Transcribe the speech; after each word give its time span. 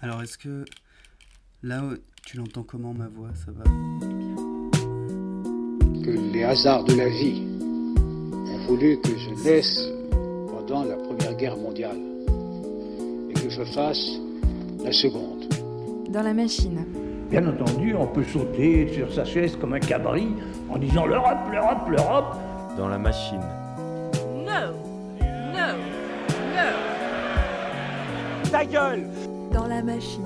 Alors, 0.00 0.22
est-ce 0.22 0.38
que 0.38 0.64
là, 1.62 1.82
tu 2.24 2.36
l'entends 2.36 2.62
comment 2.62 2.92
ma 2.94 3.08
voix? 3.08 3.30
Ça 3.34 3.50
va? 3.52 3.64
Que 6.02 6.10
les 6.32 6.44
hasards 6.44 6.84
de 6.84 6.94
la 6.94 7.08
vie 7.08 7.42
ont 7.66 8.66
voulu 8.66 8.98
que 9.00 9.10
je 9.16 9.30
naisse 9.44 9.88
pendant 10.10 10.84
la 10.84 10.96
Première 10.96 11.34
Guerre 11.34 11.56
mondiale 11.56 11.98
et 13.30 13.34
que 13.34 13.50
je 13.50 13.64
fasse 13.64 14.06
la 14.84 14.92
seconde. 14.92 15.48
Dans 16.10 16.22
la 16.22 16.34
machine. 16.34 16.84
Bien 17.30 17.46
entendu, 17.46 17.94
on 17.94 18.06
peut 18.06 18.24
sauter 18.24 18.92
sur 18.94 19.12
sa 19.12 19.24
chaise 19.24 19.56
comme 19.56 19.74
un 19.74 19.80
cabri 19.80 20.28
en 20.70 20.78
disant 20.78 21.04
l'Europe, 21.04 21.50
l'Europe, 21.52 21.88
l'Europe. 21.90 22.36
Dans 22.76 22.88
la 22.88 22.98
machine. 22.98 23.42
No, 24.36 24.72
no, 25.20 25.72
no. 26.54 26.68
Ta 28.52 28.64
gueule 28.64 29.04
Dans 29.58 29.66
la 29.66 29.82
machine. 29.82 30.22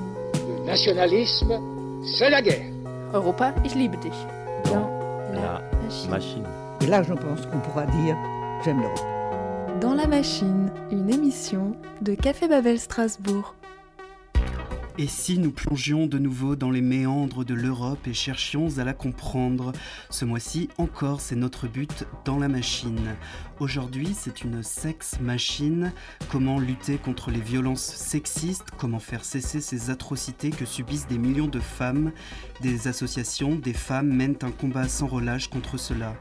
Le 0.61 0.66
nationalisme, 0.66 1.59
c'est 2.05 2.29
la 2.29 2.43
guerre. 2.43 2.66
Europa, 3.15 3.55
ich 3.65 3.75
liebe 3.75 3.97
dich. 3.97 4.12
Dans 4.66 4.91
La 5.33 5.41
la 5.41 5.62
machine. 5.87 6.11
machine. 6.11 6.45
Et 6.83 6.87
là, 6.87 7.02
je 7.02 7.15
pense 7.15 7.47
qu'on 7.47 7.59
pourra 7.61 7.87
dire 7.87 8.15
j'aime 8.62 8.80
l'Europe. 8.83 9.01
Dans 9.80 9.95
la 9.95 10.06
machine, 10.06 10.70
une 10.91 11.09
émission 11.09 11.73
de 12.03 12.15
Café 12.15 12.47
Babel 12.47 12.79
Strasbourg. 12.79 13.55
Et 14.98 15.06
si 15.06 15.38
nous 15.38 15.51
plongions 15.51 16.06
de 16.06 16.19
nouveau 16.19 16.55
dans 16.55 16.70
les 16.70 16.82
méandres 16.82 17.46
de 17.46 17.55
l'Europe 17.55 18.06
et 18.06 18.12
cherchions 18.12 18.77
à 18.77 18.84
la 18.84 18.92
comprendre? 18.92 19.73
Ce 20.10 20.27
mois-ci 20.27 20.69
encore, 20.77 21.23
c'est 21.23 21.34
notre 21.34 21.66
but 21.66 22.05
dans 22.27 22.38
la 22.38 22.48
machine. 22.48 23.16
Aujourd'hui, 23.59 24.14
c'est 24.14 24.42
une 24.42 24.62
sex-machine. 24.62 25.95
Comment 26.30 26.60
lutter 26.60 26.98
contre 26.98 27.30
les 27.30 27.41
violences 27.41 27.83
sexistes? 27.83 28.66
Comment 28.77 28.98
faire 28.98 29.24
cesser 29.24 29.62
ces 29.62 29.88
atrocités 29.88 30.50
que 30.50 30.66
subissent 30.66 31.06
des 31.06 31.19
millions 31.19 31.48
de 31.48 31.61
femmes? 31.61 32.12
Des 32.61 32.86
associations, 32.86 33.55
des 33.55 33.72
femmes 33.72 34.14
mènent 34.14 34.39
un 34.42 34.50
combat 34.50 34.89
sans 34.89 35.06
relâche 35.06 35.48
contre 35.48 35.78
cela. 35.78 36.14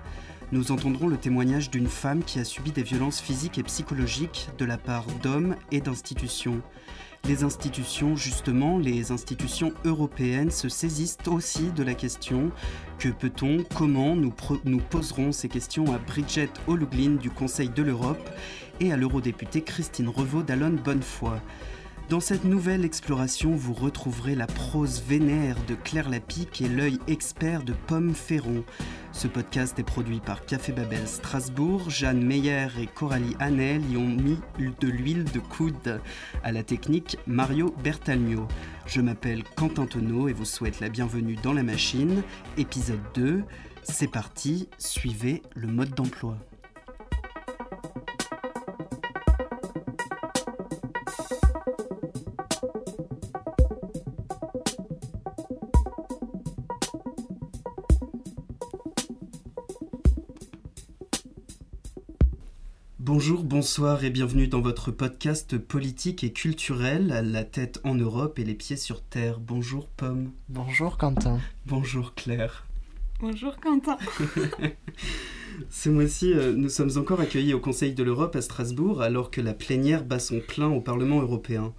Nous 0.54 0.72
entendrons 0.72 1.08
le 1.08 1.18
témoignage 1.18 1.72
d'une 1.72 1.88
femme 1.88 2.24
qui 2.24 2.40
a 2.40 2.46
subi 2.46 2.72
des 2.72 2.84
violences 2.84 3.20
physiques 3.20 3.58
et 3.58 3.64
psychologiques 3.64 4.50
de 4.58 4.66
la 4.66 4.78
part 4.78 5.06
d'hommes 5.22 5.56
et 5.72 5.82
d'institutions. 5.82 6.62
Les 7.28 7.44
institutions, 7.44 8.16
justement, 8.16 8.80
les 8.80 9.12
institutions 9.12 9.74
européennes 9.86 10.50
se 10.50 10.70
saisissent 10.70 11.20
aussi 11.28 11.70
de 11.72 11.84
la 11.84 11.94
question 11.94 12.52
que 12.98 13.10
peut-on, 13.10 13.64
comment 13.76 14.16
nous, 14.16 14.80
poserons 14.80 15.32
ces 15.32 15.48
questions 15.48 15.94
à 15.94 16.00
Bridget 16.00 16.50
O'Loughlin 16.68 17.12
du 17.12 17.30
Conseil 17.30 17.70
de 17.70 17.84
l'Europe 17.84 18.30
et 18.80 18.92
à 18.92 18.98
l'eurodéputée 18.98 19.62
Christine 19.62 20.10
Revaud 20.10 20.42
d'Alone 20.42 20.78
Bonnefoy. 20.78 21.40
Dans 22.12 22.20
cette 22.20 22.44
nouvelle 22.44 22.84
exploration, 22.84 23.52
vous 23.52 23.72
retrouverez 23.72 24.36
la 24.36 24.46
prose 24.46 25.02
vénère 25.02 25.56
de 25.70 25.76
Claire 25.76 26.10
Lapique 26.10 26.60
et 26.60 26.68
l'œil 26.68 27.00
expert 27.08 27.64
de 27.64 27.72
Pomme 27.88 28.14
Ferron. 28.14 28.66
Ce 29.14 29.30
podcast 29.30 29.80
est 29.80 29.84
produit 29.84 30.20
par 30.20 30.46
Café 30.46 30.74
Babel 30.74 31.08
Strasbourg. 31.08 31.90
Jeanne 31.90 32.22
Meyer 32.22 32.68
et 32.82 32.88
Coralie 32.88 33.38
Hanel 33.40 33.90
y 33.90 33.96
ont 33.96 34.06
mis 34.06 34.38
de 34.60 34.88
l'huile 34.90 35.24
de 35.24 35.40
coude. 35.40 36.02
À 36.44 36.52
la 36.52 36.64
technique, 36.64 37.18
Mario 37.28 37.74
Bertalmio. 37.82 38.46
Je 38.88 39.00
m'appelle 39.00 39.46
Quentin 39.56 39.86
Tonneau 39.86 40.28
et 40.28 40.34
vous 40.34 40.44
souhaite 40.44 40.82
la 40.82 40.90
bienvenue 40.90 41.38
dans 41.42 41.54
la 41.54 41.64
machine. 41.64 42.24
Épisode 42.58 43.00
2. 43.14 43.42
C'est 43.84 44.12
parti, 44.12 44.68
suivez 44.80 45.44
le 45.56 45.68
mode 45.68 45.92
d'emploi. 45.92 46.38
Bonjour, 63.14 63.44
bonsoir 63.44 64.06
et 64.06 64.10
bienvenue 64.10 64.48
dans 64.48 64.62
votre 64.62 64.90
podcast 64.90 65.58
politique 65.58 66.24
et 66.24 66.32
culturel, 66.32 67.08
la 67.30 67.44
tête 67.44 67.82
en 67.84 67.94
Europe 67.94 68.40
et 68.40 68.46
les 68.46 68.54
pieds 68.54 68.78
sur 68.78 69.02
terre. 69.02 69.42
Bonjour 69.42 69.90
Pomme. 69.90 70.32
Bonjour 70.48 70.98
Quentin. 70.98 71.42
Bonjour 71.66 72.16
Claire. 72.16 72.66
Bonjour 73.20 73.58
Quentin. 73.58 73.98
Ce 75.70 75.90
mois-ci, 75.90 76.32
euh, 76.32 76.54
nous 76.54 76.70
sommes 76.70 76.98
encore 76.98 77.20
accueillis 77.20 77.54
au 77.54 77.60
Conseil 77.60 77.94
de 77.94 78.02
l'Europe 78.02 78.38
à 78.38 78.42
Strasbourg 78.42 79.02
alors 79.02 79.30
que 79.30 79.42
la 79.42 79.54
plénière 79.54 80.06
bat 80.06 80.20
son 80.20 80.40
plein 80.40 80.70
au 80.70 80.80
Parlement 80.80 81.22
européen. 81.22 81.74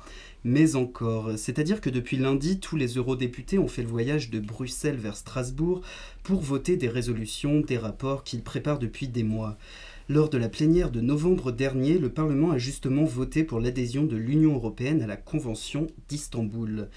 Mais 0.44 0.76
encore, 0.76 1.30
c'est-à-dire 1.38 1.80
que 1.80 1.88
depuis 1.88 2.18
lundi, 2.18 2.60
tous 2.60 2.76
les 2.76 2.88
eurodéputés 2.96 3.58
ont 3.58 3.68
fait 3.68 3.82
le 3.82 3.88
voyage 3.88 4.28
de 4.28 4.38
Bruxelles 4.38 4.96
vers 4.96 5.16
Strasbourg 5.16 5.80
pour 6.24 6.42
voter 6.42 6.76
des 6.76 6.88
résolutions, 6.88 7.60
des 7.60 7.78
rapports 7.78 8.22
qu'ils 8.22 8.42
préparent 8.42 8.80
depuis 8.80 9.08
des 9.08 9.22
mois. 9.22 9.56
Lors 10.08 10.28
de 10.28 10.36
la 10.36 10.48
plénière 10.48 10.90
de 10.90 11.00
novembre 11.00 11.52
dernier, 11.52 11.96
le 11.96 12.08
Parlement 12.08 12.50
a 12.50 12.58
justement 12.58 13.04
voté 13.04 13.44
pour 13.44 13.60
l'adhésion 13.60 14.04
de 14.04 14.16
l'Union 14.16 14.54
européenne 14.54 15.00
à 15.00 15.06
la 15.06 15.16
Convention 15.16 15.86
d'Istanbul. 16.08 16.88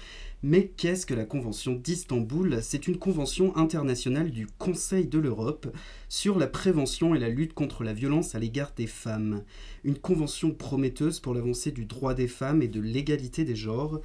Mais 0.42 0.66
qu'est-ce 0.76 1.06
que 1.06 1.14
la 1.14 1.24
Convention 1.24 1.74
d'Istanbul? 1.74 2.58
C'est 2.62 2.88
une 2.88 2.98
convention 2.98 3.56
internationale 3.56 4.32
du 4.32 4.48
Conseil 4.58 5.06
de 5.06 5.20
l'Europe 5.20 5.68
sur 6.08 6.36
la 6.36 6.48
prévention 6.48 7.14
et 7.14 7.20
la 7.20 7.28
lutte 7.28 7.54
contre 7.54 7.84
la 7.84 7.92
violence 7.92 8.34
à 8.34 8.40
l'égard 8.40 8.72
des 8.76 8.88
femmes. 8.88 9.44
Une 9.84 9.98
convention 9.98 10.50
prometteuse 10.50 11.20
pour 11.20 11.32
l'avancée 11.32 11.70
du 11.70 11.84
droit 11.84 12.12
des 12.12 12.28
femmes 12.28 12.60
et 12.60 12.68
de 12.68 12.80
l'égalité 12.80 13.44
des 13.44 13.56
genres. 13.56 14.00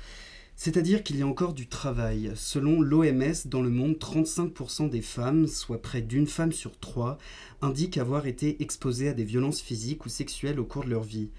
C'est-à-dire 0.64 1.02
qu'il 1.02 1.18
y 1.18 1.24
a 1.24 1.28
encore 1.28 1.56
du 1.56 1.66
travail. 1.66 2.34
Selon 2.36 2.82
l'OMS, 2.82 3.34
dans 3.46 3.64
le 3.64 3.72
monde, 3.72 3.96
35% 3.96 4.92
des 4.92 5.02
femmes, 5.02 5.48
soit 5.48 5.82
près 5.82 6.04
d'une 6.04 6.28
femme 6.28 6.52
sur 6.52 6.78
trois, 6.78 7.18
indiquent 7.64 7.98
avoir 7.98 8.28
été 8.28 8.62
exposées 8.62 9.10
à 9.10 9.14
des 9.14 9.24
violences 9.24 9.60
physiques 9.60 10.06
ou 10.06 10.10
sexuelles 10.10 10.60
au 10.60 10.64
cours 10.64 10.84
de 10.84 10.92
leur 10.92 11.02
vie. 11.02 11.32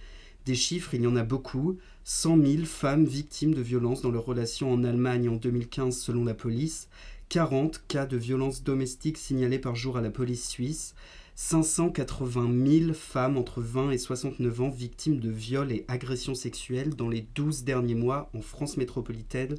Des 0.44 0.56
chiffres, 0.56 0.94
il 0.94 1.03
y 1.03 1.06
en 1.06 1.15
a 1.15 1.22
beaucoup. 1.22 1.78
100 2.03 2.44
000 2.44 2.65
femmes 2.65 3.05
victimes 3.05 3.55
de 3.55 3.62
violences 3.62 4.03
dans 4.03 4.11
leurs 4.11 4.27
relations 4.27 4.72
en 4.72 4.82
Allemagne 4.82 5.28
en 5.28 5.37
2015 5.37 5.97
selon 5.97 6.25
la 6.25 6.34
police. 6.34 6.88
40 7.28 7.84
cas 7.87 8.06
de 8.06 8.16
violences 8.16 8.65
domestiques 8.65 9.19
signalés 9.19 9.61
par 9.61 9.77
jour 9.77 9.97
à 9.97 10.00
la 10.00 10.11
police 10.11 10.49
suisse. 10.49 10.97
580 11.34 12.50
000 12.81 12.93
femmes 12.93 13.38
entre 13.38 13.62
20 13.62 13.91
et 13.93 13.98
69 13.98 14.60
ans 14.60 14.69
victimes 14.69 15.19
de 15.19 15.31
viols 15.31 15.72
et 15.72 15.84
agressions 15.88 16.34
sexuelles 16.34 16.94
dans 16.94 17.09
les 17.09 17.22
12 17.34 17.65
derniers 17.65 17.94
mois 17.94 18.31
en 18.34 18.43
France 18.43 18.76
métropolitaine, 18.76 19.56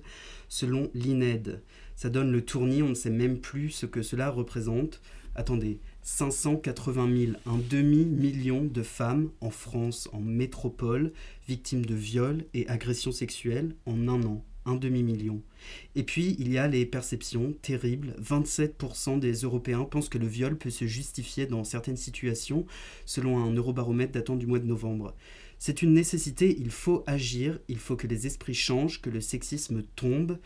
selon 0.50 0.92
l'INED. 0.94 1.64
Ça 1.96 2.10
donne 2.10 2.32
le 2.32 2.46
tournis, 2.46 2.84
on 2.84 2.90
ne 2.90 2.94
sait 2.94 3.10
même 3.10 3.40
plus 3.40 3.72
ce 3.72 3.86
que 3.86 4.04
cela 4.04 4.30
représente. 4.30 5.02
Attendez, 5.36 5.80
580 6.04 7.18
000, 7.18 7.32
un 7.48 7.58
demi-million 7.58 8.64
de 8.66 8.84
femmes 8.84 9.32
en 9.42 9.50
France, 9.50 10.10
en 10.14 10.20
métropole, 10.20 11.12
victimes 11.48 11.86
de 11.86 11.96
viols 11.96 12.46
et 12.54 12.68
agressions 12.68 13.12
sexuelles 13.12 13.76
en 13.88 14.08
un 14.08 14.24
an. 14.24 14.46
Un 14.66 14.76
demi-million. 14.76 15.42
Et 15.96 16.04
puis, 16.04 16.36
il 16.40 16.52
y 16.52 16.58
a 16.58 16.68
les 16.68 16.86
perceptions 16.86 17.54
terribles. 17.62 18.16
27% 18.22 19.20
des 19.20 19.34
Européens 19.34 19.84
pensent 19.84 20.10
que 20.10 20.18
le 20.18 20.28
viol 20.28 20.58
peut 20.58 20.70
se 20.70 20.86
justifier 20.86 21.46
dans 21.46 21.64
certaines 21.64 21.98
situations, 21.98 22.66
selon 23.06 23.44
un 23.44 23.54
eurobaromètre 23.54 24.14
datant 24.14 24.36
du 24.36 24.48
mois 24.48 24.60
de 24.60 24.66
novembre. 24.66 25.14
C'est 25.60 25.82
une 25.82 25.94
nécessité, 25.94 26.56
il 26.60 26.72
faut 26.72 27.04
agir, 27.08 27.60
il 27.68 27.78
faut 27.78 27.96
que 27.96 28.08
les 28.08 28.28
esprits 28.28 28.54
changent, 28.54 29.02
que 29.02 29.10
le 29.10 29.22
sexisme 29.22 29.84
tombe. 29.96 30.38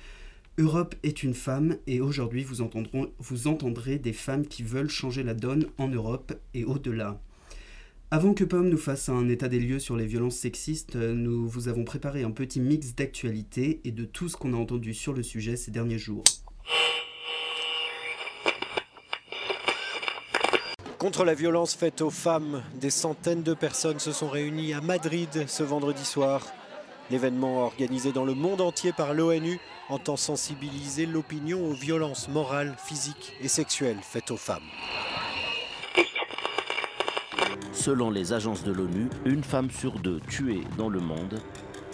Europe 0.60 0.96
est 1.04 1.24
une 1.24 1.34
femme 1.34 1.78
et 1.86 2.02
aujourd'hui 2.02 2.44
vous, 2.44 2.68
vous 3.20 3.48
entendrez 3.48 4.00
des 4.00 4.14
femmes 4.14 4.48
qui 4.48 4.64
veulent 4.64 4.90
changer 4.90 5.24
la 5.24 5.34
donne 5.36 5.68
en 5.78 5.88
Europe 5.88 6.34
et 6.54 6.66
au-delà. 6.66 7.22
Avant 8.10 8.34
que 8.34 8.46
Pomme 8.46 8.70
nous 8.70 8.78
fasse 8.78 9.10
un 9.10 9.28
état 9.28 9.50
des 9.50 9.60
lieux 9.60 9.80
sur 9.80 9.98
les 9.98 10.06
violences 10.06 10.38
sexistes, 10.38 10.96
euh, 10.96 11.14
nous 11.14 11.46
vous 11.46 11.68
avons 11.68 11.84
préparé 11.84 12.24
un 12.24 12.32
petit 12.32 12.62
mix 12.62 12.96
d'actualités 12.96 13.82
et 13.84 13.92
de 13.92 14.06
tout 14.06 14.30
ce 14.30 14.38
qu'on 14.38 14.54
a 14.54 14.56
entendu 14.56 14.94
sur 14.94 15.12
le 15.12 15.24
sujet 15.24 15.58
ces 15.58 15.72
derniers 15.72 15.98
jours. 15.98 16.24
Contre 20.98 21.26
la 21.26 21.34
violence 21.34 21.76
faite 21.76 22.02
aux 22.02 22.10
femmes, 22.10 22.64
des 22.80 22.92
centaines 22.92 23.44
de 23.44 23.54
personnes 23.54 24.00
se 24.00 24.14
sont 24.14 24.30
réunies 24.30 24.74
à 24.74 24.80
Madrid 24.80 25.44
ce 25.46 25.64
vendredi 25.64 26.06
soir. 26.06 26.48
L'événement 27.12 27.66
organisé 27.66 28.14
dans 28.14 28.26
le 28.26 28.36
monde 28.36 28.62
entier 28.62 28.94
par 28.94 29.14
l'ONU 29.14 29.60
entend 29.90 30.16
sensibiliser 30.16 31.08
l'opinion 31.08 31.66
aux 31.70 31.74
violences 31.74 32.30
morales, 32.30 32.78
physiques 32.78 33.34
et 33.42 33.50
sexuelles 33.50 34.00
faites 34.02 34.32
aux 34.32 34.38
femmes. 34.38 34.64
Selon 37.88 38.10
les 38.10 38.34
agences 38.34 38.66
de 38.66 38.74
l'ONU, 38.74 39.08
une 39.24 39.46
femme 39.46 39.72
sur 39.72 39.94
deux 39.94 40.20
tuée 40.20 40.66
dans 40.78 40.90
le 40.90 41.00
monde 41.00 41.40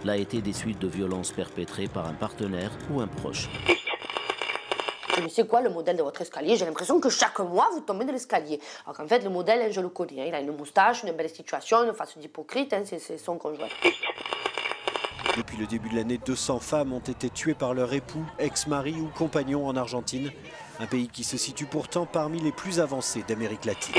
l'a 0.04 0.18
été 0.18 0.42
des 0.42 0.52
suites 0.52 0.80
de 0.80 0.88
violences 0.88 1.32
perpétrées 1.32 1.88
par 1.88 2.08
un 2.08 2.16
partenaire 2.16 2.72
ou 2.90 3.00
un 3.00 3.06
proche. 3.06 3.48
Mais 5.22 5.30
c'est 5.30 5.48
quoi 5.48 5.62
le 5.62 5.70
modèle 5.70 5.96
de 5.96 6.02
votre 6.02 6.20
escalier 6.24 6.56
J'ai 6.56 6.66
l'impression 6.66 7.00
que 7.00 7.10
chaque 7.10 7.38
mois, 7.42 7.70
vous 7.74 7.82
tombez 7.82 8.06
de 8.06 8.12
l'escalier. 8.12 8.60
Alors 8.88 8.98
qu'en 8.98 9.08
fait, 9.08 9.20
le 9.20 9.30
modèle, 9.30 9.72
je 9.72 9.82
le 9.82 9.90
connais. 9.90 10.22
hein. 10.22 10.26
Il 10.30 10.34
a 10.34 10.42
une 10.42 10.58
moustache, 10.58 11.04
une 11.04 11.12
belle 11.12 11.30
situation, 11.30 11.84
une 11.84 11.94
face 11.94 12.18
d'hypocrite, 12.18 12.74
hein, 12.74 12.82
c'est 12.86 12.98
c'est 12.98 13.20
son 13.20 13.38
conjoint. 13.38 13.68
Depuis 15.38 15.58
le 15.58 15.68
début 15.68 15.90
de 15.90 15.96
l'année, 15.96 16.18
200 16.18 16.60
femmes 16.60 16.94
ont 16.94 17.02
été 17.02 17.30
tuées 17.30 17.54
par 17.54 17.76
leur 17.76 17.94
époux, 17.94 18.26
ex-mari 18.40 18.96
ou 19.00 19.10
compagnon 19.16 19.68
en 19.68 19.76
Argentine, 19.76 20.32
un 20.80 20.88
pays 20.88 21.08
qui 21.08 21.24
se 21.24 21.38
situe 21.38 21.68
pourtant 21.68 22.08
parmi 22.08 22.40
les 22.40 22.52
plus 22.52 22.80
avancés 22.80 23.24
d'Amérique 23.28 23.66
latine. 23.66 23.94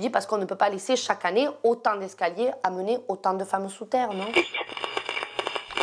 Dis 0.00 0.08
parce 0.08 0.24
qu'on 0.24 0.38
ne 0.38 0.46
peut 0.46 0.56
pas 0.56 0.70
laisser 0.70 0.96
chaque 0.96 1.26
année 1.26 1.46
autant 1.62 1.98
d'escaliers 1.98 2.50
amener 2.62 2.98
autant 3.06 3.34
de 3.34 3.44
femmes 3.44 3.68
sous 3.68 3.84
terre, 3.84 4.12
non? 4.14 4.32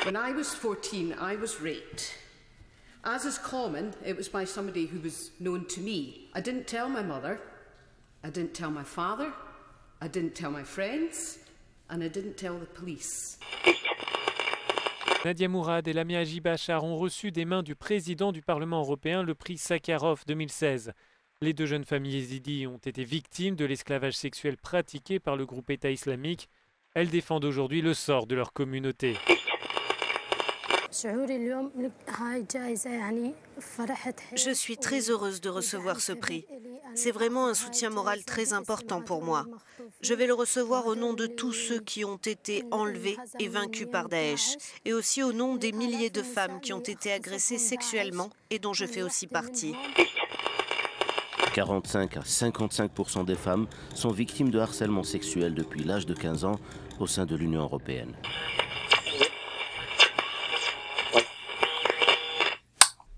When 0.06 0.16
I 0.16 0.34
was 0.34 0.56
14, 0.56 1.14
I 1.22 1.36
was 1.36 1.62
raped. 1.62 2.16
As 3.04 3.26
is 3.26 3.38
common, 3.38 3.92
it 4.04 4.18
was 4.18 4.28
by 4.28 4.44
somebody 4.44 4.88
who 4.88 5.00
was 5.04 5.32
known 5.40 5.66
to 5.68 5.82
me. 5.82 6.30
I 6.34 6.42
didn't 6.42 6.66
tell 6.66 6.90
my 6.90 7.04
mother, 7.04 7.40
I 8.24 8.32
didn't 8.32 8.54
tell 8.54 8.72
my 8.72 8.84
father, 8.84 9.32
I 10.02 10.08
didn't 10.08 10.34
tell 10.34 10.50
my 10.50 10.64
friends, 10.64 11.38
and 11.90 12.04
I 12.04 12.10
didn't 12.10 12.38
tell 12.38 12.58
the 12.58 12.66
police. 12.66 13.38
Nadia 15.26 15.48
Mourad 15.48 15.88
et 15.88 15.94
Lamia 15.94 16.24
Bachar 16.42 16.84
ont 16.84 16.96
reçu 16.96 17.32
des 17.32 17.46
mains 17.46 17.62
du 17.62 17.76
président 17.76 18.32
du 18.32 18.42
Parlement 18.42 18.80
européen 18.80 19.22
le 19.22 19.36
prix 19.36 19.58
Sakharov 19.58 20.24
2016. 20.26 20.94
Les 21.44 21.54
deux 21.54 21.68
jeunes 21.68 21.86
familles 21.86 22.16
yézidis 22.16 22.66
ont 22.66 22.80
été 22.80 23.04
victimes 23.04 23.56
de 23.56 23.64
l'esclavage 23.64 24.16
sexuel 24.16 24.58
pratiqué 24.58 25.20
par 25.20 25.36
le 25.36 25.46
groupe 25.46 25.70
État 25.70 25.92
islamique. 25.92 26.50
Elles 26.96 27.12
défendent 27.12 27.46
aujourd'hui 27.46 27.84
le 27.84 27.94
sort 27.94 28.26
de 28.26 28.34
leur 28.34 28.54
communauté. 28.54 29.16
Je 34.36 34.52
suis 34.52 34.78
très 34.78 35.12
heureuse 35.12 35.40
de 35.40 35.50
recevoir 35.50 36.00
ce 36.00 36.14
prix. 36.14 36.48
C'est 36.96 37.12
vraiment 37.12 37.46
un 37.46 37.54
soutien 37.54 37.92
moral 37.92 38.26
très 38.26 38.54
important 38.54 39.04
pour 39.04 39.22
moi. 39.22 39.46
Je 40.02 40.16
vais 40.16 40.26
le 40.26 40.34
recevoir 40.34 40.88
au 40.88 40.96
nom 40.96 41.14
de 41.14 41.28
tous 41.28 41.54
ceux 41.54 41.82
qui 41.82 42.04
ont 42.04 42.18
été 42.18 42.64
enlevés 42.72 43.18
et 43.40 43.48
vaincus 43.48 43.88
par 43.92 44.10
Daesh, 44.10 44.56
et 44.86 44.94
aussi 44.94 45.22
au 45.22 45.34
nom 45.34 45.56
des 45.56 45.72
milliers 45.72 46.10
de 46.10 46.24
femmes 46.24 46.60
qui 46.62 46.74
ont 46.74 46.80
été 46.80 47.12
agressées 47.12 47.60
sexuellement 47.60 48.32
et 48.50 48.58
dont 48.58 48.74
je 48.74 48.88
fais 48.88 49.04
aussi 49.04 49.28
partie. 49.28 49.76
45 51.58 52.18
à 52.18 52.20
55% 52.20 53.26
des 53.26 53.34
femmes 53.34 53.66
sont 53.96 54.12
victimes 54.12 54.52
de 54.52 54.60
harcèlement 54.60 55.02
sexuel 55.02 55.56
depuis 55.56 55.84
l'âge 55.84 56.06
de 56.06 56.14
15 56.14 56.46
ans 56.46 56.60
au 57.00 57.08
sein 57.08 57.26
de 57.26 57.36
l'Union 57.36 57.62
européenne. 57.62 58.12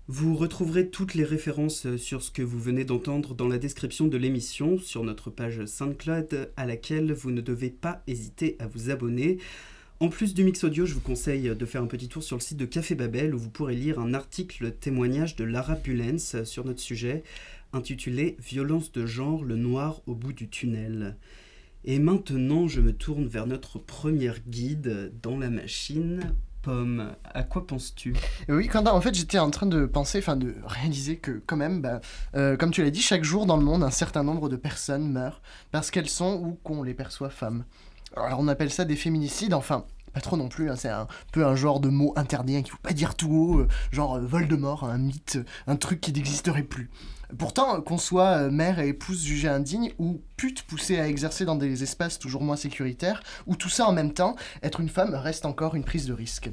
Vous 0.08 0.34
retrouverez 0.36 0.88
toutes 0.88 1.12
les 1.12 1.24
références 1.24 1.84
euh, 1.84 1.98
sur 1.98 2.22
ce 2.22 2.30
que 2.30 2.40
vous 2.40 2.58
venez 2.58 2.84
d'entendre 2.84 3.34
dans 3.34 3.46
la 3.46 3.58
description 3.58 4.06
de 4.06 4.16
l'émission 4.16 4.78
sur 4.78 5.04
notre 5.04 5.28
page 5.28 5.66
SoundCloud 5.66 6.50
à 6.56 6.64
laquelle 6.64 7.12
vous 7.12 7.32
ne 7.32 7.42
devez 7.42 7.68
pas 7.68 8.02
hésiter 8.06 8.56
à 8.58 8.66
vous 8.66 8.88
abonner. 8.88 9.36
En 10.02 10.08
plus 10.08 10.32
du 10.32 10.44
mix 10.44 10.64
audio, 10.64 10.86
je 10.86 10.94
vous 10.94 11.00
conseille 11.00 11.54
de 11.54 11.66
faire 11.66 11.82
un 11.82 11.86
petit 11.86 12.08
tour 12.08 12.22
sur 12.22 12.36
le 12.36 12.40
site 12.40 12.56
de 12.56 12.64
Café 12.64 12.94
Babel 12.94 13.34
où 13.34 13.38
vous 13.38 13.50
pourrez 13.50 13.74
lire 13.74 13.98
un 13.98 14.14
article 14.14 14.72
témoignage 14.72 15.36
de 15.36 15.44
Lara 15.44 15.74
Bulens 15.74 16.46
sur 16.46 16.64
notre 16.64 16.80
sujet 16.80 17.22
intitulé 17.72 18.36
Violence 18.38 18.92
de 18.92 19.06
genre, 19.06 19.44
le 19.44 19.56
noir 19.56 20.00
au 20.06 20.14
bout 20.14 20.32
du 20.32 20.48
tunnel. 20.48 21.16
Et 21.84 21.98
maintenant, 21.98 22.68
je 22.68 22.80
me 22.80 22.92
tourne 22.92 23.26
vers 23.26 23.46
notre 23.46 23.78
première 23.78 24.40
guide 24.46 25.12
dans 25.22 25.38
la 25.38 25.50
machine 25.50 26.34
Pomme, 26.62 27.14
à 27.24 27.42
quoi 27.42 27.66
penses-tu? 27.66 28.14
Oui, 28.50 28.68
Quentin, 28.68 28.92
en 28.92 29.00
fait, 29.00 29.14
j'étais 29.14 29.38
en 29.38 29.50
train 29.50 29.66
de 29.66 29.86
penser, 29.86 30.18
enfin 30.18 30.36
de 30.36 30.56
réaliser 30.66 31.16
que, 31.16 31.42
quand 31.46 31.56
même, 31.56 31.80
bah, 31.80 32.02
euh, 32.36 32.58
comme 32.58 32.70
tu 32.70 32.82
l'as 32.82 32.90
dit, 32.90 33.00
chaque 33.00 33.24
jour 33.24 33.46
dans 33.46 33.56
le 33.56 33.64
monde, 33.64 33.82
un 33.82 33.90
certain 33.90 34.22
nombre 34.22 34.50
de 34.50 34.56
personnes 34.56 35.10
meurent 35.10 35.40
parce 35.70 35.90
qu'elles 35.90 36.10
sont 36.10 36.34
ou 36.34 36.58
qu'on 36.62 36.82
les 36.82 36.92
perçoit 36.92 37.30
femmes. 37.30 37.64
Alors, 38.14 38.40
on 38.40 38.48
appelle 38.48 38.70
ça 38.70 38.84
des 38.84 38.96
féminicides, 38.96 39.54
enfin, 39.54 39.86
pas 40.12 40.20
trop 40.20 40.36
non 40.36 40.48
plus, 40.48 40.70
hein, 40.70 40.76
c'est 40.76 40.88
un 40.90 41.06
peu 41.32 41.46
un 41.46 41.56
genre 41.56 41.80
de 41.80 41.88
mot 41.88 42.12
interdit 42.16 42.56
hein, 42.56 42.62
qu'il 42.62 42.72
faut 42.72 42.78
pas 42.82 42.92
dire 42.92 43.14
tout 43.14 43.32
haut, 43.32 43.58
euh, 43.60 43.68
genre 43.90 44.16
euh, 44.16 44.20
Voldemort, 44.20 44.84
un 44.84 44.98
mythe, 44.98 45.38
un 45.66 45.76
truc 45.76 46.00
qui 46.00 46.12
n'existerait 46.12 46.62
plus. 46.62 46.90
Pourtant, 47.38 47.80
qu'on 47.80 47.98
soit 47.98 48.38
euh, 48.38 48.50
mère 48.50 48.78
et 48.78 48.88
épouse 48.88 49.24
jugée 49.24 49.48
indigne 49.48 49.92
ou 49.98 50.22
pute 50.36 50.62
poussée 50.62 50.98
à 50.98 51.08
exercer 51.08 51.44
dans 51.44 51.56
des 51.56 51.82
espaces 51.82 52.18
toujours 52.18 52.42
moins 52.42 52.56
sécuritaires, 52.56 53.22
ou 53.46 53.56
tout 53.56 53.68
ça 53.68 53.86
en 53.86 53.92
même 53.92 54.12
temps, 54.12 54.36
être 54.62 54.80
une 54.80 54.88
femme 54.88 55.14
reste 55.14 55.46
encore 55.46 55.74
une 55.74 55.84
prise 55.84 56.06
de 56.06 56.12
risque. 56.12 56.50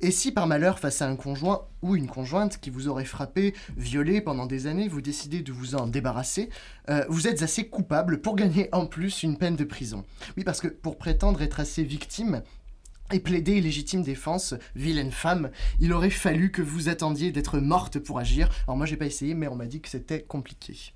Et 0.00 0.10
si 0.10 0.32
par 0.32 0.46
malheur, 0.46 0.78
face 0.78 1.02
à 1.02 1.08
un 1.08 1.16
conjoint 1.16 1.62
ou 1.82 1.96
une 1.96 2.06
conjointe 2.06 2.58
qui 2.58 2.70
vous 2.70 2.88
aurait 2.88 3.04
frappé, 3.04 3.54
violé 3.76 4.20
pendant 4.20 4.46
des 4.46 4.66
années, 4.66 4.88
vous 4.88 5.00
décidez 5.00 5.42
de 5.42 5.52
vous 5.52 5.74
en 5.74 5.86
débarrasser, 5.86 6.50
euh, 6.88 7.04
vous 7.08 7.28
êtes 7.28 7.42
assez 7.42 7.68
coupable 7.68 8.20
pour 8.20 8.36
gagner 8.36 8.68
en 8.72 8.86
plus 8.86 9.22
une 9.22 9.36
peine 9.36 9.56
de 9.56 9.64
prison. 9.64 10.04
Oui, 10.36 10.44
parce 10.44 10.60
que 10.60 10.68
pour 10.68 10.96
prétendre 10.96 11.42
être 11.42 11.60
assez 11.60 11.82
victime, 11.82 12.42
et 13.12 13.20
plaider 13.20 13.60
légitime 13.60 14.02
défense, 14.02 14.54
vilaine 14.74 15.12
femme, 15.12 15.50
il 15.80 15.92
aurait 15.92 16.10
fallu 16.10 16.50
que 16.50 16.62
vous 16.62 16.88
attendiez 16.88 17.32
d'être 17.32 17.58
morte 17.58 17.98
pour 17.98 18.18
agir. 18.18 18.48
Alors 18.66 18.76
moi 18.76 18.86
j'ai 18.86 18.96
pas 18.96 19.06
essayé, 19.06 19.34
mais 19.34 19.48
on 19.48 19.56
m'a 19.56 19.66
dit 19.66 19.80
que 19.80 19.88
c'était 19.88 20.22
compliqué. 20.22 20.92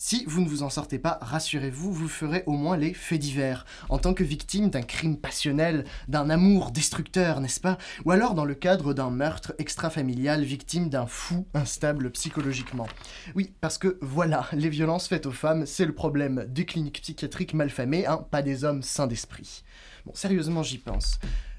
Si 0.00 0.24
vous 0.28 0.40
ne 0.40 0.48
vous 0.48 0.62
en 0.62 0.70
sortez 0.70 1.00
pas, 1.00 1.18
rassurez-vous, 1.20 1.92
vous 1.92 2.06
ferez 2.06 2.44
au 2.46 2.52
moins 2.52 2.76
les 2.76 2.94
faits 2.94 3.18
divers, 3.18 3.66
en 3.88 3.98
tant 3.98 4.14
que 4.14 4.22
victime 4.22 4.70
d'un 4.70 4.82
crime 4.82 5.16
passionnel, 5.16 5.84
d'un 6.06 6.30
amour 6.30 6.70
destructeur, 6.70 7.40
n'est-ce 7.40 7.58
pas? 7.58 7.78
Ou 8.04 8.12
alors 8.12 8.34
dans 8.34 8.44
le 8.44 8.54
cadre 8.54 8.94
d'un 8.94 9.10
meurtre 9.10 9.54
extrafamilial, 9.58 10.44
victime 10.44 10.88
d'un 10.88 11.08
fou 11.08 11.48
instable 11.52 12.12
psychologiquement. 12.12 12.86
Oui, 13.34 13.52
parce 13.60 13.76
que 13.76 13.98
voilà, 14.00 14.46
les 14.52 14.68
violences 14.68 15.08
faites 15.08 15.26
aux 15.26 15.32
femmes, 15.32 15.66
c'est 15.66 15.84
le 15.84 15.94
problème 15.94 16.46
des 16.48 16.64
cliniques 16.64 17.02
psychiatriques 17.02 17.54
malfamées, 17.54 18.06
hein, 18.06 18.24
pas 18.30 18.42
des 18.42 18.62
hommes 18.62 18.84
sains 18.84 19.08
d'esprit. 19.08 19.64
Bon, 20.06 20.12
sérieusement, 20.14 20.62
j'y 20.62 20.78
pense. 20.78 21.18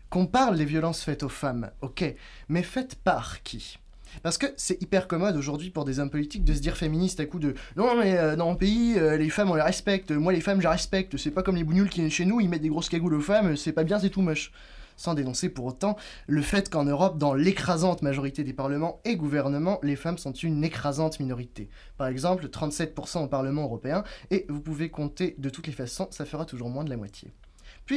Qu'on 0.09 0.25
parle 0.25 0.57
des 0.57 0.65
violences 0.65 1.03
faites 1.03 1.21
aux 1.21 1.29
femmes, 1.29 1.69
ok, 1.81 2.15
mais 2.47 2.63
faites 2.63 2.95
par 2.95 3.43
qui? 3.43 3.77
Parce 4.23 4.39
que 4.39 4.47
c'est 4.57 4.81
hyper 4.81 5.07
commode 5.07 5.37
aujourd'hui 5.37 5.69
pour 5.69 5.85
des 5.85 5.99
hommes 5.99 6.09
politiques 6.09 6.43
de 6.43 6.55
se 6.55 6.61
dire 6.61 6.75
féministes 6.75 7.19
à 7.19 7.27
coup 7.27 7.37
de 7.37 7.53
non 7.75 7.95
mais 7.95 8.17
euh, 8.17 8.35
dans 8.35 8.47
mon 8.47 8.55
pays 8.55 8.95
euh, 8.97 9.17
les 9.17 9.29
femmes 9.29 9.51
on 9.51 9.55
les 9.55 9.61
respecte, 9.61 10.09
moi 10.09 10.33
les 10.33 10.41
femmes 10.41 10.57
je 10.57 10.63
les 10.63 10.69
respecte, 10.69 11.15
c'est 11.17 11.29
pas 11.29 11.43
comme 11.43 11.55
les 11.55 11.63
bougnoules 11.63 11.89
qui 11.89 11.99
viennent 11.99 12.09
chez 12.09 12.25
nous, 12.25 12.41
ils 12.41 12.49
mettent 12.49 12.63
des 12.63 12.69
grosses 12.69 12.89
cagoules 12.89 13.13
aux 13.13 13.21
femmes, 13.21 13.55
c'est 13.55 13.71
pas 13.71 13.83
bien, 13.83 13.99
c'est 13.99 14.09
tout 14.09 14.21
moche. 14.21 14.51
Sans 14.97 15.13
dénoncer 15.13 15.47
pour 15.47 15.65
autant 15.65 15.95
le 16.25 16.41
fait 16.41 16.69
qu'en 16.69 16.85
Europe, 16.85 17.19
dans 17.19 17.35
l'écrasante 17.35 18.01
majorité 18.01 18.43
des 18.43 18.51
parlements 18.51 18.99
et 19.05 19.15
gouvernements, 19.15 19.79
les 19.83 19.95
femmes 19.95 20.17
sont 20.17 20.33
une 20.33 20.61
écrasante 20.63 21.21
minorité. 21.21 21.69
Par 21.95 22.07
exemple, 22.07 22.47
37% 22.47 23.23
au 23.23 23.27
Parlement 23.27 23.63
européen, 23.63 24.03
et 24.29 24.45
vous 24.49 24.59
pouvez 24.59 24.89
compter 24.89 25.35
de 25.37 25.49
toutes 25.49 25.67
les 25.67 25.73
façons, 25.73 26.09
ça 26.11 26.25
fera 26.25 26.43
toujours 26.43 26.69
moins 26.69 26.83
de 26.83 26.89
la 26.89 26.97
moitié. 26.97 27.31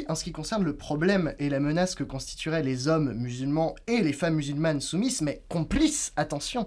En 0.08 0.14
ce 0.14 0.24
qui 0.24 0.32
concerne 0.32 0.64
le 0.64 0.74
problème 0.74 1.34
et 1.38 1.50
la 1.50 1.60
menace 1.60 1.94
que 1.94 2.04
constitueraient 2.04 2.62
les 2.62 2.88
hommes 2.88 3.12
musulmans 3.12 3.74
et 3.86 4.00
les 4.00 4.14
femmes 4.14 4.36
musulmanes 4.36 4.80
soumises, 4.80 5.20
mais 5.20 5.42
complices, 5.48 6.12
attention, 6.16 6.66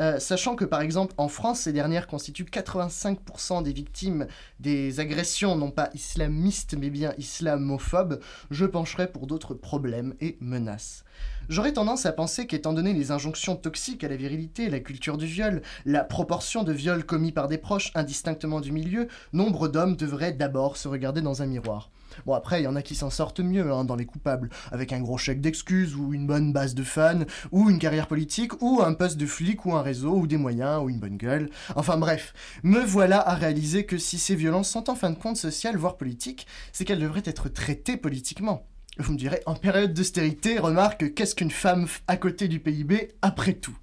euh, 0.00 0.18
sachant 0.18 0.56
que 0.56 0.66
par 0.66 0.82
exemple 0.82 1.14
en 1.16 1.28
France, 1.28 1.60
ces 1.60 1.72
dernières 1.72 2.06
constituent 2.06 2.44
85% 2.44 3.62
des 3.62 3.72
victimes 3.72 4.26
des 4.60 5.00
agressions, 5.00 5.56
non 5.56 5.70
pas 5.70 5.88
islamistes, 5.94 6.76
mais 6.78 6.90
bien 6.90 7.14
islamophobes, 7.16 8.20
je 8.50 8.66
pencherai 8.66 9.10
pour 9.10 9.26
d'autres 9.26 9.54
problèmes 9.54 10.14
et 10.20 10.36
menaces. 10.40 11.04
J'aurais 11.48 11.72
tendance 11.72 12.04
à 12.04 12.12
penser 12.12 12.46
qu'étant 12.46 12.74
donné 12.74 12.92
les 12.92 13.10
injonctions 13.10 13.56
toxiques 13.56 14.04
à 14.04 14.08
la 14.08 14.16
virilité, 14.16 14.68
la 14.68 14.80
culture 14.80 15.16
du 15.16 15.26
viol, 15.26 15.62
la 15.86 16.04
proportion 16.04 16.62
de 16.62 16.72
viols 16.72 17.06
commis 17.06 17.32
par 17.32 17.48
des 17.48 17.58
proches 17.58 17.92
indistinctement 17.94 18.60
du 18.60 18.72
milieu, 18.72 19.08
nombre 19.32 19.68
d'hommes 19.68 19.96
devraient 19.96 20.32
d'abord 20.32 20.76
se 20.76 20.88
regarder 20.88 21.22
dans 21.22 21.42
un 21.42 21.46
miroir. 21.46 21.90
Bon, 22.24 22.34
après, 22.34 22.60
il 22.60 22.64
y 22.64 22.68
en 22.68 22.76
a 22.76 22.82
qui 22.82 22.94
s'en 22.94 23.10
sortent 23.10 23.40
mieux 23.40 23.72
hein, 23.72 23.84
dans 23.84 23.96
les 23.96 24.06
coupables, 24.06 24.50
avec 24.72 24.92
un 24.92 25.00
gros 25.00 25.18
chèque 25.18 25.40
d'excuses, 25.40 25.94
ou 25.94 26.14
une 26.14 26.26
bonne 26.26 26.52
base 26.52 26.74
de 26.74 26.82
fans, 26.82 27.24
ou 27.52 27.68
une 27.68 27.78
carrière 27.78 28.06
politique, 28.06 28.62
ou 28.62 28.80
un 28.82 28.94
poste 28.94 29.16
de 29.16 29.26
flic, 29.26 29.66
ou 29.66 29.74
un 29.74 29.82
réseau, 29.82 30.14
ou 30.14 30.26
des 30.26 30.36
moyens, 30.36 30.82
ou 30.82 30.88
une 30.88 31.00
bonne 31.00 31.16
gueule. 31.16 31.50
Enfin 31.74 31.96
bref, 31.96 32.32
me 32.62 32.80
voilà 32.80 33.20
à 33.20 33.34
réaliser 33.34 33.86
que 33.86 33.98
si 33.98 34.18
ces 34.18 34.34
violences 34.34 34.70
sont 34.70 34.90
en 34.90 34.94
fin 34.94 35.10
de 35.10 35.18
compte 35.18 35.36
sociales, 35.36 35.76
voire 35.76 35.96
politiques, 35.96 36.46
c'est 36.72 36.84
qu'elles 36.84 37.00
devraient 37.00 37.22
être 37.24 37.48
traitées 37.48 37.96
politiquement. 37.96 38.66
Vous 38.98 39.12
me 39.12 39.18
direz, 39.18 39.42
en 39.44 39.54
période 39.54 39.92
d'austérité, 39.92 40.58
remarque, 40.58 41.12
qu'est-ce 41.12 41.34
qu'une 41.34 41.50
femme 41.50 41.86
à 42.08 42.16
côté 42.16 42.48
du 42.48 42.60
PIB 42.60 43.12
après 43.20 43.52
tout? 43.52 43.76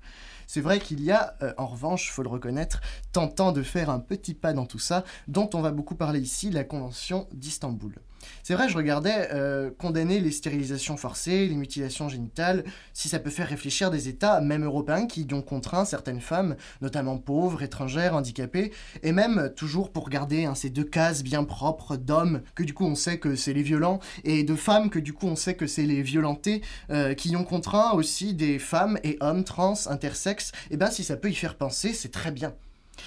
C'est 0.47 0.61
vrai 0.61 0.79
qu'il 0.79 1.01
y 1.01 1.11
a, 1.11 1.35
euh, 1.41 1.53
en 1.57 1.67
revanche, 1.67 2.11
faut 2.11 2.23
le 2.23 2.29
reconnaître, 2.29 2.81
tentant 3.11 3.51
de 3.51 3.61
faire 3.61 3.89
un 3.89 3.99
petit 3.99 4.33
pas 4.33 4.53
dans 4.53 4.65
tout 4.65 4.79
ça, 4.79 5.03
dont 5.27 5.49
on 5.53 5.61
va 5.61 5.71
beaucoup 5.71 5.95
parler 5.95 6.19
ici, 6.19 6.49
la 6.49 6.63
Convention 6.63 7.27
d'Istanbul. 7.33 7.95
C'est 8.43 8.53
vrai, 8.53 8.69
je 8.69 8.77
regardais 8.77 9.29
euh, 9.33 9.69
condamner 9.77 10.19
les 10.19 10.31
stérilisations 10.31 10.97
forcées, 10.97 11.47
les 11.47 11.55
mutilations 11.55 12.09
génitales, 12.09 12.63
si 12.93 13.09
ça 13.09 13.19
peut 13.19 13.29
faire 13.29 13.47
réfléchir 13.47 13.91
des 13.91 14.09
États, 14.09 14.41
même 14.41 14.63
européens, 14.63 15.07
qui 15.07 15.27
ont 15.33 15.41
contraint 15.41 15.85
certaines 15.85 16.21
femmes, 16.21 16.55
notamment 16.81 17.17
pauvres, 17.17 17.63
étrangères, 17.63 18.15
handicapées, 18.15 18.71
et 19.01 19.11
même 19.11 19.51
toujours 19.55 19.91
pour 19.91 20.09
garder 20.09 20.45
hein, 20.45 20.55
ces 20.55 20.69
deux 20.69 20.83
cases 20.83 21.23
bien 21.23 21.43
propres 21.43 21.95
d'hommes, 21.95 22.41
que 22.55 22.63
du 22.63 22.73
coup 22.73 22.85
on 22.85 22.95
sait 22.95 23.17
que 23.17 23.35
c'est 23.35 23.53
les 23.53 23.63
violents, 23.63 23.99
et 24.23 24.43
de 24.43 24.55
femmes, 24.55 24.89
que 24.89 24.99
du 24.99 25.13
coup 25.13 25.27
on 25.27 25.35
sait 25.35 25.55
que 25.55 25.67
c'est 25.67 25.85
les 25.85 26.01
violentés, 26.01 26.61
euh, 26.89 27.13
qui 27.13 27.35
ont 27.35 27.43
contraint 27.43 27.91
aussi 27.91 28.33
des 28.33 28.59
femmes 28.59 28.97
et 29.03 29.17
hommes 29.21 29.43
trans, 29.43 29.87
intersexes, 29.87 30.51
et 30.71 30.77
ben 30.77 30.89
si 30.89 31.03
ça 31.03 31.17
peut 31.17 31.29
y 31.29 31.35
faire 31.35 31.55
penser, 31.55 31.93
c'est 31.93 32.11
très 32.11 32.31
bien. 32.31 32.53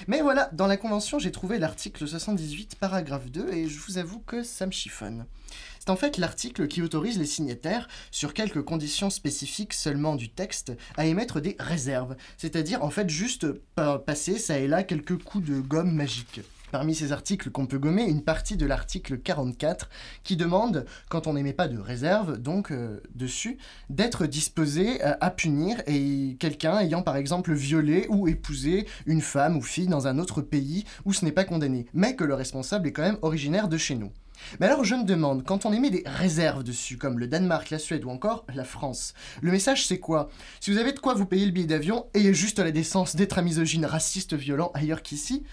Mais 0.08 0.20
voilà, 0.20 0.48
dans 0.52 0.66
la 0.66 0.76
Convention, 0.76 1.18
j'ai 1.18 1.32
trouvé 1.32 1.58
l'article 1.58 2.06
78, 2.06 2.76
paragraphe 2.76 3.30
2, 3.30 3.48
et 3.52 3.68
je 3.68 3.78
vous 3.80 3.98
avoue 3.98 4.20
que 4.20 4.42
ça 4.42 4.66
me 4.66 4.72
chiffonne. 4.72 5.26
C'est 5.78 5.90
en 5.90 5.96
fait 5.96 6.18
l'article 6.18 6.66
qui 6.66 6.82
autorise 6.82 7.18
les 7.18 7.26
signataires, 7.26 7.88
sur 8.10 8.34
quelques 8.34 8.62
conditions 8.62 9.10
spécifiques 9.10 9.72
seulement 9.72 10.16
du 10.16 10.28
texte, 10.28 10.72
à 10.96 11.06
émettre 11.06 11.40
des 11.40 11.56
réserves, 11.58 12.16
c'est-à-dire 12.36 12.82
en 12.82 12.90
fait 12.90 13.08
juste 13.08 13.46
passer 14.06 14.38
ça 14.38 14.58
et 14.58 14.66
là 14.66 14.82
quelques 14.82 15.22
coups 15.22 15.48
de 15.48 15.60
gomme 15.60 15.92
magique 15.92 16.40
parmi 16.72 16.94
ces 16.94 17.12
articles 17.12 17.50
qu'on 17.50 17.66
peut 17.66 17.78
gommer, 17.78 18.04
une 18.04 18.22
partie 18.22 18.56
de 18.56 18.66
l'article 18.66 19.18
44 19.18 19.88
qui 20.24 20.36
demande, 20.36 20.84
quand 21.08 21.26
on 21.26 21.34
n'émet 21.34 21.52
pas 21.52 21.68
de 21.68 21.78
réserve, 21.78 22.38
donc 22.38 22.70
euh, 22.70 23.00
dessus, 23.14 23.58
d'être 23.90 24.26
disposé 24.26 25.02
à, 25.02 25.16
à 25.20 25.30
punir 25.30 25.82
quelqu'un 26.38 26.78
ayant 26.78 27.02
par 27.02 27.16
exemple 27.16 27.52
violé 27.52 28.06
ou 28.08 28.28
épousé 28.28 28.86
une 29.06 29.20
femme 29.20 29.56
ou 29.56 29.62
fille 29.62 29.88
dans 29.88 30.06
un 30.06 30.18
autre 30.18 30.42
pays 30.42 30.84
où 31.04 31.12
ce 31.12 31.24
n'est 31.24 31.32
pas 31.32 31.44
condamné, 31.44 31.86
mais 31.94 32.16
que 32.16 32.24
le 32.24 32.34
responsable 32.34 32.88
est 32.88 32.92
quand 32.92 33.02
même 33.02 33.18
originaire 33.22 33.68
de 33.68 33.76
chez 33.76 33.94
nous. 33.94 34.10
Mais 34.60 34.66
alors 34.66 34.84
je 34.84 34.94
me 34.94 35.04
demande, 35.04 35.44
quand 35.44 35.66
on 35.66 35.72
émet 35.72 35.90
des 35.90 36.02
réserves 36.06 36.62
dessus, 36.62 36.96
comme 36.96 37.18
le 37.18 37.26
Danemark, 37.26 37.70
la 37.70 37.78
Suède 37.78 38.04
ou 38.04 38.10
encore 38.10 38.44
la 38.54 38.64
France, 38.64 39.14
le 39.40 39.50
message 39.50 39.86
c'est 39.86 39.98
quoi? 39.98 40.28
Si 40.60 40.70
vous 40.70 40.78
avez 40.78 40.92
de 40.92 40.98
quoi 40.98 41.14
vous 41.14 41.26
payer 41.26 41.46
le 41.46 41.52
billet 41.52 41.66
d'avion, 41.66 42.06
ayez 42.14 42.34
juste 42.34 42.58
la 42.58 42.70
décence 42.70 43.16
d'être 43.16 43.38
un 43.38 43.42
misogyne 43.42 43.86
raciste 43.86 44.34
violent 44.34 44.70
ailleurs 44.74 45.02
qu'ici. 45.02 45.44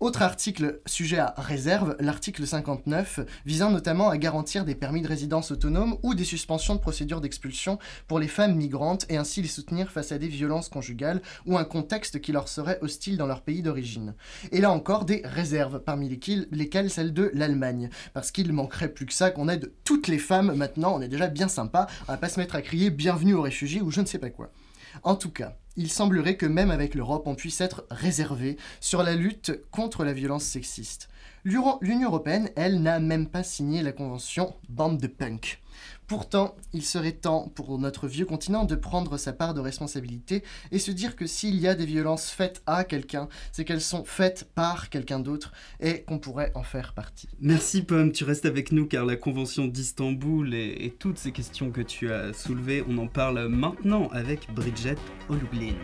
Autre 0.00 0.22
article 0.22 0.80
sujet 0.86 1.18
à 1.18 1.34
réserve, 1.38 1.96
l'article 2.00 2.44
59, 2.44 3.20
visant 3.46 3.70
notamment 3.70 4.10
à 4.10 4.18
garantir 4.18 4.64
des 4.64 4.74
permis 4.74 5.02
de 5.02 5.08
résidence 5.08 5.52
autonomes 5.52 5.96
ou 6.02 6.14
des 6.14 6.24
suspensions 6.24 6.74
de 6.74 6.80
procédures 6.80 7.20
d'expulsion 7.20 7.78
pour 8.08 8.18
les 8.18 8.26
femmes 8.26 8.56
migrantes 8.56 9.06
et 9.08 9.16
ainsi 9.16 9.40
les 9.40 9.48
soutenir 9.48 9.92
face 9.92 10.10
à 10.10 10.18
des 10.18 10.26
violences 10.26 10.68
conjugales 10.68 11.22
ou 11.46 11.56
un 11.56 11.64
contexte 11.64 12.20
qui 12.20 12.32
leur 12.32 12.48
serait 12.48 12.78
hostile 12.82 13.16
dans 13.16 13.28
leur 13.28 13.42
pays 13.42 13.62
d'origine. 13.62 14.14
Et 14.50 14.60
là 14.60 14.72
encore, 14.72 15.04
des 15.04 15.22
réserves, 15.24 15.78
parmi 15.78 16.08
lesquelles, 16.08 16.90
celle 16.90 17.12
de 17.12 17.30
l'Allemagne. 17.32 17.88
Parce 18.12 18.32
qu'il 18.32 18.52
manquerait 18.52 18.92
plus 18.92 19.06
que 19.06 19.14
ça 19.14 19.30
qu'on 19.30 19.48
aide 19.48 19.72
toutes 19.84 20.08
les 20.08 20.18
femmes 20.18 20.54
maintenant, 20.54 20.96
on 20.96 21.02
est 21.02 21.08
déjà 21.08 21.28
bien 21.28 21.48
sympa, 21.48 21.86
on 22.08 22.12
va 22.12 22.18
pas 22.18 22.28
se 22.28 22.40
mettre 22.40 22.56
à 22.56 22.62
crier 22.62 22.90
bienvenue 22.90 23.34
aux 23.34 23.42
réfugiés 23.42 23.80
ou 23.80 23.92
je 23.92 24.00
ne 24.00 24.06
sais 24.06 24.18
pas 24.18 24.30
quoi. 24.30 24.50
En 25.02 25.16
tout 25.16 25.30
cas, 25.30 25.56
il 25.76 25.90
semblerait 25.90 26.36
que 26.36 26.46
même 26.46 26.70
avec 26.70 26.94
l'Europe, 26.94 27.24
on 27.26 27.34
puisse 27.34 27.60
être 27.60 27.84
réservé 27.90 28.56
sur 28.80 29.02
la 29.02 29.14
lutte 29.14 29.60
contre 29.70 30.04
la 30.04 30.12
violence 30.12 30.44
sexiste. 30.44 31.08
L'Union 31.44 32.06
européenne, 32.06 32.50
elle, 32.56 32.80
n'a 32.80 33.00
même 33.00 33.26
pas 33.26 33.42
signé 33.42 33.82
la 33.82 33.92
convention 33.92 34.54
Bande 34.68 34.98
de 34.98 35.08
Punk. 35.08 35.60
Pourtant, 36.06 36.54
il 36.72 36.84
serait 36.84 37.12
temps 37.12 37.50
pour 37.54 37.78
notre 37.78 38.08
vieux 38.08 38.26
continent 38.26 38.64
de 38.64 38.74
prendre 38.74 39.16
sa 39.16 39.32
part 39.32 39.54
de 39.54 39.60
responsabilité 39.60 40.42
et 40.70 40.78
se 40.78 40.90
dire 40.90 41.16
que 41.16 41.26
s'il 41.26 41.56
y 41.56 41.66
a 41.66 41.74
des 41.74 41.86
violences 41.86 42.30
faites 42.30 42.62
à 42.66 42.84
quelqu'un, 42.84 43.28
c'est 43.52 43.64
qu'elles 43.64 43.80
sont 43.80 44.04
faites 44.04 44.48
par 44.54 44.90
quelqu'un 44.90 45.20
d'autre 45.20 45.52
et 45.80 46.02
qu'on 46.02 46.18
pourrait 46.18 46.52
en 46.54 46.62
faire 46.62 46.92
partie. 46.92 47.28
Merci 47.40 47.82
Pomme, 47.82 48.12
tu 48.12 48.24
restes 48.24 48.46
avec 48.46 48.72
nous 48.72 48.86
car 48.86 49.06
la 49.06 49.16
Convention 49.16 49.66
d'Istanbul 49.66 50.54
et, 50.54 50.94
toutes 50.98 51.18
ces 51.18 51.32
questions 51.32 51.70
que 51.70 51.80
tu 51.80 52.12
as 52.12 52.32
soulevées, 52.32 52.84
on 52.88 52.98
en 52.98 53.08
parle 53.08 53.48
maintenant 53.48 54.08
avec 54.08 54.52
Bridget 54.54 54.96
Oluglin. 55.28 55.74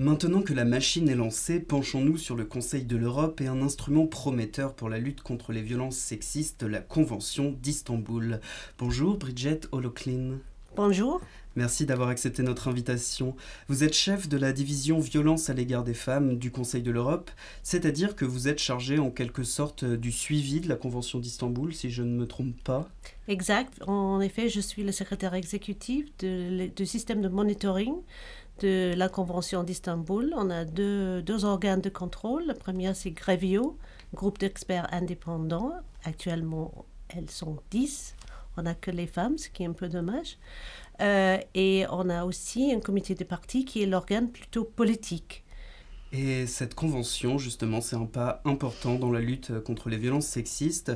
Maintenant 0.00 0.40
que 0.40 0.54
la 0.54 0.64
machine 0.64 1.10
est 1.10 1.14
lancée, 1.14 1.60
penchons-nous 1.60 2.16
sur 2.16 2.34
le 2.34 2.46
Conseil 2.46 2.86
de 2.86 2.96
l'Europe 2.96 3.42
et 3.42 3.48
un 3.48 3.60
instrument 3.60 4.06
prometteur 4.06 4.72
pour 4.72 4.88
la 4.88 4.96
lutte 4.96 5.20
contre 5.20 5.52
les 5.52 5.60
violences 5.60 5.98
sexistes, 5.98 6.62
la 6.62 6.80
Convention 6.80 7.54
d'Istanbul. 7.62 8.40
Bonjour 8.78 9.18
Bridget 9.18 9.60
Holoclean. 9.72 10.38
Bonjour. 10.74 11.20
Merci 11.54 11.84
d'avoir 11.84 12.08
accepté 12.08 12.42
notre 12.42 12.68
invitation. 12.68 13.36
Vous 13.68 13.84
êtes 13.84 13.92
chef 13.92 14.26
de 14.26 14.38
la 14.38 14.52
division 14.52 15.00
violence 15.00 15.50
à 15.50 15.52
l'égard 15.52 15.84
des 15.84 15.92
femmes 15.92 16.38
du 16.38 16.50
Conseil 16.50 16.80
de 16.80 16.92
l'Europe, 16.92 17.30
c'est-à-dire 17.62 18.16
que 18.16 18.24
vous 18.24 18.48
êtes 18.48 18.60
chargé 18.60 18.98
en 18.98 19.10
quelque 19.10 19.42
sorte 19.42 19.84
du 19.84 20.12
suivi 20.12 20.60
de 20.60 20.68
la 20.70 20.76
Convention 20.76 21.18
d'Istanbul, 21.18 21.74
si 21.74 21.90
je 21.90 22.02
ne 22.02 22.16
me 22.16 22.26
trompe 22.26 22.58
pas. 22.62 22.88
Exact. 23.28 23.82
En 23.86 24.20
effet, 24.22 24.48
je 24.48 24.60
suis 24.60 24.82
le 24.82 24.92
secrétaire 24.92 25.34
exécutif 25.34 26.06
du 26.20 26.86
système 26.86 27.20
de 27.20 27.28
monitoring 27.28 27.96
de 28.60 28.94
la 28.96 29.08
Convention 29.08 29.62
d'Istanbul. 29.64 30.32
On 30.36 30.50
a 30.50 30.64
deux, 30.64 31.22
deux, 31.22 31.44
organes 31.44 31.80
de 31.80 31.88
contrôle. 31.88 32.46
Le 32.46 32.54
premier, 32.54 32.94
c'est 32.94 33.10
Grevio, 33.10 33.76
groupe 34.14 34.38
d'experts 34.38 34.88
indépendants. 34.92 35.72
Actuellement, 36.04 36.84
elles 37.08 37.30
sont 37.30 37.56
10. 37.70 38.14
On 38.56 38.62
n'a 38.62 38.74
que 38.74 38.90
les 38.90 39.06
femmes, 39.06 39.38
ce 39.38 39.48
qui 39.48 39.62
est 39.62 39.66
un 39.66 39.72
peu 39.72 39.88
dommage. 39.88 40.38
Euh, 41.00 41.38
et 41.54 41.86
on 41.90 42.08
a 42.10 42.24
aussi 42.24 42.72
un 42.72 42.80
comité 42.80 43.14
de 43.14 43.24
partis 43.24 43.64
qui 43.64 43.82
est 43.82 43.86
l'organe 43.86 44.30
plutôt 44.30 44.64
politique. 44.64 45.44
Et 46.12 46.46
cette 46.48 46.74
convention, 46.74 47.38
justement, 47.38 47.80
c'est 47.80 47.94
un 47.94 48.04
pas 48.04 48.42
important 48.44 48.96
dans 48.96 49.12
la 49.12 49.20
lutte 49.20 49.60
contre 49.60 49.88
les 49.88 49.96
violences 49.96 50.26
sexistes, 50.26 50.92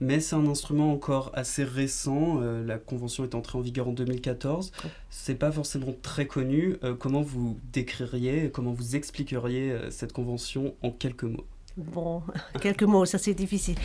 mais 0.00 0.20
c'est 0.20 0.36
un 0.36 0.46
instrument 0.46 0.90
encore 0.90 1.30
assez 1.34 1.64
récent. 1.64 2.40
Euh, 2.40 2.64
la 2.64 2.78
convention 2.78 3.24
est 3.24 3.34
entrée 3.34 3.58
en 3.58 3.60
vigueur 3.60 3.88
en 3.88 3.92
2014. 3.92 4.72
C'est 5.10 5.34
pas 5.34 5.52
forcément 5.52 5.94
très 6.00 6.26
connu. 6.26 6.76
Euh, 6.82 6.94
comment 6.94 7.20
vous 7.20 7.58
décririez, 7.72 8.50
comment 8.50 8.72
vous 8.72 8.96
expliqueriez 8.96 9.70
euh, 9.70 9.90
cette 9.90 10.14
convention 10.14 10.74
en 10.82 10.90
quelques 10.90 11.24
mots? 11.24 11.46
Bon, 11.76 12.22
quelques 12.60 12.84
mots, 12.84 13.04
ça 13.04 13.18
c'est 13.18 13.34
difficile. 13.34 13.76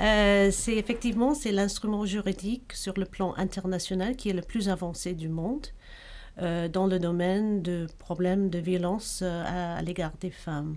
Euh, 0.00 0.50
c'est 0.50 0.76
effectivement 0.76 1.34
c'est 1.34 1.52
l'instrument 1.52 2.04
juridique 2.04 2.72
sur 2.74 2.94
le 2.98 3.06
plan 3.06 3.34
international 3.36 4.16
qui 4.16 4.28
est 4.28 4.34
le 4.34 4.42
plus 4.42 4.68
avancé 4.68 5.14
du 5.14 5.28
monde 5.28 5.66
euh, 6.40 6.68
dans 6.68 6.86
le 6.86 6.98
domaine 6.98 7.62
de 7.62 7.86
problèmes 7.98 8.48
de 8.50 8.58
violence 8.58 9.20
euh, 9.22 9.76
à, 9.76 9.82
l'égard 9.82 10.12
des 10.20 10.30
femmes. 10.30 10.76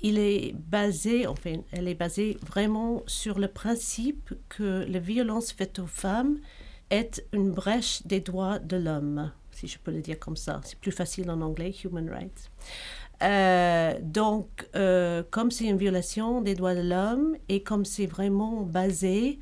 Il 0.00 0.18
est 0.18 0.54
basé, 0.54 1.26
enfin, 1.26 1.56
elle 1.72 1.88
est 1.88 1.94
basée 1.94 2.38
vraiment 2.46 3.02
sur 3.06 3.38
le 3.38 3.48
principe 3.48 4.34
que 4.48 4.84
la 4.88 4.98
violence 4.98 5.52
faite 5.52 5.78
aux 5.78 5.86
femmes 5.86 6.38
est 6.90 7.24
une 7.32 7.50
brèche 7.50 8.06
des 8.06 8.20
droits 8.20 8.58
de 8.58 8.76
l'homme, 8.76 9.32
si 9.52 9.66
je 9.66 9.78
peux 9.78 9.90
le 9.90 10.00
dire 10.00 10.18
comme 10.18 10.36
ça. 10.36 10.60
C'est 10.64 10.78
plus 10.78 10.92
facile 10.92 11.30
en 11.30 11.40
anglais, 11.40 11.74
human 11.84 12.08
rights. 12.08 12.50
Euh, 13.22 13.98
donc, 14.02 14.68
comme 15.30 15.50
c'est 15.50 15.64
une 15.64 15.78
violation 15.78 16.42
des 16.42 16.54
droits 16.54 16.74
de 16.74 16.82
l'homme 16.82 17.36
et 17.48 17.62
comme 17.62 17.84
c'est 17.84 18.06
vraiment 18.06 18.62
basé 18.62 19.40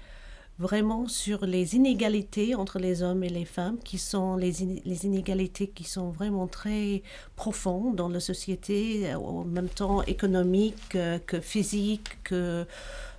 vraiment 0.58 1.08
sur 1.08 1.46
les 1.46 1.74
inégalités 1.74 2.54
entre 2.54 2.78
les 2.78 3.02
hommes 3.02 3.24
et 3.24 3.28
les 3.28 3.44
femmes, 3.44 3.78
qui 3.78 3.98
sont 3.98 4.36
les, 4.36 4.52
les 4.84 5.06
inégalités 5.06 5.68
qui 5.68 5.84
sont 5.84 6.10
vraiment 6.10 6.46
très 6.46 7.02
profondes 7.36 7.96
dans 7.96 8.08
la 8.08 8.20
société, 8.20 9.14
en 9.14 9.44
même 9.44 9.68
temps 9.68 10.02
économique 10.02 10.94
euh, 10.94 11.18
que 11.18 11.40
physique, 11.40 12.22
que 12.22 12.66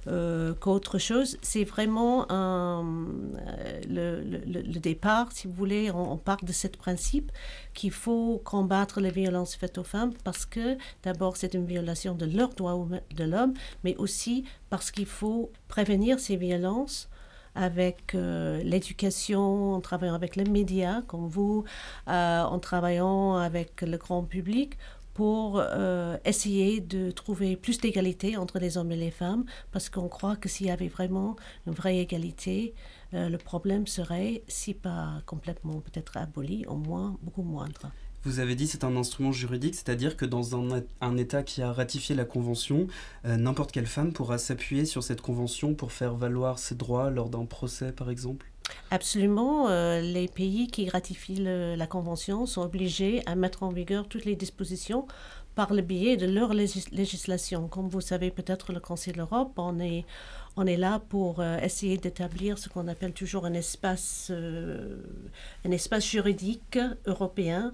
euh, 0.08 0.54
qu'autre 0.54 1.00
chose. 1.00 1.38
C'est 1.42 1.64
vraiment 1.64 2.32
un, 2.32 2.86
euh, 2.86 3.82
le, 3.90 4.22
le, 4.22 4.62
le, 4.62 4.80
départ, 4.80 5.32
si 5.32 5.48
vous 5.48 5.54
voulez, 5.54 5.90
on, 5.90 6.14
on 6.14 6.18
part 6.18 6.44
de 6.44 6.52
ce 6.52 6.68
principe 6.68 7.32
qu'il 7.74 7.90
faut 7.90 8.40
combattre 8.46 9.02
les 9.02 9.10
violences 9.10 9.56
faites 9.56 9.80
aux 9.80 9.84
femmes 9.84 10.14
parce 10.24 10.46
que 10.46 10.78
d'abord 11.02 11.38
c'est 11.38 11.56
une 11.56 11.66
violation 11.66 12.14
de 12.14 12.28
leurs 12.28 12.54
droits 12.54 12.88
de 13.16 13.24
l'homme, 13.24 13.56
mais 13.84 13.96
aussi 13.98 14.44
parce 14.70 14.92
qu'il 14.92 15.08
faut 15.08 15.52
prévenir 15.68 16.20
ces 16.20 16.36
violences 16.36 17.10
avec 17.56 18.14
euh, 18.16 18.62
l'éducation, 18.64 19.74
en 19.74 19.82
travaillant 19.82 20.14
avec 20.14 20.36
les 20.36 20.44
médias 20.44 21.02
comme 21.04 21.28
vous, 21.28 21.64
euh, 22.08 22.44
en 22.44 22.60
travaillant 22.60 23.36
avec 23.38 23.82
le 23.82 23.98
grand 23.98 24.24
public 24.24 24.78
pour 25.14 25.60
euh, 25.60 26.18
essayer 26.26 26.82
de 26.82 27.10
trouver 27.12 27.56
plus 27.56 27.80
d'égalité 27.80 28.36
entre 28.36 28.60
les 28.60 28.78
hommes 28.78 28.92
et 28.92 28.98
les 28.98 29.12
femmes, 29.12 29.46
parce 29.72 29.90
qu'on 29.90 30.10
croit 30.10 30.36
que 30.36 30.50
s'il 30.50 30.68
y 30.68 30.72
avait 30.72 30.90
vraiment 30.90 31.38
une 31.66 31.74
vraie 31.74 31.98
égalité, 32.00 32.74
le 33.14 33.38
problème 33.38 33.88
serait, 33.88 34.44
si 34.50 34.74
pas 34.74 35.22
complètement 35.26 35.80
peut-être 35.80 36.18
aboli, 36.18 36.66
au 36.68 36.76
moins 36.76 37.18
beaucoup 37.22 37.44
moindre. 37.44 37.92
Vous 38.26 38.40
avez 38.40 38.56
dit 38.56 38.66
c'est 38.66 38.84
un 38.84 38.96
instrument 38.96 39.32
juridique, 39.32 39.76
c'est-à-dire 39.76 40.18
que 40.18 40.26
dans 40.26 40.56
un, 40.56 40.82
un, 41.00 41.16
État 41.16 41.44
qui 41.44 41.62
a 41.62 41.72
ratifié 41.72 42.16
la 42.16 42.26
Convention, 42.26 42.88
euh, 43.24 43.38
n'importe 43.38 43.72
quelle 43.72 43.86
femme 43.86 44.14
pourra 44.14 44.40
s'appuyer 44.40 44.86
sur 44.86 45.04
cette 45.04 45.22
Convention 45.22 45.76
pour 45.76 45.92
faire 45.92 46.16
valoir 46.16 46.58
ses 46.58 46.74
droits 46.74 47.12
lors 47.12 47.30
d'un 47.30 47.46
procès, 47.46 47.92
par 47.92 48.10
exemple? 48.10 48.48
Absolument. 48.90 49.70
Euh, 49.70 50.02
les 50.02 50.28
pays 50.28 50.66
qui 50.66 50.90
ratifient 50.90 51.36
la 51.38 51.86
Convention 51.86 52.48
sont 52.48 52.64
obligés 52.64 53.22
à 53.28 53.36
mettre 53.36 53.62
en 53.62 53.70
vigueur 53.70 54.08
toutes 54.08 54.26
les 54.26 54.36
dispositions 54.36 55.06
par 55.54 55.72
le 55.72 55.84
biais 55.84 56.18
de 56.18 56.26
leur 56.26 56.56
légis 56.56 56.90
législation. 56.90 57.68
Comme 57.68 57.90
vous 57.90 58.02
savez 58.02 58.32
peut-être, 58.32 58.74
le 58.74 58.80
Conseil 58.80 59.14
de 59.14 59.20
l'Europe, 59.20 59.52
on 59.58 59.80
est, 59.80 60.04
on 60.56 60.66
est 60.66 60.78
là 60.78 61.00
pour 61.10 61.42
euh, 61.42 61.60
essayer 61.60 62.00
d'établir 62.00 62.58
ce 62.58 62.70
qu'on 62.70 62.88
appelle 62.88 63.14
toujours 63.14 63.46
un 63.46 63.54
espace, 63.54 64.32
un 64.32 65.72
espace 65.72 66.10
juridique 66.10 66.80
européen 67.06 67.72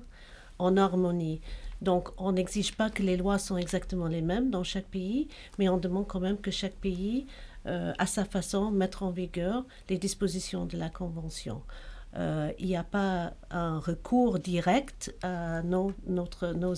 en 0.62 0.77
harmonie. 0.77 1.41
Donc, 1.82 2.10
on 2.18 2.34
n'exige 2.34 2.75
pas 2.75 2.89
que 2.89 3.01
les 3.01 3.18
lois 3.18 3.39
sont 3.39 3.58
exactement 3.58 4.08
les 4.08 4.22
mêmes 4.22 4.51
dans 4.51 4.63
chaque 4.63 4.86
pays, 4.86 5.27
mais 5.58 5.68
on 5.68 5.77
demande 5.77 6.08
quand 6.08 6.20
même 6.20 6.38
que 6.38 6.51
chaque 6.51 6.75
pays, 6.75 7.25
euh, 7.65 7.91
à 7.98 8.06
sa 8.06 8.24
façon, 8.24 8.70
mette 8.72 9.01
en 9.01 9.10
vigueur 9.10 9.65
les 9.89 9.98
dispositions 9.98 10.65
de 10.65 10.77
la 10.77 10.89
Convention. 10.89 11.63
Euh, 12.18 12.51
il 12.60 12.68
n'y 12.68 12.75
a 12.75 12.84
pas 12.84 13.34
un 13.50 13.80
recours 13.80 14.38
direct 14.38 15.15
à 15.24 15.63
nos, 15.63 15.94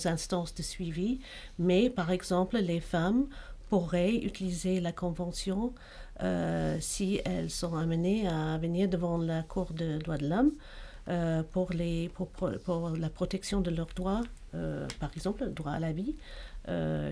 instances 0.06 0.54
de 0.54 0.62
suivi, 0.62 1.20
mais 1.58 1.90
par 1.90 2.10
exemple, 2.10 2.56
les 2.56 2.80
femmes 2.80 3.26
pourraient 3.68 4.14
utiliser 4.14 4.80
la 4.80 4.92
Convention 4.92 5.74
si 6.78 7.20
elles 7.24 7.50
sont 7.50 7.74
amenées 7.76 8.28
à 8.28 8.56
venir 8.56 8.88
devant 8.88 9.18
la 9.18 9.42
Cour 9.42 9.72
des 9.72 9.98
droits 9.98 10.16
de 10.16 10.28
l'homme 10.28 10.52
pour, 11.52 11.72
les, 11.72 12.08
pour, 12.10 12.28
pour, 12.28 12.90
la 12.90 13.10
protection 13.10 13.60
de 13.60 13.70
leurs 13.70 13.92
droits, 13.94 14.22
par 14.52 15.10
exemple 15.16 15.44
le 15.44 15.50
droit 15.50 15.72
à 15.72 15.80
la 15.80 15.92
vie, 15.92 16.14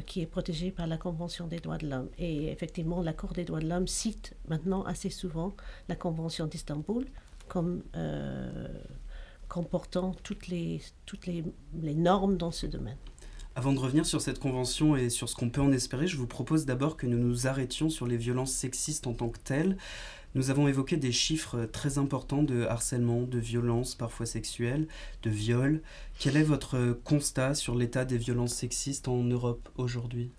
qui 0.07 0.23
est 0.23 0.27
protégé 0.27 0.71
par 0.71 0.87
la 0.87 0.97
Convention 0.97 1.47
des 1.47 1.59
droits 1.59 1.79
de 1.79 1.89
l'homme. 1.89 2.09
Et 2.19 2.51
effectivement, 2.51 3.03
la 3.03 3.13
Cour 3.13 3.33
des 3.33 3.45
droits 3.45 3.61
de 3.61 3.69
l'homme 3.69 3.87
cite 3.87 4.35
maintenant 4.49 4.83
assez 4.85 5.11
souvent 5.11 5.53
la 5.89 5.97
Convention 5.97 6.47
d'Istanbul 6.47 7.07
comme 7.49 7.83
comportant 9.53 10.17
toutes 10.23 10.49
les, 10.49 10.81
toutes 11.05 11.27
les, 11.27 11.45
les 11.83 11.95
normes 11.95 12.39
dans 12.39 12.53
ce 12.53 12.67
domaine. 12.67 12.97
Avant 13.55 13.75
de 13.75 13.79
revenir 13.79 14.07
sur 14.07 14.23
cette 14.23 14.39
convention 14.39 14.97
et 14.97 15.11
sur 15.11 15.29
ce 15.29 15.35
qu'on 15.35 15.51
peut 15.51 15.61
en 15.61 15.73
espérer, 15.73 16.07
je 16.07 16.17
vous 16.17 16.27
propose 16.27 16.65
d'abord 16.65 16.97
que 16.97 17.07
nous 17.07 17.19
nous 17.19 17.47
arrêtions 17.47 17.91
sur 17.91 18.07
les 18.07 18.17
violences 18.17 18.53
sexistes 18.53 19.07
en 19.07 19.13
tant 19.13 19.29
que 19.29 19.39
telles. 19.39 19.77
Nous 20.35 20.51
avons 20.51 20.67
évoqué 20.67 20.97
des 20.97 21.13
chiffres 21.13 21.67
très 21.67 21.99
importants 21.99 22.43
de 22.43 22.65
harcèlement, 22.65 23.23
de 23.23 23.39
violences 23.39 23.95
parfois 23.95 24.27
sexuelles, 24.27 24.87
de 25.23 25.31
viols. 25.31 25.83
Quel 26.19 26.37
est 26.37 26.43
votre 26.43 26.99
constat 27.05 27.55
sur 27.55 27.75
l'état 27.75 28.05
des 28.05 28.19
violences 28.19 28.55
sexistes 28.55 29.09
en 29.09 29.23
Europe 29.23 29.69
aujourd'hui? 29.77 30.31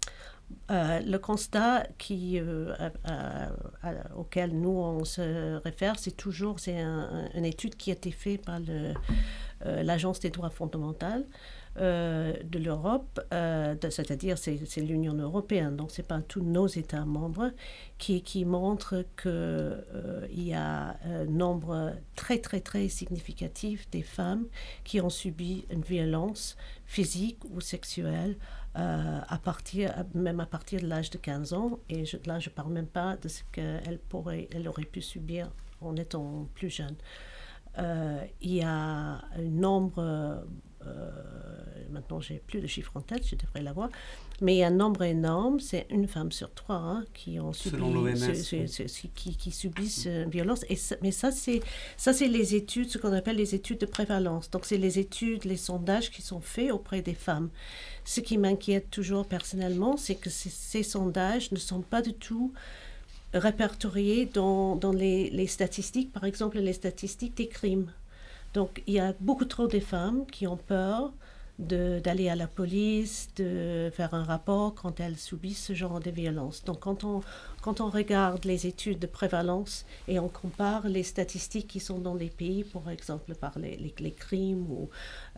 Euh, 0.72 1.00
le 1.00 1.18
constat 1.18 1.88
euh, 2.12 2.90
auquel 4.16 4.52
nous 4.52 4.70
on 4.70 5.04
se 5.04 5.56
réfère, 5.58 5.98
c'est 6.00 6.16
toujours 6.16 6.60
c'est 6.60 6.80
une 6.80 7.46
étude 7.46 7.76
qui 7.76 7.90
a 7.92 7.94
été 7.94 8.12
faite 8.12 8.46
par 8.46 8.60
euh, 8.70 8.94
l'Agence 9.84 10.20
des 10.20 10.30
droits 10.30 10.50
fondamentaux 10.50 11.26
de 11.76 12.60
l'Europe, 12.60 13.20
c'est-à-dire 13.90 14.38
c'est 14.38 14.78
l'Union 14.78 15.14
européenne, 15.16 15.76
donc 15.76 15.92
c'est 15.92 16.08
pas 16.08 16.22
tous 16.22 16.42
nos 16.44 16.68
États 16.68 17.06
membres, 17.06 17.52
qui, 17.98 18.22
qui 18.22 18.46
montre 18.46 19.06
qu'il 19.22 20.44
y 20.44 20.54
a 20.54 20.98
un 21.04 21.26
nombre 21.26 21.94
très 22.16 22.38
très 22.38 22.60
très 22.60 22.88
significatif 22.90 23.90
des 23.90 24.04
femmes 24.04 24.46
qui 24.84 25.02
ont 25.02 25.10
subi 25.10 25.66
une 25.72 25.82
violence 25.82 26.58
physique 26.86 27.40
ou 27.50 27.62
sexuelle 27.62 28.38
euh, 28.76 29.20
à 29.28 29.38
partir, 29.38 29.94
même 30.16 30.40
à 30.40 30.48
partir 30.48 30.82
de 30.82 30.88
l'âge 30.88 31.12
de 31.12 31.20
15 31.20 31.54
ans. 31.54 31.80
Et 31.90 32.06
là, 32.26 32.40
je 32.40 32.50
ne 32.50 32.54
parle 32.56 32.74
même 32.74 32.88
pas 32.88 33.18
de 33.18 33.28
ce 33.28 33.44
qu'elle 33.52 34.00
pourrait, 34.10 34.48
elle 34.52 34.68
aurait 34.68 34.86
pu 34.86 35.00
subir 35.00 35.52
en 35.80 35.96
étant 35.96 36.48
plus 36.56 36.72
jeune. 36.72 36.96
Euh, 37.78 38.24
il 38.42 38.56
y 38.56 38.64
a 38.64 38.70
un 38.72 39.22
nombre 39.44 40.00
euh, 40.00 40.38
maintenant 41.94 42.20
j'ai 42.20 42.42
plus 42.46 42.60
de 42.60 42.68
chiffres 42.68 42.92
en 42.96 43.02
tête, 43.02 43.26
je 43.26 43.36
devrais 43.36 43.62
l'avoir, 43.62 43.90
mais 44.42 44.56
il 44.56 44.58
y 44.58 44.64
a 44.64 44.68
un 44.68 44.72
nombre 44.72 45.04
énorme, 45.04 45.60
c'est 45.60 45.86
une 45.90 46.08
femme 46.08 46.32
sur 46.32 46.54
trois 46.54 46.76
hein, 46.76 47.06
qui 47.14 47.40
ont 47.40 47.54
subi, 47.54 47.78
qui, 49.16 49.38
qui, 49.38 49.52
subissent 49.52 50.06
une 50.06 50.30
violence. 50.30 50.66
Et 50.70 50.78
mais 51.02 51.12
ça 51.12 51.32
c'est 51.32 51.62
ça 51.96 52.12
c'est 52.12 52.28
les 52.28 52.56
études, 52.56 52.90
ce 52.90 52.98
qu'on 52.98 53.14
appelle 53.14 53.38
les 53.38 53.56
études 53.56 53.78
de 53.78 53.86
prévalence. 53.86 54.50
Donc 54.50 54.66
c'est 54.66 54.78
les 54.78 55.00
études, 55.00 55.46
les 55.46 55.58
sondages 55.58 56.12
qui 56.12 56.22
sont 56.22 56.42
faits 56.42 56.72
auprès 56.72 57.02
des 57.02 57.14
femmes. 57.14 57.50
Ce 58.04 58.20
qui 58.20 58.38
m'inquiète 58.38 58.90
toujours 58.90 59.26
personnellement, 59.26 59.96
c'est 59.96 60.16
que 60.16 60.30
ces, 60.30 60.84
sondages 60.84 61.52
ne 61.52 61.58
sont 61.58 61.82
pas 61.82 62.02
du 62.02 62.14
tout 62.14 62.52
répertoriés 63.34 64.26
dans, 64.26 64.76
dans 64.76 64.92
les, 64.92 65.30
les 65.30 65.48
statistiques, 65.48 66.12
par 66.12 66.26
exemple 66.26 66.60
les 66.60 66.74
statistiques 66.74 67.38
des 67.38 67.48
crimes. 67.48 67.90
Donc 68.54 68.84
il 68.88 68.94
y 68.94 69.00
a 69.00 69.14
beaucoup 69.20 69.46
trop 69.46 69.68
de 69.68 69.80
femmes 69.80 70.26
qui 70.28 70.48
ont 70.48 70.58
peur 70.58 71.12
d'aller 71.60 72.30
à 72.30 72.36
la 72.36 72.48
police, 72.48 73.30
de 73.36 73.92
faire 73.94 74.14
un 74.14 74.24
rapport 74.24 74.74
quand 74.74 75.00
elles 75.00 75.18
subissent 75.18 75.66
ce 75.66 75.74
genre 75.74 76.00
de 76.00 76.10
violence. 76.10 76.64
Donc 76.64 76.80
quand 76.82 77.04
on, 77.04 77.22
quand 77.64 77.80
on 77.80 77.90
regarde 77.90 78.44
les 78.44 78.68
études 78.68 79.00
de 79.00 79.08
prévalence 79.08 79.86
et 80.10 80.20
on 80.20 80.28
compare 80.28 80.86
les 80.90 81.04
statistiques 81.04 81.68
qui 81.68 81.80
sont 81.80 81.98
dans 81.98 82.14
les 82.14 82.28
pays, 82.28 82.66
par 82.66 82.90
exemple 82.90 83.36
par 83.36 83.58
les, 83.58 84.12
crimes 84.12 84.66
ou 84.70 84.90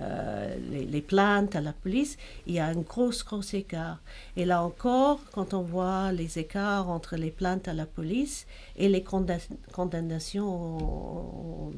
euh, 0.02 0.56
les, 0.72 1.02
plaintes 1.02 1.56
à 1.56 1.62
la 1.62 1.72
police, 1.72 2.18
il 2.48 2.56
y 2.56 2.60
a 2.60 2.66
un 2.66 2.78
gros, 2.78 3.12
gros 3.28 3.44
écart. 3.54 4.00
Et 4.38 4.46
là 4.46 4.64
encore, 4.64 5.20
quand 5.34 5.54
on 5.54 5.62
voit 5.62 6.12
les 6.14 6.40
écarts 6.40 6.90
entre 6.90 7.16
les 7.16 7.30
plaintes 7.30 7.68
à 7.68 7.74
la 7.74 7.86
police 7.86 8.48
et 8.76 8.90
les 8.90 9.04
condamnations 9.72 10.48
en, 10.48 11.72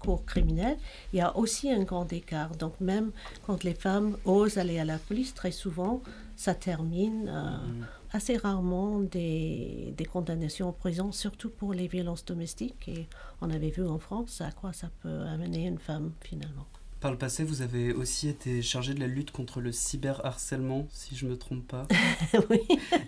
cours 0.00 0.24
criminel, 0.24 0.76
il 1.12 1.18
y 1.18 1.20
a 1.20 1.36
aussi 1.36 1.68
un 1.72 1.82
grand 1.82 2.12
écart. 2.12 2.54
Donc 2.54 2.80
même 2.80 3.10
quand 3.44 3.64
les 3.64 3.74
femmes 3.74 4.16
osent 4.24 4.56
aller 4.56 4.78
à 4.78 4.84
la 4.84 4.98
police, 4.98 5.34
très 5.34 5.50
souvent, 5.50 6.00
ça 6.36 6.54
termine. 6.54 7.28
Euh, 7.28 7.56
mm 7.66 8.01
assez 8.12 8.36
rarement 8.36 9.00
des, 9.00 9.94
des, 9.96 10.04
condamnations 10.04 10.68
en 10.68 10.72
prison, 10.72 11.12
surtout 11.12 11.50
pour 11.50 11.72
les 11.72 11.88
violences 11.88 12.24
domestiques. 12.24 12.88
Et 12.88 13.08
on 13.40 13.50
avait 13.50 13.70
vu 13.70 13.86
en 13.86 13.98
France 13.98 14.40
à 14.40 14.52
quoi 14.52 14.72
ça 14.72 14.90
peut 15.00 15.22
amener 15.22 15.66
une 15.66 15.78
femme 15.78 16.12
finalement. 16.20 16.66
Par 17.02 17.10
le 17.10 17.18
passé, 17.18 17.42
vous 17.42 17.62
avez 17.62 17.92
aussi 17.92 18.28
été 18.28 18.62
chargé 18.62 18.94
de 18.94 19.00
la 19.00 19.08
lutte 19.08 19.32
contre 19.32 19.60
le 19.60 19.72
cyberharcèlement, 19.72 20.86
si 20.92 21.16
je 21.16 21.26
ne 21.26 21.32
me 21.32 21.36
trompe 21.36 21.66
pas. 21.66 21.88
oui. 22.48 22.60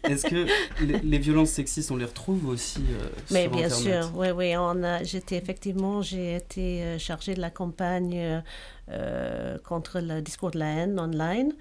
Est-ce 0.03 0.27
que 0.27 0.49
les, 0.83 1.19
violences 1.19 1.51
sexistes, 1.51 1.93
on 1.93 1.97
les 1.97 2.05
retrouve 2.05 2.49
aussi 2.49 2.81
euh, 2.91 3.09
Mais 3.31 3.47
bien 3.47 3.71
sûr, 3.71 4.11
oui, 4.17 4.31
oui. 4.33 4.57
On 4.57 4.83
a, 4.83 5.05
j'étais 5.05 5.37
effectivement, 5.37 6.03
j'ai 6.03 6.35
été 6.35 6.83
euh, 6.83 6.99
chargée 6.99 7.35
de 7.35 7.41
la 7.41 7.51
campagne 7.51 8.43
euh, 8.91 9.59
contre 9.59 10.01
le 10.01 10.21
discours 10.23 10.51
de 10.51 10.59
la 10.59 10.71
haine 10.71 10.99
online, 10.99 11.53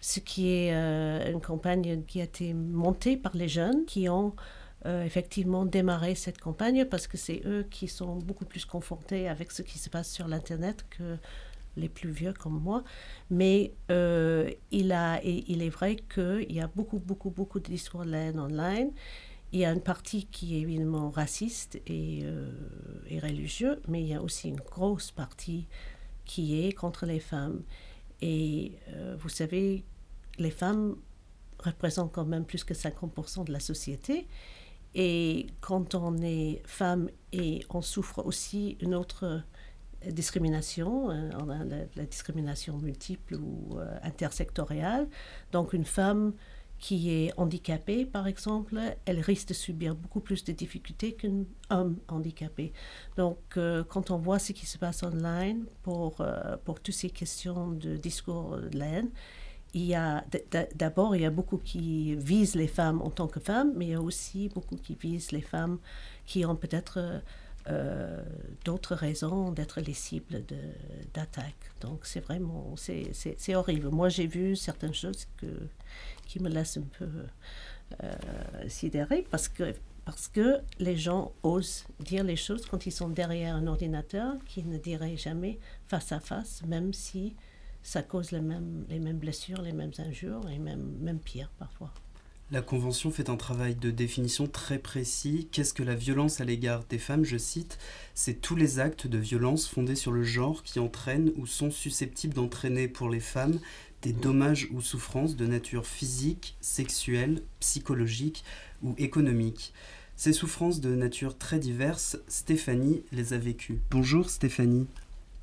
ce 0.00 0.20
qui 0.20 0.48
est 0.48 0.72
une 1.30 1.42
campagne 1.42 2.04
qui 2.06 2.22
a 2.22 2.24
été 2.24 2.54
montée 2.54 3.18
par 3.18 3.36
les 3.36 3.48
jeunes 3.48 3.84
qui 3.84 4.08
ont 4.08 4.34
effectivement 4.86 5.64
démarré 5.66 6.14
cette 6.14 6.38
campagne 6.38 6.86
parce 6.86 7.06
que 7.06 7.16
c'est 7.16 7.42
eux 7.44 7.64
qui 7.70 7.86
sont 7.86 8.16
beaucoup 8.16 8.46
plus 8.46 8.64
confrontés 8.64 9.28
avec 9.28 9.52
ce 9.52 9.62
qui 9.62 9.78
se 9.78 9.88
passe 9.90 10.10
sur 10.10 10.26
l'Internet 10.26 10.84
que 10.90 11.18
les 11.76 11.88
plus 11.88 12.10
vieux 12.10 12.32
comme 12.32 12.60
moi, 12.60 12.84
mais 13.30 13.72
euh, 13.90 14.50
il, 14.70 14.92
a, 14.92 15.22
il 15.22 15.62
est 15.62 15.70
vrai 15.70 15.96
qu'il 15.96 16.52
y 16.52 16.60
a 16.60 16.68
beaucoup, 16.68 16.98
beaucoup, 16.98 17.30
beaucoup 17.30 17.60
haine 17.60 18.38
online. 18.38 18.92
Il 19.52 19.60
y 19.60 19.64
a 19.64 19.72
une 19.72 19.82
partie 19.82 20.26
qui 20.26 20.56
est 20.56 20.60
évidemment 20.60 21.10
raciste 21.10 21.80
et, 21.86 22.20
euh, 22.24 22.50
et 23.08 23.18
religieux, 23.18 23.80
mais 23.88 24.00
il 24.00 24.08
y 24.08 24.14
a 24.14 24.22
aussi 24.22 24.48
une 24.48 24.60
grosse 24.60 25.10
partie 25.10 25.66
qui 26.24 26.64
est 26.64 26.72
contre 26.72 27.04
les 27.04 27.20
femmes. 27.20 27.62
Et 28.22 28.72
euh, 28.88 29.16
vous 29.18 29.28
savez, 29.28 29.84
les 30.38 30.50
femmes 30.50 30.96
représentent 31.58 32.12
quand 32.12 32.24
même 32.24 32.44
plus 32.44 32.64
que 32.64 32.72
50% 32.72 33.44
de 33.44 33.52
la 33.52 33.60
société. 33.60 34.26
Et 34.94 35.46
quand 35.60 35.94
on 35.94 36.20
est 36.22 36.62
femme 36.64 37.10
et 37.32 37.64
on 37.70 37.82
souffre 37.82 38.24
aussi 38.24 38.76
une 38.80 38.94
autre 38.94 39.42
discrimination, 40.10 41.10
euh, 41.10 41.30
la, 41.96 42.04
discrimination 42.04 42.78
multiple 42.78 43.36
ou 43.36 43.78
euh, 43.78 43.96
intersectorielle. 44.02 45.08
Donc 45.52 45.72
une 45.72 45.84
femme 45.84 46.32
qui 46.78 47.10
est 47.10 47.32
handicapée, 47.36 48.04
par 48.04 48.26
exemple, 48.26 48.76
elle 49.04 49.20
risque 49.20 49.48
de 49.48 49.54
subir 49.54 49.94
beaucoup 49.94 50.18
plus 50.18 50.42
de 50.42 50.50
difficultés 50.50 51.12
qu'un 51.12 51.44
homme 51.70 51.98
handicapé. 52.08 52.72
Donc, 53.16 53.38
euh, 53.56 53.84
quand 53.84 54.10
on 54.10 54.18
voit 54.18 54.40
ce 54.40 54.50
qui 54.52 54.66
se 54.66 54.78
passe 54.78 55.04
online 55.04 55.64
pour, 55.84 56.20
pour 56.64 56.80
toutes 56.80 56.94
ces 56.94 57.10
questions 57.10 57.70
de 57.70 57.96
discours 57.96 58.56
de 58.56 58.76
la 58.76 58.86
haine, 58.86 59.10
il 59.74 59.84
y 59.84 59.94
a 59.94 60.24
d'abord 60.74 61.16
il 61.16 61.22
y 61.22 61.24
a 61.24 61.30
beaucoup 61.30 61.58
qui 61.58 62.14
visent 62.16 62.54
les 62.54 62.66
femmes 62.66 63.00
en 63.00 63.10
tant 63.10 63.26
que 63.26 63.40
femmes, 63.40 63.72
mais 63.76 63.86
il 63.86 63.90
y 63.92 63.94
a 63.94 64.02
aussi 64.02 64.48
beaucoup 64.48 64.76
qui 64.76 64.94
visent 64.94 65.32
les 65.32 65.40
femmes 65.40 65.78
qui 66.26 66.44
ont 66.44 66.56
peut-être 66.56 66.98
euh, 66.98 67.18
d'autres 68.64 68.94
raisons 68.94 69.52
d'être 69.52 69.80
les 69.80 69.94
cibles 69.94 70.42
d'attaques. 71.14 71.70
Donc 71.80 72.06
c'est 72.06 72.20
vraiment, 72.20 72.74
c'est 72.76 73.54
horrible. 73.54 73.88
Moi 73.88 74.08
j'ai 74.08 74.26
vu 74.26 74.56
certaines 74.56 74.94
choses 74.94 75.26
que, 75.36 75.46
qui 76.26 76.40
me 76.40 76.48
laissent 76.48 76.76
un 76.76 76.88
peu 76.98 77.08
euh, 78.02 78.68
sidérée 78.68 79.26
parce 79.30 79.48
que, 79.48 79.74
parce 80.04 80.28
que 80.28 80.60
les 80.78 80.96
gens 80.96 81.32
osent 81.42 81.84
dire 82.00 82.24
les 82.24 82.36
choses 82.36 82.64
quand 82.66 82.86
ils 82.86 82.92
sont 82.92 83.08
derrière 83.08 83.54
un 83.54 83.66
ordinateur 83.66 84.34
qu'ils 84.46 84.68
ne 84.68 84.78
diraient 84.78 85.16
jamais 85.16 85.58
face 85.88 86.12
à 86.12 86.20
face, 86.20 86.62
même 86.66 86.92
si 86.92 87.34
ça 87.82 88.02
cause 88.02 88.30
les 88.30 88.40
mêmes, 88.40 88.86
les 88.88 88.98
mêmes 88.98 89.18
blessures, 89.18 89.60
les 89.60 89.72
mêmes 89.72 89.92
injures 89.98 90.48
et 90.48 90.58
même, 90.58 90.96
même 91.00 91.18
pire 91.18 91.50
parfois. 91.58 91.92
La 92.52 92.60
Convention 92.60 93.10
fait 93.10 93.30
un 93.30 93.38
travail 93.38 93.76
de 93.76 93.90
définition 93.90 94.46
très 94.46 94.78
précis. 94.78 95.48
Qu'est-ce 95.52 95.72
que 95.72 95.82
la 95.82 95.94
violence 95.94 96.42
à 96.42 96.44
l'égard 96.44 96.84
des 96.84 96.98
femmes 96.98 97.24
Je 97.24 97.38
cite, 97.38 97.78
c'est 98.12 98.42
tous 98.42 98.56
les 98.56 98.78
actes 98.78 99.06
de 99.06 99.16
violence 99.16 99.66
fondés 99.66 99.94
sur 99.94 100.12
le 100.12 100.22
genre 100.22 100.62
qui 100.62 100.78
entraînent 100.78 101.32
ou 101.36 101.46
sont 101.46 101.70
susceptibles 101.70 102.34
d'entraîner 102.34 102.88
pour 102.88 103.08
les 103.08 103.20
femmes 103.20 103.58
des 104.02 104.12
dommages 104.12 104.68
ou 104.70 104.82
souffrances 104.82 105.34
de 105.34 105.46
nature 105.46 105.86
physique, 105.86 106.54
sexuelle, 106.60 107.40
psychologique 107.58 108.44
ou 108.82 108.94
économique. 108.98 109.72
Ces 110.16 110.34
souffrances 110.34 110.82
de 110.82 110.94
nature 110.94 111.38
très 111.38 111.58
diverses, 111.58 112.18
Stéphanie 112.28 113.02
les 113.12 113.32
a 113.32 113.38
vécues. 113.38 113.80
Bonjour 113.90 114.28
Stéphanie. 114.28 114.88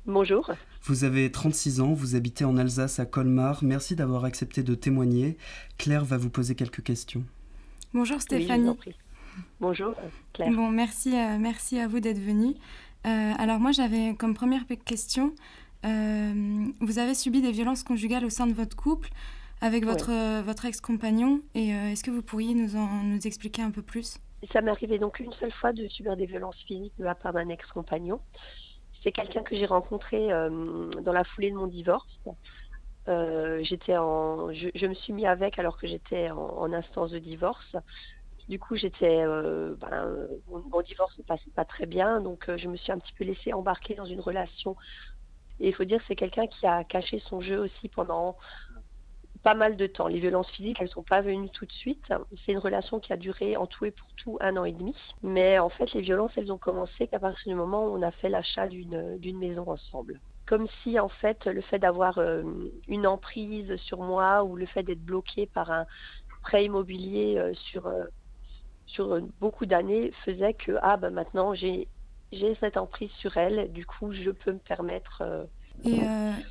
Bonjour. 0.06 0.48
Vous 0.82 1.04
avez 1.04 1.30
36 1.30 1.80
ans, 1.80 1.92
vous 1.92 2.16
habitez 2.16 2.44
en 2.44 2.56
Alsace 2.56 2.98
à 3.00 3.06
Colmar. 3.06 3.62
Merci 3.62 3.96
d'avoir 3.96 4.24
accepté 4.24 4.62
de 4.62 4.74
témoigner. 4.74 5.36
Claire 5.76 6.04
va 6.04 6.16
vous 6.16 6.30
poser 6.30 6.54
quelques 6.54 6.82
questions. 6.82 7.22
Bonjour 7.92 8.20
Stéphanie. 8.20 8.70
Bonjour 9.60 9.94
Claire. 10.32 10.52
Bon, 10.52 10.70
merci, 10.70 11.10
merci 11.38 11.78
à 11.78 11.86
vous 11.86 12.00
d'être 12.00 12.18
venue. 12.18 12.54
alors 13.04 13.60
moi 13.60 13.72
j'avais 13.72 14.14
comme 14.14 14.34
première 14.34 14.64
question, 14.84 15.34
vous 15.84 16.98
avez 16.98 17.14
subi 17.14 17.42
des 17.42 17.52
violences 17.52 17.82
conjugales 17.82 18.24
au 18.24 18.30
sein 18.30 18.46
de 18.46 18.54
votre 18.54 18.76
couple 18.76 19.10
avec 19.60 19.84
votre, 19.84 20.40
votre 20.42 20.64
ex-compagnon 20.64 21.42
et 21.54 21.68
est-ce 21.70 22.02
que 22.02 22.10
vous 22.10 22.22
pourriez 22.22 22.54
nous, 22.54 22.76
en, 22.76 23.02
nous 23.02 23.26
expliquer 23.26 23.62
un 23.62 23.70
peu 23.70 23.82
plus? 23.82 24.18
Ça 24.52 24.62
m'est 24.62 24.70
arrivé 24.70 24.98
donc 24.98 25.20
une 25.20 25.32
seule 25.34 25.52
fois 25.52 25.72
de 25.72 25.86
subir 25.88 26.16
des 26.16 26.24
violences 26.24 26.56
physiques 26.66 26.94
de 26.98 27.04
la 27.04 27.14
part 27.14 27.34
d'un 27.34 27.48
ex-compagnon. 27.50 28.20
C'est 29.02 29.12
quelqu'un 29.12 29.42
que 29.42 29.56
j'ai 29.56 29.66
rencontré 29.66 30.28
dans 30.28 31.12
la 31.12 31.24
foulée 31.24 31.50
de 31.50 31.56
mon 31.56 31.66
divorce. 31.66 32.20
Euh, 33.08 33.64
je, 33.64 34.86
me 34.86 34.94
suis 34.94 35.12
mis 35.12 35.26
avec 35.26 35.58
alors 35.58 35.78
que 35.78 35.86
j'étais 35.86 36.30
en, 36.30 36.72
instance 36.72 37.10
de 37.10 37.18
divorce. 37.18 37.76
Du 38.48 38.58
coup, 38.58 38.76
j'étais, 38.76 39.22
euh, 39.24 39.74
ben, 39.78 40.28
mon, 40.48 40.80
divorce 40.82 41.16
ne 41.18 41.22
passait 41.22 41.50
pas 41.54 41.64
très 41.64 41.86
bien, 41.86 42.20
donc 42.20 42.48
euh, 42.48 42.56
je 42.56 42.68
me 42.68 42.76
suis 42.76 42.92
un 42.92 42.98
petit 42.98 43.12
peu 43.14 43.24
laissée 43.24 43.52
embarquer 43.52 43.94
dans 43.94 44.04
une 44.04 44.20
relation. 44.20 44.76
Et 45.60 45.68
il 45.68 45.74
faut 45.74 45.84
dire, 45.84 46.00
c'est 46.08 46.16
quelqu'un 46.16 46.46
qui 46.46 46.66
a 46.66 46.84
caché 46.84 47.20
son 47.20 47.40
jeu 47.40 47.58
aussi 47.58 47.88
pendant 47.88 48.36
pas 49.42 49.54
mal 49.54 49.76
de 49.76 49.86
temps. 49.86 50.08
Les 50.08 50.20
violences 50.20 50.50
physiques, 50.50 50.78
elles 50.80 50.88
sont 50.88 51.02
pas 51.02 51.22
venues 51.22 51.50
tout 51.50 51.66
de 51.66 51.72
suite. 51.72 52.04
C'est 52.44 52.52
une 52.52 52.58
relation 52.58 53.00
qui 53.00 53.12
a 53.12 53.16
duré 53.16 53.56
en 53.56 53.66
tout 53.66 53.84
et 53.84 53.90
pour 53.90 54.08
tout 54.16 54.38
un 54.40 54.56
an 54.56 54.64
et 54.64 54.72
demi. 54.72 54.94
Mais 55.22 55.58
en 55.58 55.68
fait, 55.68 55.92
les 55.92 56.00
violences, 56.00 56.32
elles 56.36 56.52
ont 56.52 56.58
commencé 56.58 57.06
qu'à 57.08 57.18
partir 57.18 57.50
du 57.50 57.54
moment 57.54 57.84
où 57.84 57.96
on 57.96 58.02
a 58.02 58.10
fait 58.10 58.28
l'achat 58.28 58.68
d'une 58.68 59.38
maison 59.38 59.68
ensemble 59.68 60.20
comme 60.50 60.66
si 60.82 60.98
en 60.98 61.08
fait 61.08 61.46
le 61.46 61.60
fait 61.60 61.78
d'avoir 61.78 62.18
euh, 62.18 62.42
une 62.88 63.06
emprise 63.06 63.76
sur 63.76 64.02
moi 64.02 64.42
ou 64.42 64.56
le 64.56 64.66
fait 64.66 64.82
d'être 64.82 65.04
bloqué 65.04 65.46
par 65.46 65.70
un 65.70 65.86
prêt 66.42 66.64
immobilier 66.64 67.36
euh, 67.38 67.54
sur 67.54 67.86
euh, 67.86 68.02
sur 68.86 69.20
beaucoup 69.38 69.64
d'années 69.64 70.10
faisait 70.24 70.54
que 70.54 70.72
ah 70.82 70.96
ben 70.96 71.10
maintenant 71.10 71.54
j'ai 71.54 71.86
cette 72.58 72.76
emprise 72.76 73.12
sur 73.20 73.36
elle 73.36 73.70
du 73.70 73.86
coup 73.86 74.12
je 74.12 74.30
peux 74.30 74.50
me 74.50 74.58
permettre 74.58 75.22
et, 75.84 76.00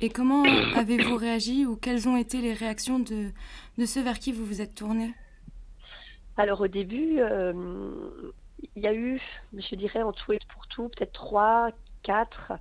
et, 0.00 0.08
comment 0.10 0.44
avez-vous 0.74 1.16
réagi 1.16 1.66
ou 1.66 1.76
quelles 1.76 2.08
ont 2.08 2.16
été 2.16 2.40
les 2.40 2.52
réactions 2.52 2.98
de, 2.98 3.30
de 3.78 3.86
ceux 3.86 4.02
vers 4.02 4.18
qui 4.18 4.32
vous 4.32 4.44
vous 4.44 4.60
êtes 4.60 4.74
tourné? 4.74 5.14
Alors 6.36 6.60
au 6.60 6.68
début, 6.68 7.20
il 8.76 8.82
y 8.82 8.86
a 8.86 8.94
eu, 8.94 9.20
je 9.52 9.74
dirais 9.74 10.02
en 10.02 10.12
tout 10.12 10.32
et 10.32 10.38
pour 10.52 10.66
tout, 10.68 10.88
peut-être 10.88 11.12
trois, 11.12 11.70
quatre 12.02 12.52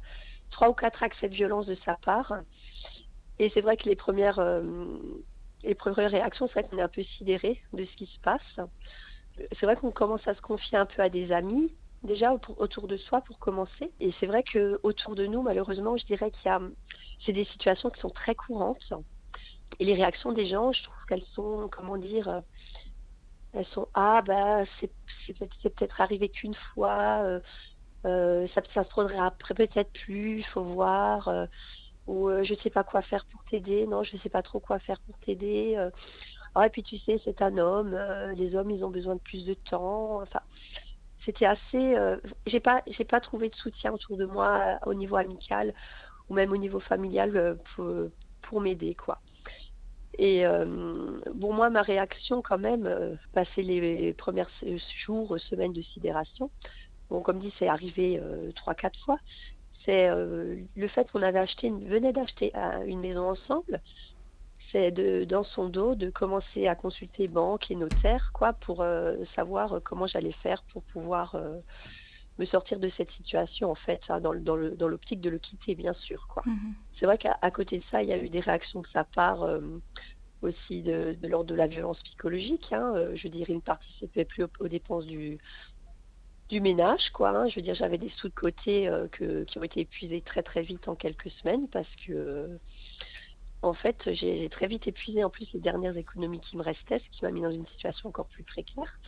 trois 0.51 0.69
ou 0.69 0.73
quatre 0.73 1.03
accès 1.03 1.29
de 1.29 1.35
violence 1.35 1.65
de 1.65 1.75
sa 1.85 1.95
part. 1.95 2.33
Et 3.39 3.49
c'est 3.53 3.61
vrai 3.61 3.77
que 3.77 3.87
les 3.87 3.95
premières, 3.95 4.39
euh, 4.39 4.97
les 5.63 5.75
premières 5.75 6.11
réactions, 6.11 6.47
c'est 6.47 6.59
vrai 6.59 6.69
qu'on 6.69 6.77
est 6.77 6.81
un 6.81 6.89
peu 6.89 7.03
sidéré 7.03 7.61
de 7.73 7.85
ce 7.85 7.95
qui 7.95 8.05
se 8.05 8.19
passe. 8.19 8.59
C'est 9.37 9.65
vrai 9.65 9.75
qu'on 9.75 9.91
commence 9.91 10.27
à 10.27 10.35
se 10.35 10.41
confier 10.41 10.77
un 10.77 10.85
peu 10.85 11.01
à 11.01 11.09
des 11.09 11.31
amis, 11.31 11.71
déjà 12.03 12.33
autour 12.33 12.87
de 12.87 12.97
soi 12.97 13.21
pour 13.21 13.39
commencer. 13.39 13.91
Et 13.99 14.13
c'est 14.19 14.25
vrai 14.25 14.43
que 14.43 14.79
autour 14.83 15.15
de 15.15 15.25
nous, 15.25 15.41
malheureusement, 15.41 15.97
je 15.97 16.05
dirais 16.05 16.31
qu'il 16.31 16.45
y 16.45 16.49
a, 16.49 16.61
c'est 17.25 17.33
des 17.33 17.45
situations 17.45 17.89
qui 17.89 17.99
sont 17.99 18.09
très 18.09 18.35
courantes. 18.35 18.93
Et 19.79 19.85
les 19.85 19.93
réactions 19.93 20.31
des 20.31 20.47
gens, 20.47 20.71
je 20.71 20.83
trouve 20.83 21.05
qu'elles 21.07 21.25
sont, 21.33 21.69
comment 21.71 21.97
dire, 21.97 22.41
elles 23.53 23.65
sont 23.67 23.87
ah 23.93 24.21
bah 24.25 24.63
c'est, 24.79 24.91
c'est, 25.27 25.37
peut-être 25.75 26.01
arrivé 26.01 26.29
qu'une 26.29 26.55
fois. 26.73 27.21
Euh, 27.23 27.39
euh, 28.05 28.47
ça, 28.55 28.61
se 28.83 28.89
produira 28.89 29.27
après 29.27 29.53
peut-être 29.53 29.91
plus, 29.91 30.39
il 30.39 30.45
faut 30.45 30.63
voir. 30.63 31.27
Euh, 31.27 31.45
ou 32.07 32.29
euh, 32.29 32.43
je 32.43 32.55
sais 32.55 32.69
pas 32.69 32.83
quoi 32.83 33.01
faire 33.01 33.25
pour 33.25 33.43
t'aider. 33.45 33.85
Non, 33.87 34.03
je 34.03 34.17
sais 34.17 34.29
pas 34.29 34.41
trop 34.41 34.59
quoi 34.59 34.79
faire 34.79 34.99
pour 35.01 35.17
t'aider. 35.19 35.77
Ah, 36.55 36.67
et 36.67 36.69
puis 36.69 36.83
tu 36.83 36.97
sais, 36.99 37.21
c'est 37.23 37.41
un 37.41 37.57
homme. 37.57 37.97
les 38.35 38.55
hommes, 38.55 38.71
ils 38.71 38.83
ont 38.83 38.89
besoin 38.89 39.15
de 39.15 39.21
plus 39.21 39.45
de 39.45 39.53
temps. 39.53 40.21
Enfin, 40.21 40.41
c'était 41.25 41.45
assez. 41.45 41.95
j'ai 42.45 42.59
pas, 42.59 42.81
j'ai 42.87 43.05
pas 43.05 43.19
trouvé 43.19 43.49
de 43.49 43.55
soutien 43.55 43.91
autour 43.93 44.17
de 44.17 44.25
moi 44.25 44.79
au 44.85 44.93
niveau 44.93 45.15
amical 45.15 45.73
ou 46.29 46.33
même 46.33 46.51
au 46.51 46.57
niveau 46.57 46.79
familial 46.79 47.57
pour, 47.75 47.91
pour 48.41 48.61
m'aider, 48.61 48.95
quoi. 48.95 49.19
Et 50.17 50.43
bon, 51.33 51.53
moi, 51.53 51.69
ma 51.69 51.81
réaction, 51.81 52.41
quand 52.41 52.57
même, 52.57 53.17
passé 53.33 53.61
les 53.61 54.13
premiers 54.13 54.45
jours, 55.05 55.39
semaines 55.39 55.73
de 55.73 55.81
sidération, 55.81 56.51
bon, 57.09 57.21
comme 57.21 57.39
dit, 57.39 57.53
c'est 57.59 57.67
arrivé 57.67 58.19
euh, 58.19 58.51
trois, 58.53 58.75
quatre 58.75 58.99
fois, 59.03 59.17
c'est 59.85 60.09
euh, 60.09 60.57
le 60.75 60.87
fait 60.87 61.09
qu'on 61.11 61.21
avait 61.21 61.39
acheté, 61.39 61.69
venait 61.69 62.13
d'acheter 62.13 62.51
euh, 62.55 62.83
une 62.85 62.99
maison 62.99 63.29
ensemble, 63.31 63.81
c'est 64.71 64.91
de, 64.91 65.25
dans 65.25 65.43
son 65.43 65.69
dos 65.69 65.95
de 65.95 66.09
commencer 66.09 66.67
à 66.67 66.75
consulter 66.75 67.27
banque 67.27 67.71
et 67.71 67.75
notaire, 67.75 68.31
quoi, 68.33 68.53
pour 68.53 68.83
savoir 69.35 69.79
comment 69.83 70.07
j'allais 70.07 70.35
faire 70.43 70.63
pour 70.71 70.83
pouvoir 70.83 71.35
me 72.37 72.45
sortir 72.45 72.79
de 72.79 72.89
cette 72.97 73.11
situation, 73.11 73.69
en 73.71 73.75
fait, 73.75 74.01
hein, 74.09 74.19
dans, 74.19 74.33
dans, 74.33 74.57
dans 74.75 74.87
l'optique 74.87 75.21
de 75.21 75.29
le 75.29 75.39
quitter, 75.39 75.75
bien 75.75 75.93
sûr, 75.93 76.27
quoi. 76.27 76.43
Mm-hmm. 76.45 76.73
C'est 76.99 77.05
vrai 77.05 77.17
qu'à 77.17 77.51
côté 77.51 77.79
de 77.79 77.83
ça, 77.91 78.01
il 78.01 78.09
y 78.09 78.13
a 78.13 78.17
eu 78.17 78.29
des 78.29 78.39
réactions 78.39 78.81
de 78.81 78.87
sa 78.87 79.03
part 79.03 79.45
aussi 80.41 80.81
de, 80.81 81.17
de 81.21 81.27
l'ordre 81.27 81.49
de 81.49 81.55
la 81.55 81.67
violence 81.67 81.99
psychologique. 82.03 82.71
Hein, 82.71 82.93
je 83.13 83.27
dirais, 83.27 83.53
il 83.53 83.57
ne 83.57 83.61
participait 83.61 84.25
plus 84.25 84.45
aux 84.59 84.67
dépenses 84.67 85.05
du, 85.05 85.37
du 86.49 86.61
ménage, 86.61 87.09
quoi. 87.13 87.29
Hein. 87.29 87.47
Je 87.47 87.55
veux 87.55 87.61
dire, 87.61 87.75
j'avais 87.75 87.97
des 87.97 88.09
sous 88.09 88.29
de 88.29 88.33
côté 88.33 88.87
euh, 88.87 89.07
que, 89.07 89.43
qui 89.43 89.57
ont 89.57 89.63
été 89.63 89.81
épuisés 89.81 90.21
très 90.21 90.43
très 90.43 90.61
vite 90.61 90.87
en 90.87 90.95
quelques 90.95 91.29
semaines 91.41 91.67
parce 91.69 91.93
que, 92.05 92.11
euh, 92.11 92.57
en 93.61 93.73
fait, 93.73 93.97
j'ai 94.13 94.47
très 94.49 94.67
vite 94.67 94.87
épuisé 94.87 95.23
en 95.23 95.29
plus 95.29 95.51
les 95.53 95.59
dernières 95.59 95.97
économies 95.97 96.39
qui 96.39 96.57
me 96.57 96.63
restaient, 96.63 96.99
ce 96.99 97.09
qui 97.17 97.23
m'a 97.23 97.31
mis 97.31 97.41
dans 97.41 97.51
une 97.51 97.67
situation 97.67 98.09
encore 98.09 98.27
plus 98.27 98.43
précaire. 98.43 98.99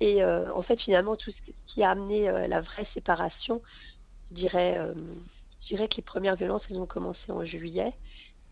Et 0.00 0.22
euh, 0.22 0.52
en 0.54 0.62
fait, 0.62 0.80
finalement, 0.80 1.16
tout 1.16 1.30
ce 1.32 1.52
qui 1.66 1.82
a 1.82 1.90
amené 1.90 2.30
la 2.46 2.60
vraie 2.60 2.86
séparation, 2.94 3.62
je 4.30 4.36
dirais, 4.36 4.80
je 5.62 5.66
dirais 5.68 5.88
que 5.88 5.96
les 5.96 6.02
premières 6.02 6.36
violences, 6.36 6.62
elles 6.70 6.78
ont 6.78 6.86
commencé 6.86 7.32
en 7.32 7.44
juillet 7.44 7.92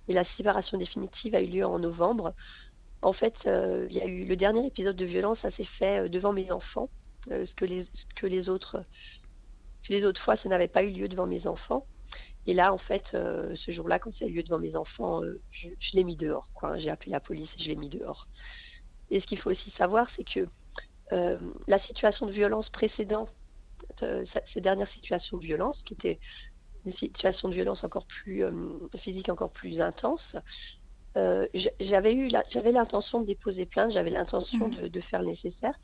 et 0.08 0.12
la 0.12 0.24
séparation 0.36 0.76
définitive 0.76 1.34
a 1.36 1.40
eu 1.40 1.46
lieu 1.46 1.64
en 1.64 1.78
novembre. 1.78 2.34
En 3.02 3.12
fait, 3.12 3.34
il 3.44 3.92
y 3.92 4.00
a 4.00 4.06
eu 4.06 4.24
le 4.24 4.36
dernier 4.36 4.66
épisode 4.66 4.96
de 4.96 5.04
violence, 5.04 5.38
ça 5.40 5.52
s'est 5.52 5.68
fait 5.78 6.08
devant 6.08 6.32
mes 6.32 6.50
enfants. 6.50 6.88
Euh, 7.32 7.44
ce 7.46 7.54
que 7.54 7.64
les, 7.64 7.86
que 8.14 8.26
les 8.26 8.48
autres 8.48 8.84
les 9.88 10.04
autres 10.04 10.20
fois, 10.22 10.36
ça 10.36 10.48
n'avait 10.48 10.68
pas 10.68 10.82
eu 10.82 10.90
lieu 10.90 11.08
devant 11.08 11.26
mes 11.26 11.46
enfants. 11.46 11.86
Et 12.46 12.54
là, 12.54 12.72
en 12.72 12.78
fait, 12.78 13.02
euh, 13.14 13.54
ce 13.56 13.72
jour-là, 13.72 13.98
quand 13.98 14.14
ça 14.18 14.24
a 14.24 14.28
eu 14.28 14.32
lieu 14.32 14.42
devant 14.42 14.58
mes 14.58 14.76
enfants, 14.76 15.22
euh, 15.22 15.40
je, 15.50 15.68
l'ai 15.94 16.04
mis 16.04 16.16
dehors. 16.16 16.46
J'ai 16.76 16.90
appelé 16.90 17.10
la 17.10 17.20
police 17.20 17.50
et 17.58 17.62
je 17.62 17.68
l'ai 17.68 17.76
mis 17.76 17.88
dehors. 17.88 18.28
Et 19.10 19.20
ce 19.20 19.26
qu'il 19.26 19.38
faut 19.38 19.50
aussi 19.50 19.70
savoir, 19.72 20.08
c'est 20.16 20.24
que 20.24 20.46
la 21.68 21.78
situation 21.86 22.26
de 22.26 22.32
violence 22.32 22.68
précédente, 22.70 23.30
ces 24.00 24.60
dernières 24.60 24.90
situations 24.90 25.38
de 25.38 25.44
violence, 25.44 25.80
qui 25.84 25.94
étaient 25.94 26.18
une 26.84 26.94
situation 26.94 27.48
de 27.48 27.54
violence 27.54 27.84
encore 27.84 28.06
plus 28.06 28.44
physique, 28.98 29.28
encore 29.28 29.50
plus 29.50 29.80
intense, 29.80 30.20
j'avais 31.14 32.12
eu, 32.12 32.28
j'avais 32.50 32.72
l'intention 32.72 33.20
de 33.20 33.26
déposer 33.26 33.66
plainte, 33.66 33.92
j'avais 33.92 34.10
l'intention 34.10 34.66
mmh. 34.66 34.74
de, 34.74 34.88
de, 34.88 35.00
faire 35.02 35.20
le 35.22 35.28
nécessaire. 35.28 35.74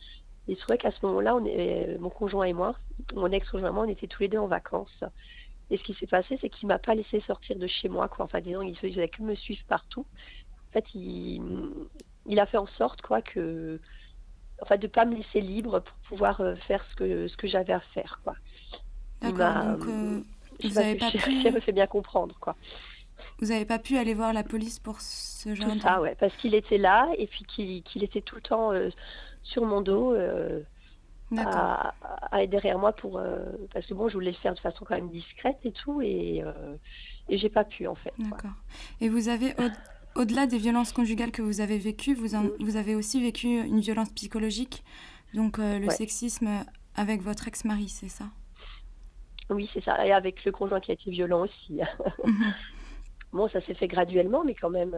Il 0.48 0.56
se 0.56 0.62
trouvait 0.62 0.78
qu'à 0.78 0.90
ce 0.90 1.06
moment-là, 1.06 1.38
mon 2.00 2.10
conjoint 2.10 2.46
et 2.46 2.52
moi, 2.52 2.74
mon 3.14 3.30
ex-conjoint 3.30 3.70
et 3.70 3.72
moi, 3.72 3.84
on 3.84 3.88
était 3.88 4.08
tous 4.08 4.22
les 4.22 4.28
deux 4.28 4.38
en 4.38 4.48
vacances. 4.48 5.04
Et 5.72 5.78
ce 5.78 5.82
qui 5.84 5.94
s'est 5.94 6.06
passé, 6.06 6.38
c'est 6.42 6.50
qu'il 6.50 6.68
m'a 6.68 6.78
pas 6.78 6.94
laissé 6.94 7.20
sortir 7.20 7.56
de 7.56 7.66
chez 7.66 7.88
moi, 7.88 8.06
quoi. 8.06 8.26
Enfin, 8.26 8.42
disons, 8.42 8.60
il 8.60 8.76
faisait 8.76 9.08
que 9.08 9.22
me 9.22 9.34
suivre 9.34 9.62
partout. 9.66 10.04
En 10.68 10.72
fait, 10.74 10.84
il, 10.94 11.40
il 12.26 12.38
a 12.38 12.44
fait 12.44 12.58
en 12.58 12.66
sorte, 12.66 13.00
quoi, 13.00 13.22
que, 13.22 13.80
enfin, 14.60 14.76
de 14.76 14.86
pas 14.86 15.06
me 15.06 15.16
laisser 15.16 15.40
libre 15.40 15.80
pour 15.80 15.96
pouvoir 16.08 16.42
euh, 16.42 16.56
faire 16.68 16.84
ce 16.90 16.96
que 16.96 17.26
ce 17.26 17.36
que 17.38 17.48
j'avais 17.48 17.72
à 17.72 17.80
faire, 17.94 18.20
quoi. 18.22 18.34
D'accord. 19.22 19.78
Donc, 19.78 19.88
euh, 19.88 20.20
vous 20.62 20.68
n'avez 20.74 20.96
pas, 20.96 21.10
pu. 21.10 21.18
me 21.50 21.60
fait 21.60 21.72
bien 21.72 21.86
comprendre, 21.86 22.36
quoi. 22.38 22.54
Vous 23.38 23.46
n'avez 23.46 23.64
pas 23.64 23.78
pu 23.78 23.96
aller 23.96 24.12
voir 24.12 24.34
la 24.34 24.44
police 24.44 24.78
pour 24.78 25.00
ce 25.00 25.54
genre 25.54 25.72
Tout 25.72 25.80
ça, 25.80 26.02
ouais, 26.02 26.16
parce 26.20 26.36
qu'il 26.36 26.54
était 26.54 26.76
là 26.76 27.08
et 27.16 27.26
puis 27.26 27.46
qu'il 27.46 28.04
était 28.04 28.20
tout 28.20 28.36
le 28.36 28.42
temps 28.42 28.72
euh, 28.72 28.90
sur 29.42 29.64
mon 29.64 29.80
dos 29.80 30.12
euh, 30.12 30.60
à, 31.38 31.94
à, 32.30 32.42
être 32.42 32.50
derrière 32.50 32.78
moi 32.78 32.92
pour 32.92 33.18
euh, 33.18 33.38
parce 33.72 33.86
que 33.86 33.94
bon 33.94 34.08
je 34.08 34.14
voulais 34.14 34.30
le 34.30 34.36
faire 34.36 34.54
de 34.54 34.60
façon 34.60 34.84
quand 34.84 34.94
même 34.94 35.10
discrète 35.10 35.58
et 35.64 35.72
tout 35.72 36.00
et 36.00 36.42
euh, 36.44 36.76
et 37.28 37.38
j'ai 37.38 37.48
pas 37.48 37.64
pu 37.64 37.86
en 37.86 37.94
fait. 37.94 38.12
D'accord. 38.18 38.52
Et 39.00 39.08
vous 39.08 39.28
avez 39.28 39.54
au, 40.16 40.24
delà 40.24 40.46
des 40.46 40.58
violences 40.58 40.92
conjugales 40.92 41.30
que 41.30 41.42
vous 41.42 41.60
avez 41.60 41.78
vécues, 41.78 42.14
vous 42.14 42.36
mm. 42.36 42.52
vous 42.60 42.76
avez 42.76 42.94
aussi 42.94 43.22
vécu 43.22 43.48
une 43.48 43.80
violence 43.80 44.10
psychologique, 44.10 44.84
donc 45.34 45.58
le 45.58 45.88
sexisme 45.90 46.64
avec 46.94 47.22
votre 47.22 47.48
ex-mari, 47.48 47.88
c'est 47.88 48.08
ça? 48.08 48.26
Oui, 49.50 49.68
c'est 49.72 49.82
ça. 49.82 50.06
Et 50.06 50.12
avec 50.12 50.44
le 50.44 50.52
conjoint 50.52 50.80
qui 50.80 50.90
a 50.90 50.94
été 50.94 51.10
violent 51.10 51.42
aussi. 51.42 51.80
Mhm. 52.24 52.54
Bon, 53.32 53.48
ça 53.48 53.62
s'est 53.62 53.72
fait 53.72 53.88
graduellement, 53.88 54.44
mais 54.44 54.54
quand 54.54 54.68
même, 54.68 54.94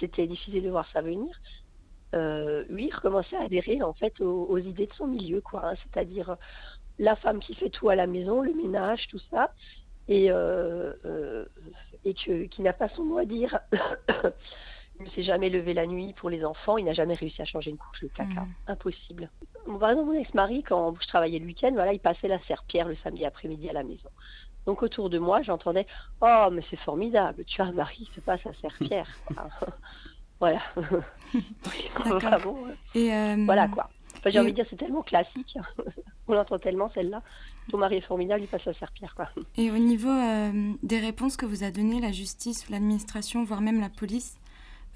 c'était 0.00 0.26
difficile 0.26 0.62
de 0.62 0.68
voir 0.68 0.86
ça 0.92 1.00
venir 1.00 1.34
euh, 2.14 2.64
lui, 2.68 2.90
recommençait 2.90 3.36
à 3.36 3.42
adhérer 3.42 3.82
en 3.82 3.92
fait 3.92 4.20
aux, 4.20 4.58
idées 4.58 4.86
de 4.86 4.94
son 4.94 5.06
milieu, 5.06 5.40
quoi. 5.40 5.70
Hein. 5.70 5.74
c'est-à-dire 5.84 6.36
la 6.98 7.16
femme 7.16 7.38
qui 7.40 7.54
fait 7.54 7.70
tout 7.70 7.88
à 7.88 7.96
la 7.96 8.06
maison, 8.06 8.40
le 8.40 8.54
ménage, 8.54 9.06
tout 9.08 9.20
ça, 9.30 9.52
et, 10.08 10.30
euh, 10.30 10.92
euh, 11.04 11.44
et 12.04 12.14
que, 12.14 12.44
qui 12.44 12.62
n'a 12.62 12.72
pas 12.72 12.88
son 12.90 13.04
mot 13.04 13.18
à 13.18 13.24
dire. 13.24 13.58
Il 15.00 15.04
ne 15.04 15.10
s'est 15.10 15.22
jamais 15.22 15.48
levé 15.48 15.74
la 15.74 15.86
nuit 15.86 16.12
pour 16.14 16.28
les 16.28 16.44
enfants. 16.44 16.76
Il 16.76 16.84
n'a 16.84 16.92
jamais 16.92 17.14
réussi 17.14 17.40
à 17.40 17.44
changer 17.44 17.70
une 17.70 17.76
couche 17.76 18.00
de 18.00 18.08
caca. 18.08 18.40
Mhm. 18.40 18.54
Impossible. 18.66 19.30
Bon, 19.64 19.78
par 19.78 19.90
exemple, 19.90 20.10
mon 20.10 20.18
ex-mari, 20.18 20.64
quand 20.64 20.92
je 21.00 21.06
travaillais 21.06 21.38
le 21.38 21.46
week-end, 21.46 21.70
voilà, 21.72 21.92
il 21.92 22.00
passait 22.00 22.26
la 22.26 22.40
serpillère 22.40 22.88
le 22.88 22.96
samedi 22.96 23.24
après-midi 23.24 23.70
à 23.70 23.74
la 23.74 23.84
maison. 23.84 24.10
Donc 24.66 24.82
autour 24.82 25.08
de 25.08 25.18
moi, 25.18 25.40
j'entendais 25.42 25.86
Oh, 26.20 26.48
mais 26.50 26.62
c'est 26.68 26.76
formidable, 26.80 27.44
tu 27.44 27.62
as 27.62 27.66
un 27.66 27.72
mari, 27.72 28.10
c'est 28.14 28.24
pas 28.24 28.38
sa 28.38 28.52
serpillère. 28.54 29.08
Voilà. 30.40 30.60
Vraiment. 32.04 32.58
Et, 32.94 33.12
euh, 33.12 33.36
Voilà 33.44 33.68
quoi. 33.68 33.90
Enfin, 34.18 34.30
j'ai 34.30 34.40
envie 34.40 34.50
de 34.50 34.56
dire, 34.56 34.66
c'est 34.68 34.76
tellement 34.76 35.02
classique. 35.02 35.56
On 36.28 36.34
l'entend 36.34 36.58
tellement 36.58 36.90
celle-là. 36.94 37.22
Ton 37.70 37.78
mari 37.78 37.96
est 37.96 38.02
formidable, 38.02 38.42
il 38.42 38.48
passe 38.48 38.64
la 38.64 38.74
serpillère 38.74 39.14
quoi. 39.14 39.28
Et 39.56 39.70
au 39.70 39.78
niveau 39.78 40.10
euh, 40.10 40.72
des 40.82 40.98
réponses 40.98 41.36
que 41.36 41.46
vous 41.46 41.64
a 41.64 41.70
données 41.70 42.00
la 42.00 42.12
justice, 42.12 42.68
l'administration, 42.70 43.44
voire 43.44 43.60
même 43.60 43.80
la 43.80 43.88
police, 43.88 44.36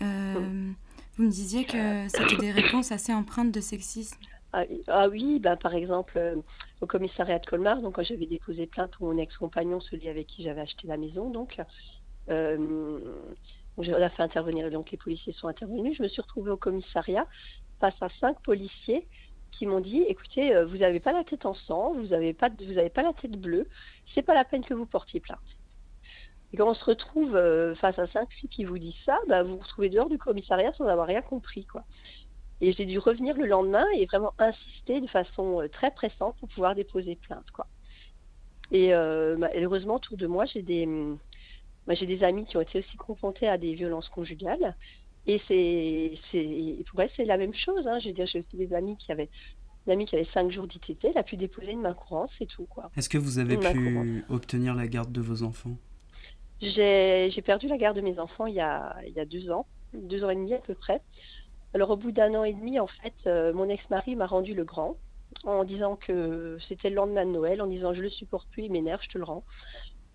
euh, 0.03 0.73
vous 1.17 1.25
me 1.25 1.31
disiez 1.31 1.65
que 1.65 2.09
c'était 2.09 2.37
des 2.37 2.51
réponses 2.51 2.93
assez 2.93 3.13
empreintes 3.13 3.53
de 3.53 3.61
sexisme. 3.61 4.19
Ah, 4.55 4.65
ah 4.89 5.09
oui, 5.09 5.39
ben, 5.39 5.57
par 5.57 5.75
exemple, 5.75 6.15
euh, 6.17 6.37
au 6.81 6.87
commissariat 6.87 7.39
de 7.39 7.47
Colmar, 7.47 7.81
donc 7.81 7.95
quand 7.95 8.03
j'avais 8.03 8.27
déposé 8.27 8.67
plainte 8.67 8.91
pour 8.93 9.07
mon 9.07 9.19
ex-compagnon, 9.19 9.81
celui 9.81 10.09
avec 10.09 10.27
qui 10.27 10.43
j'avais 10.43 10.61
acheté 10.61 10.87
la 10.89 10.97
maison, 10.99 11.31
donc 11.31 11.59
on 13.79 13.83
a 13.93 14.11
fait 14.11 14.23
intervenir, 14.23 14.71
donc 14.71 14.91
les 14.91 14.99
policiers 14.99 15.33
sont 15.33 15.49
intervenus. 15.49 15.97
Je 15.97 16.03
me 16.03 16.09
suis 16.09 16.23
retrouvée 16.23 16.51
au 16.51 16.57
commissariat 16.57 17.27
face 17.81 18.01
à 18.01 18.09
cinq 18.21 18.41
policiers 18.43 19.09
qui 19.51 19.67
m'ont 19.67 19.81
dit 19.81 20.03
écoutez, 20.03 20.55
euh, 20.55 20.67
vous 20.67 20.79
n'avez 20.79 21.01
pas 21.01 21.13
la 21.13 21.25
tête 21.25 21.47
en 21.47 21.55
sang, 21.55 21.93
vous 21.95 22.09
n'avez 22.09 22.33
pas, 22.33 22.49
vous 22.49 22.79
avez 22.79 22.91
pas 22.91 23.03
la 23.03 23.13
tête 23.13 23.39
bleue, 23.39 23.69
c'est 24.15 24.23
pas 24.23 24.35
la 24.35 24.45
peine 24.45 24.65
que 24.65 24.75
vous 24.75 24.87
portiez 24.87 25.21
plainte. 25.21 25.39
Et 26.53 26.57
quand 26.59 26.69
on 26.69 26.75
se 26.75 26.85
retrouve 26.85 27.35
euh, 27.35 27.75
face 27.77 27.99
à 27.99 28.07
cinq 28.09 28.31
filles 28.33 28.51
qui 28.51 28.65
vous 28.65 28.79
disent 28.79 28.95
ça, 29.07 29.19
ben, 29.27 29.43
vous 29.43 29.57
vous 29.57 29.63
retrouvez 29.63 29.89
dehors 29.89 30.09
du 30.09 30.19
commissariat 30.19 30.73
sans 30.75 30.87
avoir 30.87 31.07
rien 31.07 31.23
compris, 31.23 31.65
quoi. 31.65 31.85
Et 32.61 32.73
j'ai 32.73 32.85
dû 32.85 32.99
revenir 32.99 33.37
le 33.37 33.47
lendemain 33.47 33.87
et 33.97 34.07
vraiment 34.07 34.35
insister 34.39 35.01
de 35.01 35.07
façon 35.07 35.63
euh, 35.63 35.69
très 35.69 35.91
pressante 35.91 36.37
pour 36.39 36.49
pouvoir 36.49 36.75
déposer 36.75 37.17
plainte, 37.17 37.51
quoi. 37.53 37.67
Et 38.71 38.95
euh, 38.95 39.37
bah, 39.37 39.51
heureusement, 39.55 39.97
autour 39.97 40.17
de 40.17 40.27
moi, 40.27 40.45
j'ai 40.45 40.63
des, 40.63 40.87
bah, 41.87 41.95
j'ai 41.95 42.07
des 42.07 42.23
amis 42.23 42.45
qui 42.47 42.57
ont 42.57 42.61
été 42.61 42.79
aussi 42.79 42.97
confrontés 42.97 43.49
à 43.49 43.59
des 43.59 43.75
violences 43.75 44.09
conjugales. 44.09 44.77
Et 45.27 45.41
c'est, 45.47 46.83
pour 46.91 47.01
elles, 47.01 47.11
c'est 47.17 47.25
la 47.25 47.37
même 47.37 47.55
chose. 47.55 47.87
Hein. 47.87 47.99
Je 48.01 48.09
veux 48.09 48.15
dire, 48.15 48.27
j'ai 48.27 48.41
aussi 48.41 48.57
des 48.57 48.75
amis 48.75 48.97
qui 48.97 49.13
avaient, 49.13 49.31
une 49.87 49.93
amie 49.93 50.07
qui 50.07 50.17
avait 50.17 50.29
cinq 50.33 50.51
jours 50.51 50.67
d'ITT, 50.67 51.05
elle 51.05 51.19
a 51.19 51.23
pu 51.23 51.37
déposer 51.37 51.73
une 51.73 51.83
main 51.83 51.95
courante, 51.95 52.31
c'est 52.39 52.47
tout, 52.47 52.67
quoi. 52.67 52.91
Est-ce 52.97 53.09
que 53.09 53.19
vous 53.19 53.39
avez 53.39 53.55
Une 53.55 53.61
pu 53.61 54.25
obtenir 54.29 54.75
la 54.75 54.87
garde 54.87 55.13
de 55.13 55.21
vos 55.21 55.43
enfants? 55.43 55.77
J'ai 56.61 57.31
j'ai 57.33 57.43
perdu 57.43 57.67
la 57.67 57.77
garde 57.77 57.97
de 57.97 58.03
mes 58.03 58.21
enfants 58.21 58.47
il 58.47 58.55
y, 58.55 58.61
a, 58.61 58.97
il 59.05 59.13
y 59.13 59.19
a 59.19 59.25
deux 59.25 59.51
ans, 59.51 59.67
deux 59.95 60.23
ans 60.23 60.31
et 60.31 60.37
demi 60.37 60.55
à 60.55 60.59
peu 60.59 60.75
près. 60.75 61.03
Alors 61.75 61.91
au 61.91 61.97
bout 61.97 62.13
d'un 62.13 62.35
an 62.35 62.45
et 62.45 62.53
demi, 62.53 62.79
en 62.79 62.87
fait, 62.87 63.15
euh, 63.27 63.53
mon 63.53 63.69
ex-mari 63.69 64.15
m'a 64.15 64.27
rendu 64.27 64.55
le 64.55 64.65
grand 64.65 64.97
en 65.45 65.65
disant 65.65 65.97
que 65.97 66.59
c'était 66.69 66.91
le 66.91 66.97
lendemain 66.97 67.27
de 67.27 67.31
Noël, 67.33 67.63
en 67.63 67.67
disant 67.67 67.95
je 67.95 68.03
le 68.03 68.11
supporte 68.11 68.49
plus, 68.51 68.65
il 68.65 68.73
m'énerve, 68.73 69.01
je 69.03 69.09
te 69.09 69.19
le 69.19 69.25
rends. 69.25 69.45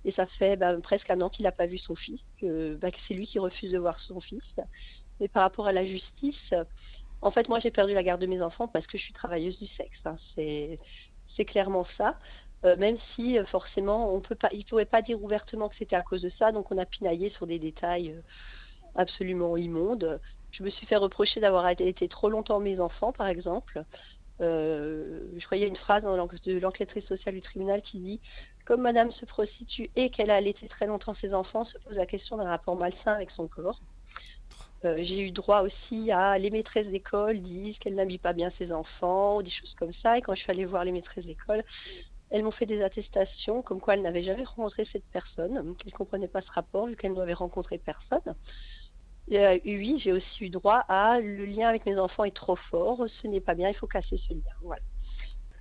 Et 0.05 0.11
ça 0.11 0.25
fait 0.25 0.55
bah, 0.55 0.75
presque 0.81 1.09
un 1.09 1.21
an 1.21 1.29
qu'il 1.29 1.43
n'a 1.43 1.51
pas 1.51 1.65
vu 1.65 1.77
son 1.77 1.95
fils, 1.95 2.21
que, 2.39 2.75
bah, 2.75 2.91
que 2.91 2.97
c'est 3.07 3.13
lui 3.13 3.27
qui 3.27 3.39
refuse 3.39 3.71
de 3.71 3.77
voir 3.77 3.99
son 4.01 4.21
fils. 4.21 4.43
Mais 5.19 5.27
par 5.27 5.43
rapport 5.43 5.67
à 5.67 5.71
la 5.71 5.85
justice, 5.85 6.53
en 7.21 7.31
fait, 7.31 7.49
moi 7.49 7.59
j'ai 7.59 7.71
perdu 7.71 7.93
la 7.93 8.03
garde 8.03 8.21
de 8.21 8.27
mes 8.27 8.41
enfants 8.41 8.67
parce 8.67 8.85
que 8.87 8.97
je 8.97 9.03
suis 9.03 9.13
travailleuse 9.13 9.57
du 9.59 9.67
sexe. 9.67 9.99
hein. 10.05 10.17
C'est 10.35 11.45
clairement 11.45 11.85
ça. 11.97 12.17
Euh, 12.65 12.75
même 12.75 12.97
si 13.15 13.37
euh, 13.37 13.45
forcément 13.45 14.13
on 14.13 14.19
peut 14.19 14.35
pas, 14.35 14.49
il 14.51 14.59
ne 14.59 14.63
pourrait 14.63 14.85
pas 14.85 15.03
dire 15.03 15.21
ouvertement 15.21 15.69
que 15.69 15.75
c'était 15.77 15.95
à 15.95 16.01
cause 16.01 16.23
de 16.23 16.31
ça, 16.39 16.51
donc 16.51 16.71
on 16.71 16.77
a 16.79 16.85
pinaillé 16.85 17.29
sur 17.29 17.45
des 17.45 17.59
détails 17.59 18.11
euh, 18.11 18.21
absolument 18.95 19.57
immondes. 19.57 20.19
Je 20.51 20.63
me 20.63 20.69
suis 20.71 20.87
fait 20.87 20.95
reprocher 20.95 21.39
d'avoir 21.39 21.69
été 21.69 22.07
trop 22.07 22.29
longtemps 22.29 22.59
mes 22.59 22.79
enfants, 22.79 23.11
par 23.11 23.27
exemple. 23.27 23.83
Je 24.39 25.45
croyais 25.45 25.67
une 25.67 25.75
phrase 25.75 26.03
de 26.03 26.59
l'enquêtrice 26.59 27.05
sociale 27.05 27.35
du 27.35 27.41
tribunal 27.41 27.81
qui 27.81 27.99
dit 27.99 28.21
comme 28.67 28.81
Madame 28.81 29.11
se 29.13 29.25
prostitue 29.25 29.89
et 29.95 30.09
qu'elle 30.09 30.29
a 30.29 30.35
allaité 30.35 30.67
très 30.67 30.87
longtemps 30.87 31.15
ses 31.15 31.33
enfants, 31.33 31.63
se 31.63 31.77
pose 31.77 31.95
la 31.95 32.05
question 32.05 32.35
d'un 32.35 32.49
rapport 32.49 32.75
malsain 32.75 33.13
avec 33.13 33.31
son 33.31 33.47
corps. 33.47 33.79
Euh, 34.83 34.97
j'ai 34.99 35.21
eu 35.21 35.31
droit 35.31 35.61
aussi 35.61 36.11
à 36.11 36.37
les 36.37 36.49
maîtresses 36.49 36.87
d'école 36.87 37.39
disent 37.39 37.77
qu'elles 37.79 37.95
n'habillent 37.95 38.17
pas 38.17 38.33
bien 38.33 38.51
ses 38.57 38.73
enfants, 38.73 39.37
ou 39.37 39.41
des 39.41 39.49
choses 39.49 39.73
comme 39.79 39.93
ça. 40.03 40.17
Et 40.17 40.21
quand 40.21 40.35
je 40.35 40.41
suis 40.41 40.51
allée 40.51 40.65
voir 40.65 40.83
les 40.83 40.91
maîtresses 40.91 41.25
d'école, 41.25 41.63
elles 42.29 42.43
m'ont 42.43 42.51
fait 42.51 42.65
des 42.65 42.83
attestations 42.83 43.61
comme 43.61 43.79
quoi 43.79 43.93
elles 43.93 44.01
n'avaient 44.01 44.23
jamais 44.23 44.43
rencontré 44.43 44.83
cette 44.91 45.05
personne, 45.13 45.53
qu'elles 45.77 45.93
ne 45.93 45.97
comprenaient 45.97 46.27
pas 46.27 46.41
ce 46.41 46.51
rapport 46.51 46.87
vu 46.87 46.97
qu'elles 46.97 47.13
n'avaient 47.13 47.33
rencontré 47.33 47.77
personne. 47.77 48.35
Euh, 49.31 49.59
oui, 49.63 49.97
j'ai 50.03 50.11
aussi 50.11 50.43
eu 50.43 50.49
droit 50.49 50.83
à 50.89 51.21
le 51.21 51.45
lien 51.45 51.69
avec 51.69 51.85
mes 51.85 51.97
enfants 51.97 52.25
est 52.25 52.35
trop 52.35 52.57
fort, 52.69 53.05
ce 53.21 53.27
n'est 53.27 53.39
pas 53.39 53.55
bien, 53.55 53.69
il 53.69 53.75
faut 53.75 53.87
casser 53.87 54.19
ce 54.27 54.33
lien. 54.33 54.75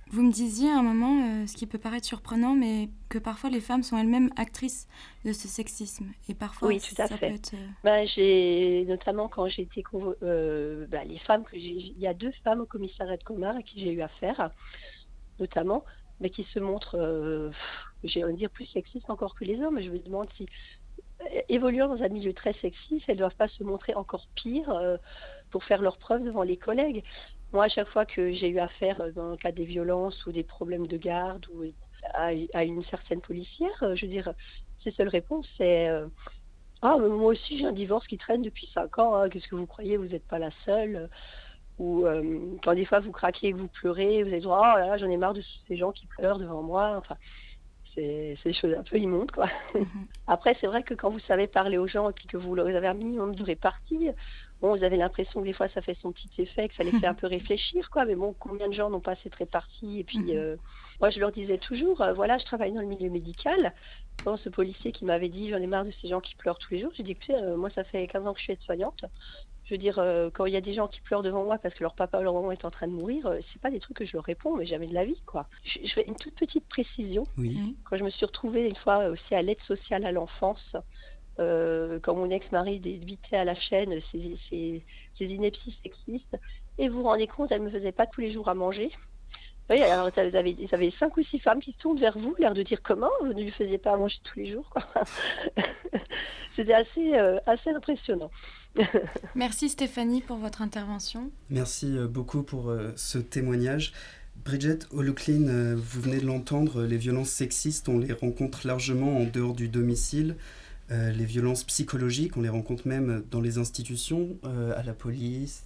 Vous 0.09 0.23
me 0.23 0.31
disiez 0.31 0.69
à 0.69 0.77
un 0.79 0.83
moment, 0.83 1.21
euh, 1.43 1.47
ce 1.47 1.55
qui 1.57 1.67
peut 1.67 1.77
paraître 1.77 2.05
surprenant, 2.05 2.55
mais 2.55 2.89
que 3.09 3.17
parfois 3.17 3.49
les 3.49 3.59
femmes 3.59 3.83
sont 3.83 3.97
elles-mêmes 3.97 4.29
actrices 4.37 4.87
de 5.25 5.33
ce 5.33 5.49
sexisme. 5.49 6.05
Et 6.29 6.33
parfois, 6.33 6.69
Oui, 6.69 6.79
tout 6.79 6.95
à 7.01 7.07
ça 7.07 7.17
fait. 7.17 7.27
peut 7.29 7.35
être... 7.35 7.53
euh, 7.55 7.67
Ben, 7.83 8.07
j'ai 8.07 8.85
notamment 8.87 9.27
quand 9.27 9.47
j'ai 9.49 9.63
été 9.63 9.81
convo- 9.81 10.15
euh, 10.23 10.87
ben, 10.87 11.05
les 11.07 11.19
femmes 11.19 11.43
que 11.43 11.57
j'ai 11.59 11.71
il 11.71 11.99
y 11.99 12.07
a 12.07 12.13
deux 12.13 12.31
femmes 12.43 12.61
au 12.61 12.65
commissariat 12.65 13.17
de 13.17 13.23
Colmar 13.23 13.57
à 13.57 13.61
qui 13.61 13.81
j'ai 13.81 13.91
eu 13.91 14.01
affaire 14.01 14.51
notamment 15.39 15.83
mais 16.19 16.29
qui 16.29 16.43
se 16.53 16.59
montrent 16.59 16.97
euh, 16.97 17.51
j'ai 18.03 18.23
envie 18.23 18.33
de 18.33 18.37
dire 18.39 18.49
plus 18.49 18.65
sexistes 18.67 19.09
encore 19.09 19.35
que 19.35 19.43
les 19.45 19.61
hommes 19.61 19.79
je 19.81 19.89
me 19.89 19.99
demande 19.99 20.27
si 20.37 20.47
évoluant 21.49 21.87
dans 21.89 22.01
un 22.03 22.09
milieu 22.09 22.33
très 22.33 22.53
sexiste 22.53 23.05
elles 23.07 23.17
doivent 23.17 23.35
pas 23.35 23.47
se 23.49 23.63
montrer 23.63 23.93
encore 23.95 24.27
pire 24.35 24.69
euh, 24.69 24.97
pour 25.51 25.63
faire 25.63 25.81
leurs 25.81 25.97
preuves 25.97 26.23
devant 26.23 26.43
les 26.43 26.57
collègues 26.57 27.03
moi 27.53 27.65
à 27.65 27.69
chaque 27.69 27.89
fois 27.89 28.05
que 28.05 28.31
j'ai 28.33 28.49
eu 28.49 28.59
affaire 28.59 28.99
euh, 29.01 29.11
dans 29.11 29.31
le 29.31 29.37
cas 29.37 29.51
des 29.51 29.65
violences 29.65 30.25
ou 30.25 30.31
des 30.31 30.43
problèmes 30.43 30.87
de 30.87 30.97
garde 30.97 31.45
ou 31.53 31.63
à, 32.13 32.29
à 32.53 32.63
une 32.63 32.83
certaine 32.85 33.21
policière 33.21 33.83
euh, 33.83 33.95
je 33.95 34.05
veux 34.05 34.11
dire 34.11 34.33
ses 34.83 34.91
seules 34.91 35.07
réponses 35.09 35.47
c'est 35.57 35.87
euh, 35.89 36.07
ah, 36.81 36.97
mais 36.99 37.09
moi 37.09 37.31
aussi, 37.31 37.57
j'ai 37.57 37.65
un 37.65 37.71
divorce 37.71 38.05
qui 38.05 38.17
traîne 38.17 38.43
depuis 38.43 38.69
5 38.73 38.99
ans. 38.99 39.15
hein. 39.15 39.29
Qu'est-ce 39.29 39.47
que 39.47 39.55
vous 39.55 39.65
croyez 39.65 39.97
Vous 39.97 40.05
n'êtes 40.05 40.27
pas 40.27 40.37
la 40.39 40.51
seule? 40.63 41.09
Ou 41.79 42.05
euh, 42.05 42.55
quand 42.63 42.73
des 42.73 42.85
fois 42.85 42.99
vous 42.99 43.11
craquez 43.11 43.47
et 43.47 43.51
que 43.51 43.57
vous 43.57 43.67
pleurez, 43.67 44.23
vous 44.23 44.29
allez 44.29 44.41
dire 44.41 44.49
Oh 44.51 44.77
là 44.77 44.85
là, 44.87 44.97
j'en 44.97 45.09
ai 45.09 45.17
marre 45.17 45.33
de 45.33 45.41
ces 45.67 45.75
gens 45.77 45.91
qui 45.91 46.07
pleurent 46.07 46.39
devant 46.39 46.61
moi. 46.63 46.95
Enfin, 46.97 47.17
c'est 47.95 48.37
des 48.45 48.53
choses 48.53 48.75
un 48.75 48.83
peu 48.83 48.97
immondes, 48.97 49.31
quoi. 49.31 49.49
Après, 50.27 50.55
c'est 50.61 50.67
vrai 50.67 50.83
que 50.83 50.93
quand 50.93 51.09
vous 51.09 51.19
savez 51.21 51.47
parler 51.47 51.79
aux 51.79 51.87
gens 51.87 52.09
et 52.11 52.13
que 52.27 52.37
vous 52.37 52.53
leur 52.53 52.67
avez 52.67 52.87
un 52.87 52.93
minimum 52.93 53.33
de 53.35 53.43
répartie, 53.43 54.11
bon, 54.61 54.75
vous 54.75 54.83
avez 54.83 54.97
l'impression 54.97 55.41
que 55.41 55.45
des 55.45 55.53
fois 55.53 55.67
ça 55.69 55.81
fait 55.81 55.97
son 56.01 56.11
petit 56.11 56.29
effet, 56.39 56.67
que 56.67 56.75
ça 56.75 56.83
les 56.83 56.91
fait 56.91 57.07
un 57.07 57.13
peu 57.15 57.27
réfléchir, 57.27 57.89
quoi. 57.89 58.05
Mais 58.05 58.15
bon, 58.15 58.35
combien 58.37 58.67
de 58.67 58.73
gens 58.73 58.89
n'ont 58.89 58.99
pas 58.99 59.15
cette 59.23 59.35
répartie? 59.35 59.99
Et 59.99 60.03
puis, 60.03 60.35
euh, 60.35 60.55
moi, 60.99 61.09
je 61.09 61.19
leur 61.19 61.31
disais 61.31 61.57
toujours 61.57 62.01
euh, 62.01 62.13
Voilà, 62.13 62.37
je 62.37 62.45
travaille 62.45 62.73
dans 62.73 62.81
le 62.81 62.87
milieu 62.87 63.09
médical. 63.09 63.73
Bon, 64.23 64.37
ce 64.37 64.49
policier 64.49 64.91
qui 64.91 65.05
m'avait 65.05 65.29
dit 65.29 65.49
j'en 65.49 65.57
ai 65.57 65.67
marre 65.67 65.85
de 65.85 65.91
ces 66.01 66.07
gens 66.07 66.21
qui 66.21 66.35
pleurent 66.35 66.57
tous 66.57 66.73
les 66.73 66.79
jours, 66.79 66.91
j'ai 66.95 67.03
dit 67.03 67.11
écoutez, 67.11 67.35
euh, 67.35 67.55
moi 67.55 67.69
ça 67.69 67.83
fait 67.83 68.07
15 68.07 68.25
ans 68.25 68.33
que 68.33 68.39
je 68.39 68.45
suis 68.45 68.53
aide-soignante. 68.53 69.05
Je 69.65 69.73
veux 69.73 69.77
dire, 69.77 69.95
quand 70.33 70.45
il 70.45 70.53
y 70.53 70.55
a 70.55 70.61
des 70.61 70.73
gens 70.73 70.87
qui 70.87 71.01
pleurent 71.01 71.23
devant 71.23 71.43
moi 71.43 71.57
parce 71.57 71.75
que 71.75 71.83
leur 71.83 71.93
papa 71.93 72.19
ou 72.19 72.23
leur 72.23 72.33
maman 72.33 72.53
est 72.53 72.63
en 72.63 72.71
train 72.71 72.87
de 72.87 72.93
mourir, 72.93 73.29
c'est 73.51 73.61
pas 73.61 73.69
des 73.69 73.81
trucs 73.81 73.97
que 73.97 74.05
je 74.05 74.13
leur 74.13 74.23
réponds, 74.23 74.55
mais 74.55 74.65
jamais 74.65 74.87
de 74.87 74.93
la 74.93 75.03
vie, 75.03 75.21
quoi. 75.25 75.45
Je, 75.65 75.79
je 75.85 75.93
fais 75.93 76.05
une 76.07 76.15
toute 76.15 76.35
petite 76.35 76.65
précision. 76.69 77.25
Oui. 77.37 77.75
Quand 77.83 77.97
je 77.97 78.05
me 78.05 78.09
suis 78.09 78.25
retrouvée 78.25 78.65
une 78.65 78.77
fois 78.77 79.07
aussi 79.07 79.35
à 79.35 79.41
l'aide 79.41 79.59
sociale 79.67 80.05
à 80.05 80.13
l'enfance, 80.13 80.77
euh, 81.39 81.99
quand 82.01 82.15
mon 82.15 82.29
ex-mari 82.29 82.79
débitait 82.79 83.37
à 83.37 83.45
la 83.45 83.55
chaîne 83.55 83.93
ses, 84.11 84.37
ses, 84.49 84.83
ses 85.17 85.25
inepties 85.25 85.77
sexistes, 85.83 86.37
et 86.77 86.89
vous 86.89 86.97
vous 86.97 87.03
rendez 87.03 87.27
compte, 87.27 87.51
elle 87.51 87.61
me 87.61 87.69
faisait 87.69 87.91
pas 87.91 88.05
tous 88.05 88.21
les 88.21 88.31
jours 88.31 88.49
à 88.49 88.53
manger. 88.53 88.91
Oui, 89.69 89.81
alors 89.81 90.09
vous 90.09 90.19
avez, 90.37 90.53
vous 90.53 90.75
avez 90.75 90.91
cinq 90.97 91.17
ou 91.17 91.23
six 91.23 91.39
femmes 91.39 91.59
qui 91.59 91.73
se 91.73 91.77
tournent 91.79 91.99
vers 91.99 92.17
vous, 92.17 92.35
l'air 92.39 92.53
de 92.53 92.63
dire 92.63 92.81
comment 92.81 93.09
vous 93.21 93.33
ne 93.33 93.43
lui 93.43 93.51
faisiez 93.51 93.77
pas 93.77 93.93
à 93.93 93.97
manger 93.97 94.17
tous 94.23 94.39
les 94.39 94.51
jours. 94.51 94.73
C'était 96.55 96.73
assez, 96.73 97.15
euh, 97.15 97.37
assez 97.45 97.69
impressionnant. 97.69 98.31
Merci 99.35 99.69
Stéphanie 99.69 100.21
pour 100.21 100.37
votre 100.37 100.61
intervention. 100.61 101.31
Merci 101.49 101.97
euh, 101.97 102.07
beaucoup 102.07 102.43
pour 102.43 102.69
euh, 102.69 102.91
ce 102.95 103.17
témoignage. 103.17 103.93
Bridget 104.45 104.79
O'Loughlin, 104.91 105.47
euh, 105.47 105.75
vous 105.75 106.01
venez 106.01 106.19
de 106.19 106.25
l'entendre, 106.25 106.83
les 106.83 106.97
violences 106.97 107.29
sexistes, 107.29 107.89
on 107.89 107.99
les 107.99 108.13
rencontre 108.13 108.65
largement 108.65 109.17
en 109.17 109.25
dehors 109.25 109.53
du 109.53 109.67
domicile. 109.67 110.35
Euh, 110.89 111.11
les 111.11 111.25
violences 111.25 111.65
psychologiques, 111.65 112.37
on 112.37 112.41
les 112.41 112.49
rencontre 112.49 112.87
même 112.87 113.23
dans 113.29 113.41
les 113.41 113.57
institutions, 113.57 114.37
euh, 114.45 114.77
à 114.77 114.83
la 114.83 114.93
police, 114.93 115.65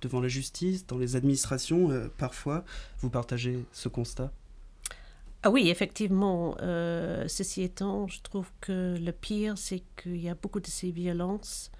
devant 0.00 0.20
la 0.20 0.28
justice, 0.28 0.86
dans 0.86 0.98
les 0.98 1.16
administrations, 1.16 1.90
euh, 1.90 2.08
parfois. 2.16 2.64
Vous 3.00 3.10
partagez 3.10 3.64
ce 3.72 3.88
constat? 3.88 4.32
Ah 5.42 5.50
oui, 5.50 5.68
effectivement. 5.68 6.56
ceci 7.28 7.62
étant, 7.62 8.08
je 8.08 8.20
trouve 8.22 8.50
que 8.60 8.96
le 8.98 9.12
pire, 9.12 9.56
c'est 9.56 9.82
qu'il 10.00 10.16
y 10.16 10.28
a 10.28 10.34
beaucoup 10.34 10.60
de 10.60 10.66
ces 10.66 10.90
violences 10.90 11.70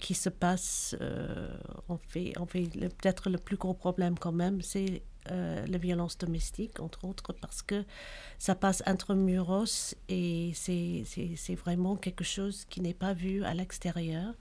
qui 0.00 0.14
se 0.14 0.30
passent. 0.30 0.96
en 1.88 1.98
fait, 1.98 2.32
en 2.38 2.46
fait 2.46 2.62
peut-être 2.62 3.28
le 3.28 3.36
plus 3.36 3.58
gros 3.58 3.74
problème 3.74 4.18
quand 4.18 4.32
même, 4.32 4.62
c'est 4.62 5.02
euh, 5.30 5.66
la 5.66 5.78
violence 5.78 6.18
domestique, 6.18 6.80
entre 6.80 7.04
autres, 7.04 7.32
parce 7.32 7.62
que 7.62 7.84
ça 8.38 8.54
passe 8.54 8.82
intramuros 8.86 9.94
et 10.08 10.52
c'est 10.54 11.54
vraiment 11.54 11.96
quelque 11.96 12.24
chose 12.24 12.64
qui 12.66 12.80
n'est 12.80 12.94
pas 12.94 13.12
vu 13.12 13.44
à 13.44 13.54
l'extérieur. 13.54 14.34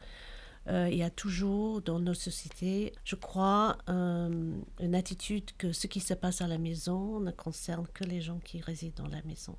euh, 0.67 0.89
il 0.91 0.97
y 0.97 1.03
a 1.03 1.09
toujours 1.11 1.81
dans 1.81 1.99
nos 1.99 2.15
sociétés, 2.15 2.93
je 3.03 3.15
crois, 3.15 3.77
une 3.87 4.95
attitude 4.95 5.51
que 5.57 5.71
ce 5.71 5.87
qui 5.87 5.99
se 5.99 6.13
passe 6.13 6.41
à 6.41 6.47
la 6.47 6.57
maison 6.57 7.19
ne 7.19 7.31
concerne 7.31 7.85
que 7.93 8.03
les 8.03 8.21
gens 8.21 8.39
qui 8.39 8.61
résident 8.61 9.03
dans 9.03 9.09
la 9.09 9.21
maison. 9.23 9.55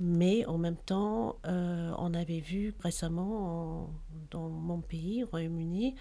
Mais 0.00 0.44
en 0.46 0.58
même 0.58 0.76
temps, 0.76 1.38
on 1.44 2.14
avait 2.14 2.40
vu 2.40 2.74
récemment 2.80 3.90
dans 4.30 4.48
mon 4.48 4.80
pays, 4.80 5.24
Royaume-Uni, 5.24 5.94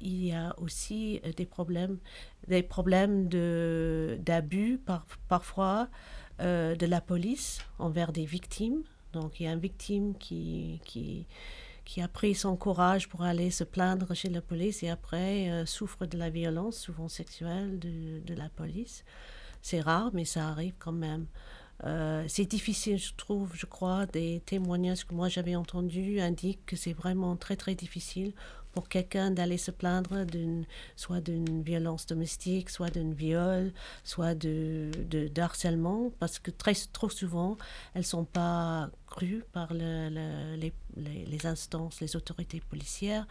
il 0.00 0.24
y 0.26 0.32
a 0.32 0.54
aussi 0.58 1.20
des 1.36 1.46
problèmes, 1.46 1.98
des 2.46 2.62
problèmes 2.62 3.28
d'abus 3.28 4.78
par, 4.84 5.06
parfois 5.28 5.88
de 6.38 6.86
la 6.86 7.00
police 7.00 7.60
envers 7.78 8.12
des 8.12 8.24
victimes 8.24 8.84
donc 9.16 9.40
il 9.40 9.44
y 9.44 9.46
a 9.46 9.52
une 9.52 9.60
victime 9.60 10.14
qui, 10.18 10.80
qui, 10.84 11.26
qui 11.84 12.02
a 12.02 12.08
pris 12.08 12.34
son 12.34 12.56
courage 12.56 13.08
pour 13.08 13.22
aller 13.22 13.50
se 13.50 13.64
plaindre 13.64 14.14
chez 14.14 14.28
la 14.28 14.42
police 14.42 14.82
et 14.82 14.90
après 14.90 15.50
euh, 15.50 15.64
souffre 15.66 16.04
de 16.06 16.18
la 16.18 16.28
violence, 16.28 16.76
souvent 16.76 17.08
sexuelle, 17.08 17.78
de, 17.78 18.20
de 18.20 18.34
la 18.34 18.48
police. 18.50 19.04
C'est 19.62 19.80
rare, 19.80 20.10
mais 20.12 20.24
ça 20.24 20.48
arrive 20.48 20.74
quand 20.78 20.92
même. 20.92 21.26
Euh, 21.84 22.24
c'est 22.28 22.44
difficile, 22.44 22.98
je 22.98 23.14
trouve, 23.16 23.52
je 23.54 23.66
crois, 23.66 24.06
des 24.06 24.42
témoignages 24.46 25.06
que 25.06 25.14
moi 25.14 25.28
j'avais 25.28 25.56
entendus 25.56 26.20
indiquent 26.20 26.64
que 26.66 26.76
c'est 26.76 26.94
vraiment 26.94 27.36
très 27.36 27.56
très 27.56 27.74
difficile 27.74 28.34
pour 28.76 28.90
quelqu'un 28.90 29.30
d'aller 29.30 29.56
se 29.56 29.70
plaindre 29.70 30.26
d'une, 30.26 30.66
soit 30.96 31.22
d'une 31.22 31.62
violence 31.62 32.04
domestique, 32.04 32.68
soit 32.68 32.90
d'un 32.90 33.10
viol, 33.10 33.72
soit 34.04 34.34
de, 34.34 34.90
de, 35.08 35.40
harcèlement, 35.40 36.12
parce 36.18 36.38
que 36.38 36.50
très, 36.50 36.74
trop 36.92 37.08
souvent, 37.08 37.56
elles 37.94 38.02
ne 38.02 38.06
sont 38.06 38.26
pas 38.26 38.90
crues 39.06 39.44
par 39.52 39.72
le, 39.72 40.10
les, 40.56 40.74
les, 40.94 41.46
instances, 41.46 42.02
les 42.02 42.16
autorités 42.16 42.60
policières, 42.60 43.26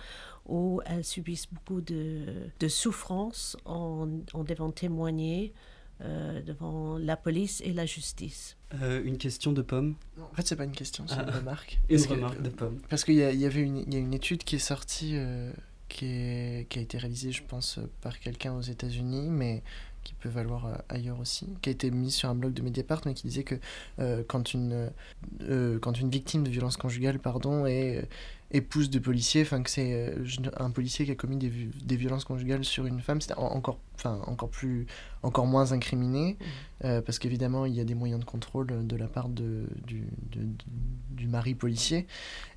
ou 0.47 0.81
elles 0.87 1.05
subissent 1.05 1.53
beaucoup 1.53 1.81
de, 1.81 2.49
de 2.59 2.67
souffrance 2.67 3.55
en, 3.65 4.09
en 4.33 4.43
devant 4.43 4.71
témoigner 4.71 5.53
euh, 6.01 6.41
devant 6.41 6.97
la 6.97 7.15
police 7.15 7.61
et 7.61 7.71
la 7.71 7.85
justice. 7.85 8.57
Euh, 8.81 9.03
une 9.03 9.17
question 9.17 9.51
de 9.51 9.61
Pomme 9.61 9.95
En 10.19 10.33
fait, 10.35 10.47
c'est 10.47 10.55
pas 10.55 10.63
une 10.63 10.71
question, 10.71 11.05
c'est 11.07 11.15
une 11.15 11.25
ah. 11.27 11.37
remarque. 11.37 11.79
Une 11.89 12.01
remarque 12.01 12.41
de 12.41 12.49
Pomme. 12.49 12.79
Parce 12.89 13.03
qu'il 13.03 13.15
y, 13.15 13.19
y, 13.19 13.45
avait 13.45 13.61
une, 13.61 13.91
y 13.91 13.95
a 13.95 13.99
une 13.99 14.13
étude 14.13 14.43
qui 14.43 14.55
est 14.55 14.59
sortie, 14.59 15.11
euh, 15.13 15.51
qui, 15.87 16.05
est, 16.05 16.67
qui 16.69 16.79
a 16.79 16.81
été 16.81 16.97
réalisée, 16.97 17.31
je 17.31 17.43
pense, 17.43 17.79
par 18.01 18.19
quelqu'un 18.19 18.53
aux 18.53 18.61
États-Unis, 18.61 19.29
mais 19.29 19.61
qui 20.03 20.13
peut 20.25 20.33
valoir 20.33 20.83
ailleurs 20.89 21.19
aussi, 21.19 21.47
qui 21.61 21.69
a 21.69 21.71
été 21.71 21.91
mise 21.91 22.15
sur 22.15 22.29
un 22.29 22.35
blog 22.35 22.53
de 22.53 22.61
Mediapart, 22.61 23.01
mais 23.05 23.13
qui 23.13 23.27
disait 23.27 23.43
que 23.43 23.55
quand, 24.27 24.53
une, 24.53 24.91
quand 25.81 25.99
une 25.99 26.09
victime 26.09 26.43
de 26.43 26.49
violence 26.49 26.77
conjugale 26.77 27.19
pardon, 27.19 27.65
est 27.65 28.07
épouse 28.51 28.89
de 28.89 28.99
policier, 28.99 29.41
enfin 29.41 29.61
que 29.63 29.69
c'est 29.69 29.93
euh, 29.93 30.23
un 30.57 30.69
policier 30.69 31.05
qui 31.05 31.11
a 31.11 31.15
commis 31.15 31.37
des, 31.37 31.49
des 31.49 31.95
violences 31.95 32.25
conjugales 32.25 32.63
sur 32.63 32.85
une 32.85 33.01
femme, 33.01 33.19
c'est 33.19 33.33
encore, 33.33 33.79
enfin 33.95 34.21
encore 34.27 34.49
plus, 34.49 34.85
encore 35.23 35.47
moins 35.47 35.71
incriminé, 35.71 36.33
mmh. 36.39 36.85
euh, 36.85 37.01
parce 37.01 37.17
qu'évidemment 37.19 37.65
il 37.65 37.73
y 37.73 37.81
a 37.81 37.83
des 37.83 37.95
moyens 37.95 38.19
de 38.19 38.25
contrôle 38.25 38.87
de 38.87 38.95
la 38.95 39.07
part 39.07 39.29
de, 39.29 39.65
du, 39.85 40.07
du 41.11 41.27
mari 41.27 41.55
policier, 41.55 42.05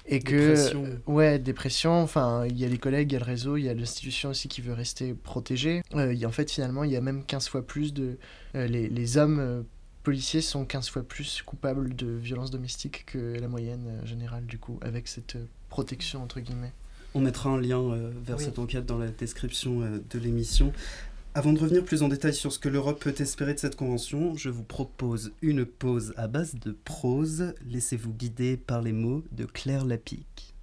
et 0.09 0.20
dépression. 0.20 0.85
que 0.85 1.11
ouais 1.11 1.38
dépression, 1.38 2.02
enfin 2.02 2.46
il 2.46 2.59
y 2.59 2.64
a 2.64 2.68
les 2.68 2.78
collègues, 2.78 3.12
il 3.12 3.14
y 3.14 3.16
a 3.16 3.20
le 3.20 3.24
réseau, 3.24 3.57
il 3.57 3.64
y 3.64 3.68
a 3.68 3.74
l'institution 3.74 4.31
aussi 4.31 4.48
qui 4.48 4.61
veut 4.61 4.72
rester 4.72 5.14
protégée. 5.14 5.83
Euh, 5.94 6.12
il 6.12 6.18
y 6.18 6.24
a, 6.24 6.28
en 6.28 6.33
fait 6.33 6.50
finalement 6.50 6.85
il 6.85 6.90
y 6.90 6.96
a 6.96 7.00
même 7.00 7.24
15 7.24 7.48
fois 7.48 7.58
plus 7.62 7.92
de 7.92 8.18
les, 8.55 8.88
les 8.88 9.16
hommes 9.16 9.64
policiers 10.03 10.40
sont 10.40 10.64
15 10.64 10.88
fois 10.88 11.03
plus 11.03 11.42
coupables 11.42 11.94
de 11.94 12.07
violences 12.07 12.51
domestiques 12.51 13.05
que 13.07 13.38
la 13.38 13.49
moyenne 13.49 14.01
générale 14.05 14.47
du 14.47 14.59
coup 14.59 14.79
avec 14.81 15.09
cette 15.09 15.37
protection, 15.68 16.23
entre 16.23 16.40
guillemets. 16.40 16.73
On 17.14 17.21
mettra 17.21 17.51
un 17.51 17.61
lien 17.61 17.81
euh, 17.81 18.11
vers 18.25 18.40
cette 18.40 18.59
enquête 18.59 18.87
dans 18.87 18.99
la 18.99 19.09
description 19.09 19.83
euh, 19.83 19.99
de 20.11 20.18
l'émission. 20.18 20.73
Avant 21.35 21.53
de 21.53 21.59
revenir 21.59 21.85
plus 21.85 22.03
en 22.03 22.09
détail 22.09 22.35
sur 22.35 22.53
ce 22.53 22.59
que 22.59 22.68
l'Europe 22.68 23.01
peut 23.01 23.14
espérer 23.18 23.55
de 23.55 23.59
cette 23.59 23.77
convention, 23.77 24.37
je 24.37 24.51
vous 24.51 24.64
propose 24.64 25.33
une 25.40 25.64
pause 25.64 26.12
à 26.16 26.27
base 26.27 26.55
de 26.55 26.77
prose. 26.85 27.55
Laissez-vous 27.66 28.12
guider 28.12 28.57
par 28.57 28.83
les 28.83 28.92
mots 28.92 29.23
de 29.33 29.44
Claire 29.44 29.85
Lapique. 29.85 30.55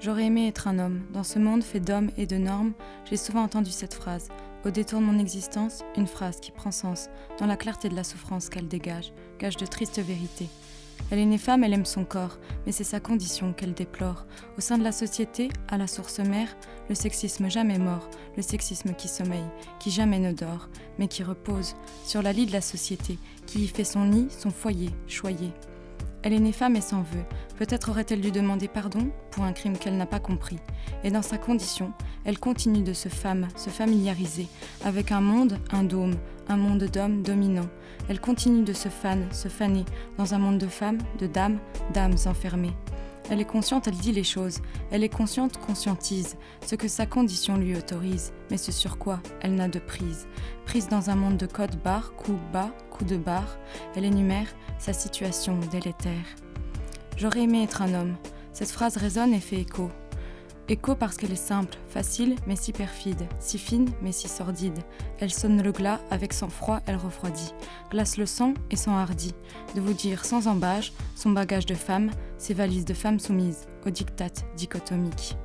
J'aurais 0.00 0.24
aimé 0.24 0.48
être 0.48 0.68
un 0.68 0.78
homme. 0.78 1.02
Dans 1.12 1.24
ce 1.24 1.38
monde 1.38 1.62
fait 1.62 1.80
d'hommes 1.80 2.10
et 2.16 2.26
de 2.26 2.36
normes, 2.36 2.72
j'ai 3.08 3.16
souvent 3.16 3.42
entendu 3.42 3.70
cette 3.70 3.94
phrase. 3.94 4.28
Au 4.64 4.70
détour 4.70 5.00
de 5.00 5.04
mon 5.04 5.18
existence, 5.18 5.82
une 5.94 6.06
phrase 6.06 6.40
qui 6.40 6.50
prend 6.50 6.70
sens, 6.70 7.10
dans 7.38 7.44
la 7.44 7.56
clarté 7.56 7.90
de 7.90 7.94
la 7.94 8.02
souffrance 8.02 8.48
qu'elle 8.48 8.66
dégage, 8.66 9.12
gage 9.38 9.58
de 9.58 9.66
triste 9.66 9.98
vérité. 9.98 10.48
Elle 11.10 11.18
est 11.18 11.26
née 11.26 11.36
femme, 11.36 11.64
elle 11.64 11.74
aime 11.74 11.84
son 11.84 12.06
corps, 12.06 12.38
mais 12.64 12.72
c'est 12.72 12.82
sa 12.82 12.98
condition 12.98 13.52
qu'elle 13.52 13.74
déplore. 13.74 14.24
Au 14.56 14.62
sein 14.62 14.78
de 14.78 14.84
la 14.84 14.92
société, 14.92 15.50
à 15.68 15.76
la 15.76 15.86
source 15.86 16.18
mère, 16.18 16.56
le 16.88 16.94
sexisme 16.94 17.50
jamais 17.50 17.78
mort, 17.78 18.08
le 18.38 18.42
sexisme 18.42 18.94
qui 18.94 19.08
sommeille, 19.08 19.50
qui 19.80 19.90
jamais 19.90 20.18
ne 20.18 20.32
dort, 20.32 20.70
mais 20.98 21.08
qui 21.08 21.22
repose 21.22 21.76
sur 22.06 22.22
la 22.22 22.32
lit 22.32 22.46
de 22.46 22.52
la 22.52 22.62
société, 22.62 23.18
qui 23.46 23.64
y 23.64 23.68
fait 23.68 23.84
son 23.84 24.06
nid, 24.06 24.28
son 24.30 24.50
foyer, 24.50 24.90
choyé. 25.06 25.52
Elle 26.24 26.32
est 26.32 26.40
née 26.40 26.52
femme 26.52 26.74
et 26.74 26.80
s'en 26.80 27.02
veut. 27.02 27.24
Peut-être 27.58 27.90
aurait-elle 27.90 28.22
dû 28.22 28.30
demander 28.30 28.66
pardon 28.66 29.10
pour 29.30 29.44
un 29.44 29.52
crime 29.52 29.76
qu'elle 29.76 29.98
n'a 29.98 30.06
pas 30.06 30.20
compris. 30.20 30.58
Et 31.04 31.10
dans 31.10 31.20
sa 31.20 31.36
condition, 31.36 31.92
elle 32.24 32.38
continue 32.38 32.82
de 32.82 32.94
se 32.94 33.10
femme, 33.10 33.46
se 33.56 33.68
familiariser 33.68 34.48
avec 34.86 35.12
un 35.12 35.20
monde, 35.20 35.58
un 35.70 35.82
dôme, 35.82 36.14
un 36.48 36.56
monde 36.56 36.84
d'hommes 36.84 37.22
dominants. 37.22 37.68
Elle 38.08 38.20
continue 38.20 38.64
de 38.64 38.72
se 38.72 38.88
fan, 38.88 39.30
se 39.32 39.48
faner 39.48 39.84
dans 40.16 40.32
un 40.32 40.38
monde 40.38 40.56
de 40.56 40.66
femmes, 40.66 40.98
de 41.18 41.26
dames, 41.26 41.58
d'âmes 41.92 42.16
enfermées. 42.24 42.72
Elle 43.30 43.40
est 43.40 43.46
consciente, 43.46 43.88
elle 43.88 43.96
dit 43.96 44.12
les 44.12 44.24
choses. 44.24 44.58
Elle 44.90 45.02
est 45.02 45.08
consciente, 45.08 45.58
conscientise 45.58 46.36
ce 46.66 46.74
que 46.74 46.88
sa 46.88 47.06
condition 47.06 47.56
lui 47.56 47.76
autorise, 47.76 48.32
mais 48.50 48.58
ce 48.58 48.72
sur 48.72 48.98
quoi 48.98 49.20
elle 49.40 49.54
n'a 49.54 49.68
de 49.68 49.78
prise. 49.78 50.26
Prise 50.66 50.88
dans 50.88 51.10
un 51.10 51.16
monde 51.16 51.36
de 51.36 51.46
code 51.46 51.76
barre, 51.82 52.14
coup 52.14 52.38
bas, 52.52 52.70
coup 52.90 53.04
de 53.04 53.16
barre, 53.16 53.58
elle 53.96 54.04
énumère 54.04 54.48
sa 54.78 54.92
situation 54.92 55.58
délétère. 55.72 56.36
J'aurais 57.16 57.42
aimé 57.42 57.62
être 57.62 57.80
un 57.82 57.94
homme. 57.94 58.16
Cette 58.52 58.70
phrase 58.70 58.96
résonne 58.96 59.32
et 59.32 59.40
fait 59.40 59.60
écho. 59.60 59.90
Écho 60.68 60.94
parce 60.94 61.18
qu'elle 61.18 61.32
est 61.32 61.36
simple, 61.36 61.76
facile, 61.88 62.36
mais 62.46 62.56
si 62.56 62.72
perfide, 62.72 63.26
si 63.38 63.58
fine, 63.58 63.90
mais 64.00 64.12
si 64.12 64.28
sordide. 64.28 64.78
Elle 65.20 65.30
sonne 65.30 65.62
le 65.62 65.72
glas, 65.72 66.00
avec 66.10 66.32
son 66.32 66.48
froid, 66.48 66.80
elle 66.86 66.96
refroidit, 66.96 67.52
glace 67.90 68.16
le 68.16 68.24
sang 68.24 68.54
et 68.70 68.76
s'enhardit, 68.76 69.34
de 69.74 69.82
vous 69.82 69.92
dire 69.92 70.24
sans 70.24 70.46
embâge 70.46 70.94
son 71.16 71.30
bagage 71.30 71.66
de 71.66 71.74
femme, 71.74 72.10
ses 72.38 72.54
valises 72.54 72.86
de 72.86 72.94
femme 72.94 73.20
soumise, 73.20 73.66
au 73.84 73.90
diktat 73.90 74.32
dichotomique. 74.56 75.36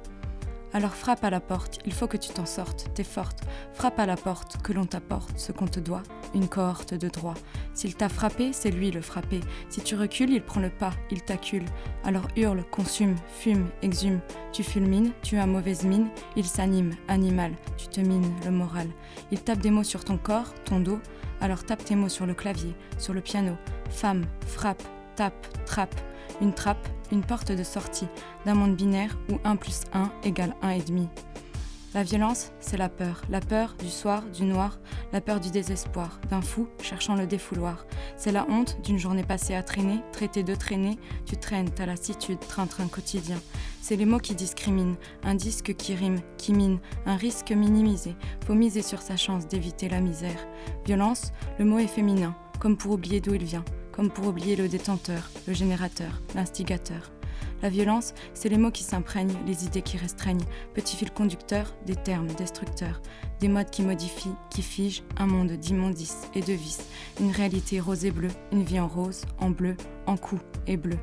Alors 0.71 0.93
frappe 0.93 1.23
à 1.23 1.31
la 1.31 1.39
porte, 1.39 1.79
il 1.85 1.93
faut 1.93 2.07
que 2.07 2.17
tu 2.17 2.29
t'en 2.29 2.45
sortes, 2.45 2.89
t'es 2.93 3.03
forte. 3.03 3.39
Frappe 3.73 3.99
à 3.99 4.05
la 4.05 4.15
porte, 4.15 4.61
que 4.61 4.71
l'on 4.71 4.85
t'apporte 4.85 5.37
ce 5.37 5.51
qu'on 5.51 5.67
te 5.67 5.79
doit, 5.79 6.03
une 6.35 6.47
cohorte 6.47 6.93
de 6.93 7.07
droit. 7.07 7.33
S'il 7.73 7.95
t'a 7.95 8.07
frappé, 8.07 8.53
c'est 8.53 8.69
lui 8.69 8.91
le 8.91 9.01
frappé. 9.01 9.39
Si 9.69 9.81
tu 9.81 9.95
recules, 9.95 10.29
il 10.29 10.43
prend 10.43 10.61
le 10.61 10.69
pas, 10.69 10.91
il 11.09 11.23
t'accule. 11.23 11.65
Alors 12.03 12.27
hurle, 12.35 12.63
consume, 12.69 13.15
fume, 13.27 13.67
exhume. 13.81 14.19
Tu 14.51 14.63
fulmines, 14.63 15.11
tu 15.23 15.37
as 15.37 15.47
mauvaise 15.47 15.85
mine, 15.85 16.09
il 16.35 16.45
s'anime, 16.45 16.91
animal, 17.07 17.53
tu 17.77 17.87
te 17.87 18.01
mines 18.01 18.31
le 18.45 18.51
moral. 18.51 18.89
Il 19.31 19.41
tape 19.41 19.59
des 19.59 19.71
mots 19.71 19.83
sur 19.83 20.05
ton 20.05 20.17
corps, 20.17 20.53
ton 20.65 20.79
dos, 20.79 20.99
alors 21.41 21.63
tape 21.63 21.83
tes 21.83 21.95
mots 21.95 22.09
sur 22.09 22.27
le 22.27 22.35
clavier, 22.35 22.75
sur 22.99 23.13
le 23.13 23.21
piano. 23.21 23.57
Femme, 23.89 24.25
frappe, 24.45 24.83
tape, 25.15 25.47
trappe, 25.65 25.95
une 26.41 26.53
trappe, 26.53 26.87
une 27.11 27.23
porte 27.23 27.51
de 27.51 27.63
sortie 27.63 28.07
d'un 28.45 28.55
monde 28.55 28.75
binaire 28.75 29.17
où 29.29 29.37
1 29.43 29.55
plus 29.55 29.83
1 29.93 30.11
égale 30.23 30.55
1,5. 30.63 31.07
La 31.95 32.03
violence, 32.03 32.51
c'est 32.59 32.77
la 32.77 32.87
peur. 32.87 33.23
La 33.31 33.39
peur 33.39 33.75
du 33.79 33.89
soir, 33.89 34.21
du 34.31 34.43
noir, 34.43 34.77
la 35.11 35.21
peur 35.21 35.39
du 35.39 35.49
désespoir, 35.49 36.21
d'un 36.29 36.41
fou 36.41 36.67
cherchant 36.83 37.15
le 37.15 37.25
défouloir. 37.25 37.87
C'est 38.15 38.31
la 38.31 38.45
honte 38.47 38.79
d'une 38.83 38.99
journée 38.99 39.23
passée 39.23 39.55
à 39.55 39.63
traîner, 39.63 39.99
traiter 40.11 40.43
de 40.43 40.53
traîner, 40.53 40.99
tu 41.25 41.35
traînes 41.35 41.71
ta 41.71 41.87
lassitude, 41.87 42.39
train-train 42.41 42.87
quotidien. 42.87 43.37
C'est 43.81 43.95
les 43.95 44.05
mots 44.05 44.19
qui 44.19 44.35
discriminent, 44.35 44.97
un 45.23 45.33
disque 45.33 45.73
qui 45.75 45.95
rime, 45.95 46.21
qui 46.37 46.53
mine, 46.53 46.77
un 47.07 47.15
risque 47.15 47.51
minimisé. 47.51 48.15
Faut 48.45 48.53
miser 48.53 48.83
sur 48.83 49.01
sa 49.01 49.17
chance 49.17 49.47
d'éviter 49.47 49.89
la 49.89 49.99
misère. 49.99 50.47
Violence, 50.85 51.31
le 51.57 51.65
mot 51.65 51.79
est 51.79 51.87
féminin, 51.87 52.35
comme 52.59 52.77
pour 52.77 52.91
oublier 52.91 53.19
d'où 53.19 53.33
il 53.33 53.45
vient 53.45 53.65
comme 53.99 54.11
pour 54.11 54.27
oublier 54.27 54.55
le 54.55 54.69
détenteur, 54.69 55.29
le 55.45 55.53
générateur, 55.53 56.21
l'instigateur. 56.33 57.11
La 57.61 57.67
violence, 57.67 58.13
c'est 58.33 58.47
les 58.47 58.57
mots 58.57 58.71
qui 58.71 58.83
s'imprègnent, 58.83 59.35
les 59.45 59.65
idées 59.65 59.81
qui 59.81 59.97
restreignent, 59.97 60.45
petit 60.73 60.95
fil 60.95 61.11
conducteur 61.11 61.75
des 61.85 61.97
termes 61.97 62.31
destructeurs, 62.37 63.01
des 63.41 63.49
modes 63.49 63.69
qui 63.69 63.81
modifient, 63.81 64.37
qui 64.49 64.61
figent 64.61 65.03
un 65.17 65.27
monde 65.27 65.51
d'immondices 65.51 66.29
et 66.33 66.39
de 66.39 66.53
vices, 66.53 66.87
une 67.19 67.31
réalité 67.31 67.81
rose 67.81 68.05
et 68.05 68.11
bleue, 68.11 68.31
une 68.53 68.63
vie 68.63 68.79
en 68.79 68.87
rose, 68.87 69.25
en 69.37 69.49
bleu, 69.49 69.75
en 70.07 70.15
coup 70.15 70.39
et 70.65 70.77
bleu. 70.77 70.97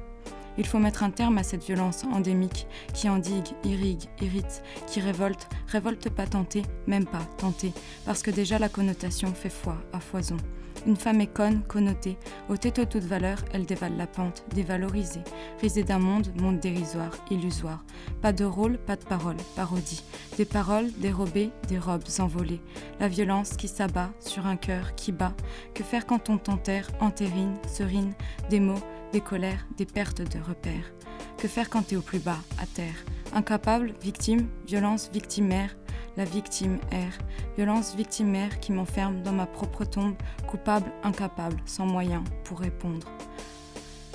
Il 0.56 0.66
faut 0.66 0.78
mettre 0.78 1.02
un 1.02 1.10
terme 1.10 1.36
à 1.36 1.42
cette 1.42 1.64
violence 1.64 2.04
endémique 2.04 2.66
qui 2.94 3.10
endigue, 3.10 3.48
irrigue, 3.62 4.04
irrite, 4.22 4.62
qui 4.86 5.00
révolte, 5.00 5.50
révolte 5.66 6.08
pas 6.08 6.26
tenter, 6.26 6.62
même 6.86 7.04
pas 7.04 7.26
tenter, 7.36 7.74
parce 8.06 8.22
que 8.22 8.30
déjà 8.30 8.58
la 8.58 8.70
connotation 8.70 9.34
fait 9.34 9.50
foi 9.50 9.76
à 9.92 10.00
foison. 10.00 10.38
Une 10.86 10.96
femme 10.96 11.20
est 11.20 11.26
conne, 11.26 11.62
connotée, 11.62 12.16
ôtée 12.48 12.70
de 12.70 12.84
toute 12.84 13.02
valeur, 13.02 13.38
elle 13.52 13.66
dévale 13.66 13.96
la 13.96 14.06
pente, 14.06 14.44
dévalorisée, 14.54 15.24
risée 15.60 15.82
d'un 15.82 15.98
monde, 15.98 16.28
monde 16.40 16.60
dérisoire, 16.60 17.10
illusoire. 17.28 17.84
Pas 18.22 18.32
de 18.32 18.44
rôle, 18.44 18.78
pas 18.78 18.94
de 18.94 19.04
parole, 19.04 19.36
parodie. 19.56 20.04
Des 20.36 20.44
paroles 20.44 20.92
dérobées, 20.98 21.50
des 21.66 21.80
robes 21.80 22.04
envolées. 22.20 22.60
La 23.00 23.08
violence 23.08 23.56
qui 23.56 23.66
s'abat 23.66 24.10
sur 24.20 24.46
un 24.46 24.56
cœur 24.56 24.94
qui 24.94 25.10
bat. 25.10 25.34
Que 25.74 25.82
faire 25.82 26.06
quand 26.06 26.30
on 26.30 26.38
t'enterre, 26.38 26.88
entérine, 27.00 27.56
serine, 27.66 28.14
des 28.48 28.60
mots, 28.60 28.74
des 29.12 29.20
colères, 29.20 29.66
des 29.76 29.86
pertes 29.86 30.22
de 30.22 30.38
repères 30.38 30.92
Que 31.36 31.48
faire 31.48 31.68
quand 31.68 31.82
t'es 31.82 31.96
au 31.96 32.00
plus 32.00 32.20
bas, 32.20 32.38
à 32.62 32.66
terre? 32.66 33.04
Incapable, 33.34 33.92
victime, 34.00 34.46
violence 34.68 35.10
victimaire, 35.12 35.76
la 36.16 36.24
victime 36.24 36.78
erre, 36.90 37.18
violence 37.56 37.94
victimaire 37.94 38.60
qui 38.60 38.72
m'enferme 38.72 39.22
dans 39.22 39.32
ma 39.32 39.46
propre 39.46 39.84
tombe, 39.84 40.14
coupable, 40.48 40.90
incapable, 41.02 41.56
sans 41.66 41.86
moyen 41.86 42.24
pour 42.44 42.60
répondre. 42.60 43.06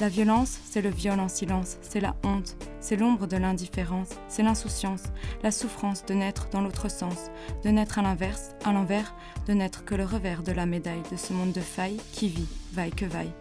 La 0.01 0.09
violence, 0.09 0.57
c'est 0.65 0.81
le 0.81 0.89
viol 0.89 1.19
en 1.19 1.27
silence, 1.27 1.77
c'est 1.83 1.99
la 1.99 2.15
honte, 2.23 2.57
c'est 2.79 2.95
l'ombre 2.95 3.27
de 3.27 3.37
l'indifférence, 3.37 4.09
c'est 4.27 4.41
l'insouciance, 4.41 5.03
la 5.43 5.51
souffrance 5.51 6.03
de 6.07 6.15
naître 6.15 6.49
dans 6.49 6.61
l'autre 6.61 6.89
sens, 6.89 7.29
de 7.63 7.69
naître 7.69 7.99
à 7.99 8.01
l'inverse, 8.01 8.55
à 8.65 8.73
l'envers, 8.73 9.13
de 9.45 9.53
n'être 9.53 9.85
que 9.85 9.93
le 9.93 10.03
revers 10.03 10.41
de 10.41 10.53
la 10.53 10.65
médaille 10.65 11.03
de 11.11 11.17
ce 11.17 11.33
monde 11.33 11.51
de 11.51 11.61
failles 11.61 12.01
qui 12.13 12.29
vit, 12.29 12.47
vaille 12.73 12.89
que 12.89 13.05
vaille. 13.05 13.31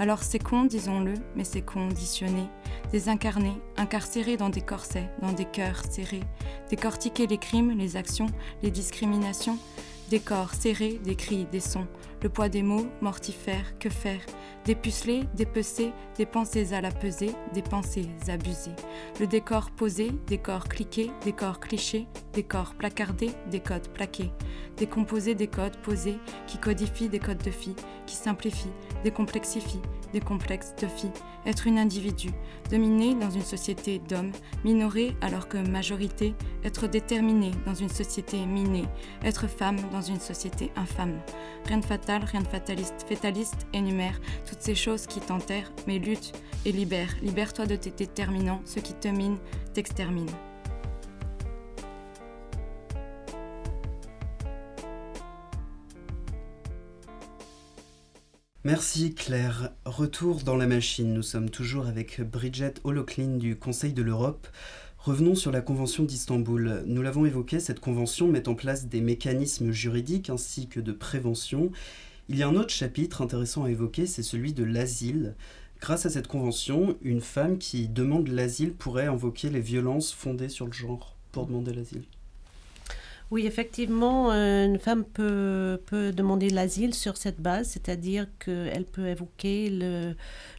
Alors 0.00 0.24
c'est 0.24 0.40
con, 0.40 0.64
disons-le, 0.64 1.14
mais 1.36 1.44
c'est 1.44 1.62
conditionné, 1.62 2.48
désincarné, 2.90 3.52
incarcéré 3.76 4.36
dans 4.36 4.48
des 4.48 4.62
corsets, 4.62 5.08
dans 5.22 5.30
des 5.30 5.44
cœurs 5.44 5.84
serrés, 5.88 6.24
décortiquer 6.68 7.28
les 7.28 7.38
crimes, 7.38 7.78
les 7.78 7.94
actions, 7.94 8.26
les 8.64 8.72
discriminations, 8.72 9.56
des 10.08 10.20
corps 10.20 10.54
serrés, 10.54 10.98
des 11.04 11.16
cris, 11.16 11.46
des 11.52 11.60
sons, 11.60 11.86
le 12.22 12.28
poids 12.28 12.48
des 12.48 12.62
mots, 12.62 12.86
mortifères, 13.00 13.78
que 13.78 13.90
faire? 13.90 14.20
Dépuceler, 14.64 15.24
dépecer, 15.34 15.92
des 16.16 16.26
pensées 16.26 16.72
à 16.72 16.80
la 16.80 16.90
pesée, 16.90 17.34
des 17.54 17.62
pensées 17.62 18.08
abusées. 18.28 18.74
Le 19.20 19.26
décor 19.26 19.70
posé, 19.70 20.10
des 20.26 20.38
corps 20.38 20.68
cliqués, 20.68 21.10
des 21.24 21.32
corps 21.32 21.60
clichés, 21.60 22.06
des 22.32 22.42
corps 22.42 22.74
placardés, 22.74 23.32
des 23.50 23.60
codes 23.60 23.88
plaqués. 23.88 24.30
Décomposer 24.76 25.34
des 25.34 25.48
codes 25.48 25.76
posés 25.78 26.18
qui 26.46 26.58
codifient 26.58 27.08
des 27.08 27.18
codes 27.18 27.42
de 27.42 27.50
filles, 27.50 27.76
qui 28.06 28.16
simplifient, 28.16 28.72
décomplexifient, 29.04 29.82
des 30.12 30.20
complexes 30.20 30.74
de 30.80 30.86
filles. 30.86 31.12
Être 31.46 31.66
une 31.66 31.78
individu, 31.78 32.30
dominé 32.70 33.14
dans 33.14 33.30
une 33.30 33.42
société 33.42 33.98
d'hommes, 33.98 34.32
minoré 34.64 35.16
alors 35.20 35.48
que 35.48 35.58
majorité, 35.58 36.34
être 36.64 36.86
déterminé 36.86 37.50
dans 37.66 37.74
une 37.74 37.88
société 37.88 38.44
minée, 38.44 38.86
être 39.24 39.46
femme 39.46 39.78
dans 39.92 40.02
une 40.02 40.20
société 40.20 40.70
infâme. 40.76 41.18
Rien 41.66 41.78
de 41.78 41.84
fatal, 41.84 42.24
rien 42.24 42.42
de 42.42 42.48
fataliste, 42.48 43.04
fétaliste, 43.08 43.66
énumère 43.72 44.20
toutes 44.48 44.62
ces 44.62 44.74
choses 44.74 45.06
qui 45.06 45.20
t'enterrent, 45.20 45.72
mais 45.86 45.98
lutte 45.98 46.32
et 46.64 46.72
libère. 46.72 47.14
Libère-toi 47.22 47.66
de 47.66 47.76
tes 47.76 47.90
déterminants, 47.90 48.60
ce 48.64 48.80
qui 48.80 48.94
te 48.94 49.08
mine, 49.08 49.38
t'extermine. 49.74 50.30
Merci 58.68 59.14
Claire. 59.14 59.70
Retour 59.86 60.42
dans 60.42 60.54
la 60.54 60.66
machine. 60.66 61.14
Nous 61.14 61.22
sommes 61.22 61.48
toujours 61.48 61.86
avec 61.86 62.20
Bridget 62.20 62.74
Holoclean 62.84 63.38
du 63.38 63.56
Conseil 63.56 63.94
de 63.94 64.02
l'Europe. 64.02 64.46
Revenons 64.98 65.34
sur 65.34 65.50
la 65.50 65.62
Convention 65.62 66.04
d'Istanbul. 66.04 66.82
Nous 66.84 67.00
l'avons 67.00 67.24
évoqué, 67.24 67.60
cette 67.60 67.80
convention 67.80 68.28
met 68.28 68.46
en 68.46 68.54
place 68.54 68.86
des 68.86 69.00
mécanismes 69.00 69.70
juridiques 69.70 70.28
ainsi 70.28 70.68
que 70.68 70.80
de 70.80 70.92
prévention. 70.92 71.70
Il 72.28 72.36
y 72.36 72.42
a 72.42 72.48
un 72.48 72.56
autre 72.56 72.68
chapitre 72.68 73.22
intéressant 73.22 73.64
à 73.64 73.70
évoquer, 73.70 74.04
c'est 74.04 74.22
celui 74.22 74.52
de 74.52 74.64
l'asile. 74.64 75.34
Grâce 75.80 76.04
à 76.04 76.10
cette 76.10 76.28
convention, 76.28 76.98
une 77.00 77.22
femme 77.22 77.56
qui 77.56 77.88
demande 77.88 78.28
l'asile 78.28 78.74
pourrait 78.74 79.06
invoquer 79.06 79.48
les 79.48 79.62
violences 79.62 80.12
fondées 80.12 80.50
sur 80.50 80.66
le 80.66 80.72
genre 80.72 81.16
pour 81.32 81.46
demander 81.46 81.72
l'asile. 81.72 82.04
Oui, 83.30 83.46
effectivement, 83.46 84.32
euh, 84.32 84.64
une 84.64 84.78
femme 84.78 85.04
peut, 85.04 85.82
peut 85.84 86.12
demander 86.12 86.48
l'asile 86.48 86.94
sur 86.94 87.18
cette 87.18 87.42
base, 87.42 87.68
c'est-à-dire 87.68 88.26
qu'elle 88.38 88.86
peut 88.86 89.06
évoquer 89.06 89.68
le, 89.68 90.14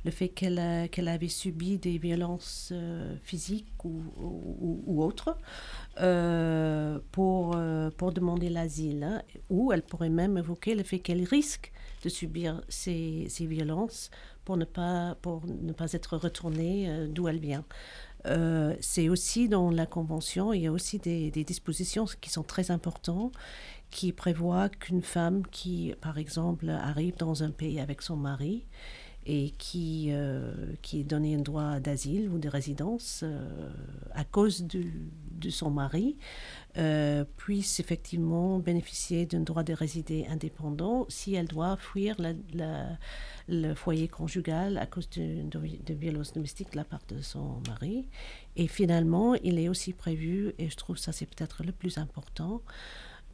le 0.05 0.11
fait 0.11 0.30
qu'elle 0.30 0.88
qu'elle 0.91 1.07
avait 1.07 1.30
subi 1.30 1.80
des 1.80 1.97
violences 1.97 2.70
euh, 2.72 3.15
physiques 3.24 3.84
ou, 3.84 4.03
ou, 4.86 5.03
autres 5.03 5.36
euh, 5.99 6.99
pour, 7.11 7.57
pour 7.97 8.11
demander 8.11 8.49
l'asile. 8.49 9.03
Hein. 9.03 9.24
ou 9.49 9.74
elle 9.74 9.82
pourrait 9.82 10.09
même 10.09 10.38
évoquer 10.38 10.76
le 10.76 10.84
fait 10.84 10.99
qu'elle 10.99 11.24
risque 11.24 11.72
de 12.03 12.09
subir 12.09 12.61
ces, 12.70 13.26
ces, 13.30 13.47
violences 13.47 14.11
pour 14.45 14.57
ne 14.57 14.65
pas, 14.65 15.17
pour 15.24 15.41
ne 15.47 15.74
pas 15.74 15.91
être 15.93 16.17
retournée 16.17 17.07
d'où 17.09 17.28
elle 17.28 17.39
vient. 17.39 17.65
Euh, 18.26 18.76
c'est 18.82 19.09
aussi 19.09 19.47
dans 19.47 19.72
la 19.72 19.86
Convention, 19.86 20.53
il 20.53 20.61
y 20.61 20.67
a 20.67 20.72
aussi 20.72 20.99
des, 20.99 21.32
dispositions 21.32 22.05
qui 22.20 22.30
sont 22.30 22.43
très 22.43 22.72
importantes 22.72 23.34
qui 23.91 24.11
prévoient 24.11 24.70
qu'une 24.70 25.01
femme 25.01 25.43
qui, 25.47 25.95
par 26.01 26.17
exemple, 26.17 26.70
arrive 26.70 27.17
dans 27.17 27.43
un 27.43 27.49
pays 27.49 27.80
avec 27.80 28.01
son 28.01 28.17
mari 28.17 28.65
et 29.32 29.52
qui, 29.60 30.08
euh, 30.10 30.74
qui 30.82 31.02
est 31.02 31.04
donné 31.04 31.36
un 31.36 31.42
droit 31.42 31.80
d'asile 31.80 32.30
ou 32.30 32.40
de 32.40 32.50
résidence 32.50 33.22
euh, 33.24 33.70
à 34.16 34.24
cause 34.24 34.64
de 34.64 35.50
son 35.52 35.70
mari, 35.70 36.18
euh, 36.78 37.24
puisse 37.38 37.80
effectivement 37.80 38.58
bénéficier 38.58 39.28
d'un 39.28 39.42
droit 39.42 39.62
de 39.62 39.74
résider 39.74 40.26
indépendant 40.32 41.06
si 41.10 41.36
elle 41.36 41.48
doit 41.48 41.78
fuir 41.78 42.16
le 43.48 43.74
foyer 43.76 44.08
conjugal 44.08 44.80
à 44.80 44.88
cause 44.88 45.08
de, 45.12 45.44
de, 45.44 45.94
violence 45.94 46.34
domestique 46.34 46.72
de 46.72 46.78
la 46.78 46.84
part 46.84 47.04
de 47.08 47.22
son 47.22 47.62
mari. 47.68 48.08
Et 48.56 48.68
finalement, 48.68 49.36
il 49.36 49.60
est 49.60 49.70
aussi 49.70 49.94
prévu, 49.94 50.54
et 50.58 50.72
je 50.72 50.76
trouve 50.76 50.98
ça 50.98 51.12
c'est 51.12 51.28
peut-être 51.28 51.64
le 51.64 51.72
plus 51.72 52.00
important, 52.00 52.64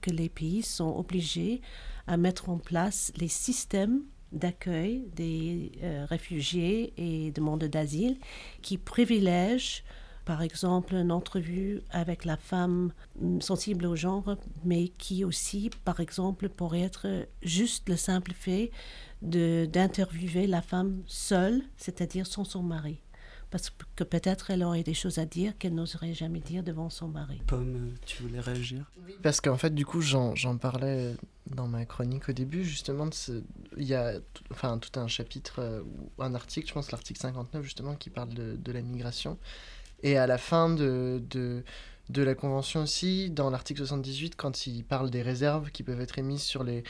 que 0.02 0.12
les 0.12 0.28
pays 0.28 0.62
sont 0.62 0.94
obligés 0.98 1.62
à 2.06 2.18
mettre 2.18 2.50
en 2.50 2.58
place 2.58 3.14
les 3.16 3.30
systèmes 3.30 4.02
d'accueil 4.36 5.08
des 5.16 5.72
euh, 5.82 6.06
réfugiés 6.08 6.94
et 6.98 7.32
demandeurs 7.32 7.70
d'asile 7.70 8.18
qui 8.62 8.78
privilègent 8.78 9.84
par 10.26 10.42
exemple, 10.42 10.96
une 10.96 11.12
entrevue 11.12 11.84
avec 11.92 12.26
la 12.26 12.36
femme 12.36 12.92
sensible 13.40 13.86
au 13.86 13.96
genre, 13.96 14.36
mais 14.64 14.88
qui 14.98 15.24
aussi, 15.24 15.70
par 15.86 16.00
exemple, 16.00 16.50
pourrait 16.50 16.82
être 16.82 17.28
juste 17.44 17.88
le 17.88 17.96
simple 17.96 18.34
fait 18.34 18.72
d'interviewer 19.22 20.48
la 20.48 20.64
femme 20.64 21.04
seule, 21.06 21.62
c'est-à-dire 21.78 22.26
sans 22.26 22.44
son 22.44 22.64
mari. 22.64 23.00
Parce 23.56 23.72
que 23.96 24.04
peut-être 24.04 24.52
elle 24.52 24.64
aurait 24.64 24.84
des 24.84 24.94
choses 24.94 25.18
à 25.18 25.26
dire 25.26 25.58
qu'elle 25.58 25.76
n'oserait 25.76 26.14
jamais 26.14 26.42
dire 26.42 26.62
devant 26.62 26.90
son 26.90 27.08
mari. 27.08 27.40
Pomme, 27.48 27.94
tu 28.06 28.22
voulais 28.22 28.42
réagir? 28.42 28.92
Parce 29.24 29.40
qu'en 29.40 29.56
fait, 29.56 29.74
du 29.74 29.86
coup, 29.86 30.02
j'en 30.02 30.58
parlais 30.58 31.16
dans 31.48 31.66
ma 31.66 31.86
chronique 31.86 32.28
au 32.28 32.34
début, 32.34 32.66
justement, 32.66 33.08
il 33.78 33.86
y 33.86 33.94
a 33.94 34.16
enfin, 34.52 34.78
tout 34.78 35.00
un 35.00 35.08
chapitre, 35.08 35.60
euh, 35.60 35.84
ou 36.18 36.22
un 36.22 36.36
article, 36.36 36.68
je 36.68 36.74
pense 36.74 36.92
l'article 36.92 37.22
59, 37.22 37.64
justement, 37.64 37.96
qui 37.96 38.10
parle 38.10 38.34
de, 38.34 38.58
de 38.58 38.72
la 38.74 38.82
migration. 38.82 39.38
Et 40.04 40.18
à 40.18 40.28
la 40.28 40.38
fin 40.38 40.70
de, 40.70 41.24
de, 41.30 41.64
de 42.10 42.24
la 42.24 42.36
Convention 42.36 42.84
aussi, 42.84 43.30
dans 43.30 43.50
l'article 43.50 43.80
78, 43.80 44.36
quand 44.36 44.68
il 44.68 44.84
parle 44.84 45.10
des 45.10 45.22
réserves 45.22 45.72
qui 45.72 45.84
peuvent 45.84 46.02
être 46.02 46.20
émises 46.20 46.44
sur 46.44 46.66
les, 46.66 46.84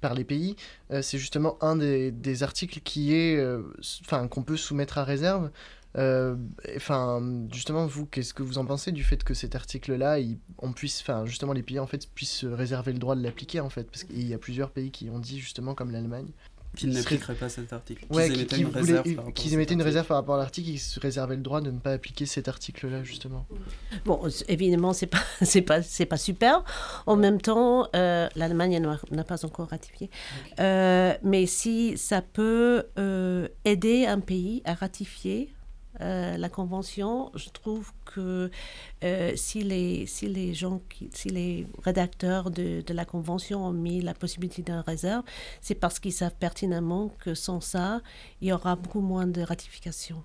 par 0.00 0.14
les 0.14 0.22
pays, 0.22 0.54
euh, 0.92 1.02
c'est 1.02 1.18
justement 1.18 1.58
un 1.60 1.74
des, 1.74 2.12
des, 2.12 2.44
articles 2.44 2.78
qui 2.78 3.12
est, 3.12 3.38
euh, 3.38 3.62
enfin, 4.02 4.28
qu'on 4.28 4.44
peut 4.44 4.56
soumettre 4.56 4.98
à 4.98 5.04
réserve. 5.04 5.50
Euh, 5.98 6.36
enfin, 6.76 7.20
justement, 7.52 7.86
vous, 7.86 8.06
qu'est-ce 8.06 8.34
que 8.34 8.42
vous 8.42 8.58
en 8.58 8.64
pensez 8.64 8.92
du 8.92 9.04
fait 9.04 9.22
que 9.24 9.34
cet 9.34 9.54
article-là, 9.54 10.18
on 10.58 10.72
puisse, 10.72 11.00
enfin, 11.02 11.26
justement, 11.26 11.52
les 11.52 11.62
pays 11.62 11.78
en 11.78 11.86
fait 11.86 12.08
puissent 12.08 12.44
réserver 12.44 12.92
le 12.92 12.98
droit 12.98 13.14
de 13.14 13.22
l'appliquer 13.22 13.60
en 13.60 13.70
fait, 13.70 13.84
parce 13.84 14.04
qu'il 14.04 14.26
y 14.26 14.34
a 14.34 14.38
plusieurs 14.38 14.70
pays 14.70 14.90
qui 14.90 15.10
ont 15.10 15.18
dit 15.18 15.38
justement, 15.38 15.74
comme 15.74 15.90
l'Allemagne, 15.90 16.28
Qu'ils 16.76 16.90
n'appliqueraient 16.90 17.34
pas 17.34 17.50
cet 17.50 17.70
article. 17.72 18.06
Qu'ils 18.10 18.20
émettaient, 18.32 18.58
une, 18.58 18.68
réserve 18.68 19.32
qu'ils 19.34 19.52
émettaient 19.52 19.74
une 19.74 19.82
réserve 19.82 20.06
par 20.06 20.16
rapport 20.16 20.36
à 20.36 20.38
l'article, 20.38 20.70
ils 20.70 20.78
se 20.78 20.98
réservaient 20.98 21.36
le 21.36 21.42
droit 21.42 21.60
de 21.60 21.70
ne 21.70 21.78
pas 21.78 21.92
appliquer 21.92 22.24
cet 22.24 22.48
article-là, 22.48 23.04
justement. 23.04 23.44
Bon, 24.06 24.22
évidemment, 24.48 24.94
c'est 24.94 25.06
pas, 25.06 25.22
c'est 25.42 25.60
pas, 25.60 25.82
c'est 25.82 26.06
pas 26.06 26.16
super. 26.16 26.64
En 27.04 27.16
même 27.16 27.42
temps, 27.42 27.88
euh, 27.94 28.26
l'Allemagne 28.36 28.82
n'a 29.10 29.24
pas 29.24 29.44
encore 29.44 29.68
ratifié. 29.68 30.08
Euh, 30.60 31.12
mais 31.22 31.44
si 31.44 31.98
ça 31.98 32.22
peut 32.22 32.84
euh, 32.98 33.48
aider 33.66 34.06
un 34.06 34.20
pays 34.20 34.62
à 34.64 34.72
ratifier 34.72 35.50
euh, 36.02 36.36
la 36.36 36.48
convention, 36.48 37.30
je 37.34 37.48
trouve 37.48 37.92
que 38.04 38.50
euh, 39.04 39.32
si, 39.36 39.62
les, 39.62 40.06
si 40.06 40.28
les 40.28 40.52
gens, 40.54 40.82
si 41.12 41.30
les 41.30 41.66
rédacteurs 41.82 42.50
de, 42.50 42.82
de 42.82 42.94
la 42.94 43.04
convention 43.04 43.64
ont 43.64 43.72
mis 43.72 44.00
la 44.00 44.14
possibilité 44.14 44.62
d'un 44.62 44.82
réserve, 44.82 45.24
c'est 45.60 45.74
parce 45.74 45.98
qu'ils 45.98 46.12
savent 46.12 46.36
pertinemment 46.38 47.08
que 47.20 47.34
sans 47.34 47.60
ça, 47.60 48.00
il 48.40 48.48
y 48.48 48.52
aura 48.52 48.76
beaucoup 48.76 49.00
moins 49.00 49.26
de 49.26 49.42
ratification. 49.42 50.22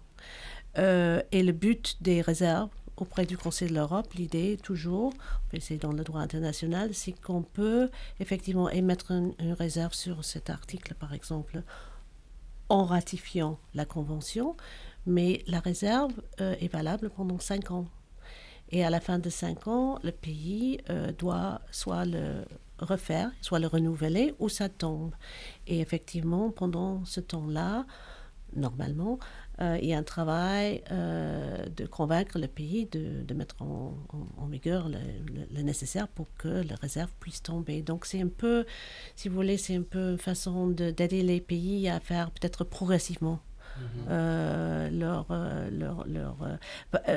et 0.78 1.44
le 1.44 1.52
but 1.52 1.98
des 2.02 2.22
réserves 2.22 2.70
auprès 2.98 3.26
du 3.26 3.38
Conseil 3.38 3.70
de 3.70 3.76
l'Europe, 3.76 4.14
l'idée 4.16 4.58
toujours, 4.62 5.14
c'est 5.60 5.78
dans 5.78 5.92
le 5.92 6.04
droit 6.04 6.22
international, 6.22 6.94
c'est 6.94 7.14
qu'on 7.14 7.44
peut 7.44 7.90
effectivement 8.20 8.70
émettre 8.70 9.12
une, 9.12 9.34
réserve 9.54 9.94
sur 9.94 10.26
cet 10.26 10.50
article, 10.50 10.96
par 10.96 11.14
exemple, 11.14 11.62
en 12.70 12.84
ratifiant 12.84 13.60
la 13.76 13.86
Convention, 13.86 14.58
mais 15.08 15.42
la 15.48 15.60
réserve 15.60 16.12
euh, 16.42 16.56
est 16.60 16.68
valable 16.68 17.10
pendant 17.10 17.40
cinq 17.40 17.72
ans. 17.72 17.86
Et 18.70 18.84
à 18.84 18.90
la 18.90 19.00
fin 19.00 19.18
de 19.18 19.30
cinq 19.30 19.68
ans, 19.68 19.98
le 20.04 20.12
pays 20.12 20.80
euh, 20.90 21.14
doit 21.18 21.62
soit 21.72 22.06
le 22.06 22.44
refaire, 22.80 23.32
soit 23.42 23.60
le 23.60 23.68
renouveler, 23.68 24.36
ou 24.40 24.50
ça 24.50 24.68
tombe. 24.68 25.16
Et 25.66 25.80
effectivement, 25.80 26.52
pendant 26.52 27.06
ce 27.06 27.22
temps-là, 27.22 27.86
normalement, 28.56 29.18
euh, 29.62 29.80
il 29.82 29.88
y 29.88 29.94
a 29.94 29.98
un 29.98 30.04
travail 30.04 30.84
de 30.92 31.86
convaincre 31.86 32.38
le 32.38 32.48
pays 32.48 32.86
de, 32.88 33.34
mettre 33.34 33.62
en, 33.62 33.96
vigueur 34.50 34.90
le, 34.90 35.62
nécessaire 35.62 36.10
pour 36.10 36.28
que 36.38 36.50
la 36.50 36.76
réserve 36.76 37.12
puisse 37.22 37.42
tomber. 37.42 37.82
Donc 37.82 38.06
c'est 38.06 38.22
un 38.22 38.28
peu, 38.28 38.66
si 39.16 39.30
vous 39.30 39.36
voulez, 39.36 39.58
c'est 39.58 39.78
un 39.78 39.84
peu 39.84 40.12
une 40.12 40.18
façon 40.18 40.68
d'aider 40.68 41.24
les 41.24 41.40
pays 41.40 41.88
à 41.88 42.02
faire 42.02 42.32
peut-être 42.32 42.66
progressivement. 42.66 43.40
Euh, 44.10 44.90
leur, 44.90 45.28
leur, 45.72 46.06
leur, 46.08 46.38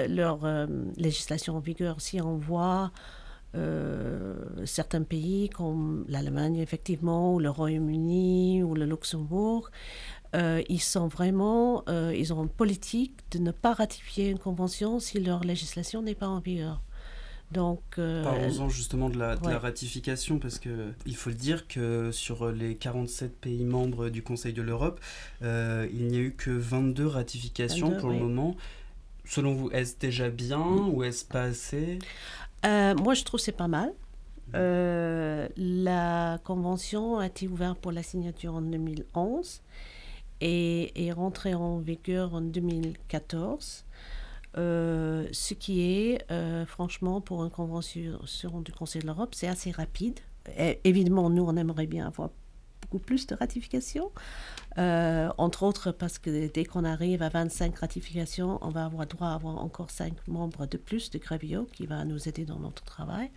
leur 0.08 0.66
législation 0.96 1.56
en 1.56 1.60
vigueur. 1.60 2.00
Si 2.00 2.20
on 2.20 2.36
voit 2.36 2.90
certains 4.64 5.02
pays 5.02 5.48
comme 5.48 6.04
l'Allemagne, 6.08 6.56
effectivement, 6.56 7.34
ou 7.34 7.40
le 7.40 7.50
Royaume-Uni, 7.50 8.62
ou 8.62 8.74
le 8.74 8.84
Luxembourg, 8.84 9.70
euh, 10.34 10.62
ils 10.68 10.80
sont 10.80 11.08
vraiment, 11.08 11.82
euh, 11.88 12.14
ils 12.16 12.32
ont 12.32 12.42
une 12.42 12.48
politique 12.48 13.18
de 13.32 13.38
ne 13.38 13.50
pas 13.50 13.72
ratifier 13.72 14.28
une 14.28 14.38
convention 14.38 15.00
si 15.00 15.18
leur 15.20 15.42
législation 15.42 16.02
n'est 16.02 16.14
pas 16.14 16.28
en 16.28 16.38
vigueur. 16.38 16.82
Donc, 17.50 17.80
euh, 17.98 18.22
Parlons-en 18.22 18.68
justement 18.68 19.10
de 19.10 19.18
la, 19.18 19.36
ratification, 19.58 20.38
parce 20.38 20.58
que 20.58 20.92
il 21.04 21.16
faut 21.16 21.30
le 21.30 21.36
dire 21.36 21.66
que 21.66 22.12
sur 22.12 22.50
les 22.52 22.76
47 22.76 23.36
pays 23.40 23.64
membres 23.64 24.08
du 24.08 24.22
Conseil 24.22 24.52
de 24.52 24.62
l'Europe, 24.62 25.00
il 25.42 26.06
n'y 26.06 26.16
a 26.16 26.20
eu 26.20 26.34
que 26.36 26.50
22 26.50 27.06
ratifications 27.06 27.96
pour 27.96 28.10
le 28.10 28.18
moment. 28.18 28.56
Selon 29.24 29.54
vous, 29.54 29.70
est-ce 29.70 29.96
déjà 29.98 30.28
bien 30.28 30.60
ou 30.60 31.02
est-ce 31.04 31.24
pas 31.24 31.42
assez? 31.42 31.98
Moi, 32.64 33.14
je 33.14 33.24
trouve 33.24 33.40
c'est 33.40 33.52
pas 33.52 33.68
mal. 33.68 33.92
la 34.52 36.38
convention 36.44 37.18
a 37.18 37.26
été 37.26 37.48
ouverte 37.48 37.78
pour 37.78 37.92
la 37.92 38.02
signature 38.02 38.54
en 38.54 38.62
2011 38.62 39.60
et 40.40 41.06
est 41.06 41.12
rentré 41.12 41.54
en 41.54 41.78
vigueur 41.78 42.34
en 42.34 42.40
2014. 42.40 43.84
Euh, 44.56 45.26
ce 45.32 45.54
qui 45.54 45.82
est, 45.82 46.24
euh, 46.30 46.66
franchement, 46.66 47.20
pour 47.20 47.44
une 47.44 47.50
convention 47.50 48.60
du 48.60 48.72
Conseil 48.72 49.02
de 49.02 49.06
l'Europe, 49.06 49.34
c'est 49.34 49.48
assez 49.48 49.70
rapide. 49.70 50.18
évidemment, 50.84 51.30
nous, 51.30 51.44
on 51.44 51.56
aimerait 51.56 51.86
bien 51.86 52.06
avoir 52.06 52.30
beaucoup 52.80 52.98
plus 52.98 53.26
de 53.26 53.34
ratifications, 53.34 54.10
euh, 54.78 55.28
entre 55.38 55.62
autres 55.62 55.92
parce 55.92 56.18
que 56.18 56.48
dès 56.48 56.64
qu'on 56.64 56.84
arrive 56.84 57.22
à 57.22 57.28
25 57.28 57.76
ratifications, 57.78 58.58
on 58.62 58.70
va 58.70 58.86
avoir 58.86 59.06
droit 59.06 59.28
à 59.28 59.34
avoir 59.34 59.58
encore 59.58 59.90
5 59.90 60.26
membres 60.26 60.66
de 60.66 60.76
plus 60.76 61.10
de 61.10 61.18
Grevio 61.18 61.66
qui 61.72 61.86
va 61.86 62.04
nous 62.04 62.28
aider 62.28 62.44
dans 62.44 62.58
notre 62.58 62.82
travail. 62.82 63.30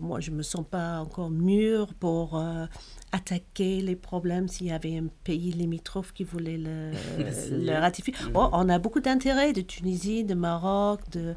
Moi, 0.00 0.20
je 0.20 0.30
ne 0.30 0.36
me 0.36 0.42
sens 0.42 0.64
pas 0.68 1.00
encore 1.00 1.30
mûre 1.30 1.92
pour 1.94 2.38
euh, 2.38 2.66
attaquer 3.10 3.80
les 3.80 3.96
problèmes 3.96 4.46
s'il 4.46 4.68
y 4.68 4.70
avait 4.70 4.96
un 4.96 5.06
pays 5.24 5.50
limitrophe 5.50 6.12
qui 6.12 6.24
voulait 6.24 6.58
le, 6.58 6.92
ratifier. 7.80 8.14
Mm. 8.14 8.30
Oh, 8.34 8.48
on 8.52 8.68
a 8.68 8.78
beaucoup 8.78 9.00
d'intérêt 9.00 9.52
de 9.52 9.60
Tunisie, 9.60 10.24
de 10.24 10.34
Maroc, 10.34 11.00
de... 11.10 11.34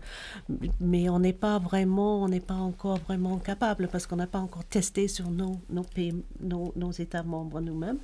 mais 0.79 1.09
on 1.09 1.19
n'est 1.19 1.33
pas 1.33 1.57
vraiment, 1.57 2.21
on 2.21 2.27
n'est 2.27 2.39
pas 2.39 2.53
encore 2.53 2.97
vraiment 2.99 3.37
capable 3.37 3.87
parce 3.87 4.05
qu'on 4.05 4.17
n'a 4.17 4.27
pas 4.27 4.39
encore 4.39 4.65
testé 4.65 5.07
sur 5.07 5.31
nos, 5.31 5.59
nos, 5.69 5.83
pays, 5.83 6.13
nos, 6.39 6.71
nos 6.75 6.91
États 6.91 7.23
membres 7.23 7.61
nous-mêmes. 7.61 7.99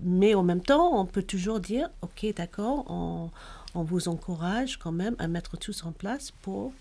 Mais 0.00 0.34
en 0.34 0.42
même 0.42 0.62
temps, 0.62 1.00
on 1.00 1.06
peut 1.06 1.22
toujours 1.22 1.60
dire, 1.60 1.88
OK, 2.02 2.26
d'accord, 2.36 2.84
on, 2.88 3.30
on 3.74 3.82
vous 3.82 4.08
encourage 4.08 4.76
quand 4.76 4.92
même 4.92 5.16
à 5.18 5.28
mettre 5.28 5.56
tout 5.56 5.72
en 5.84 5.92
place 5.92 6.30
pour 6.42 6.72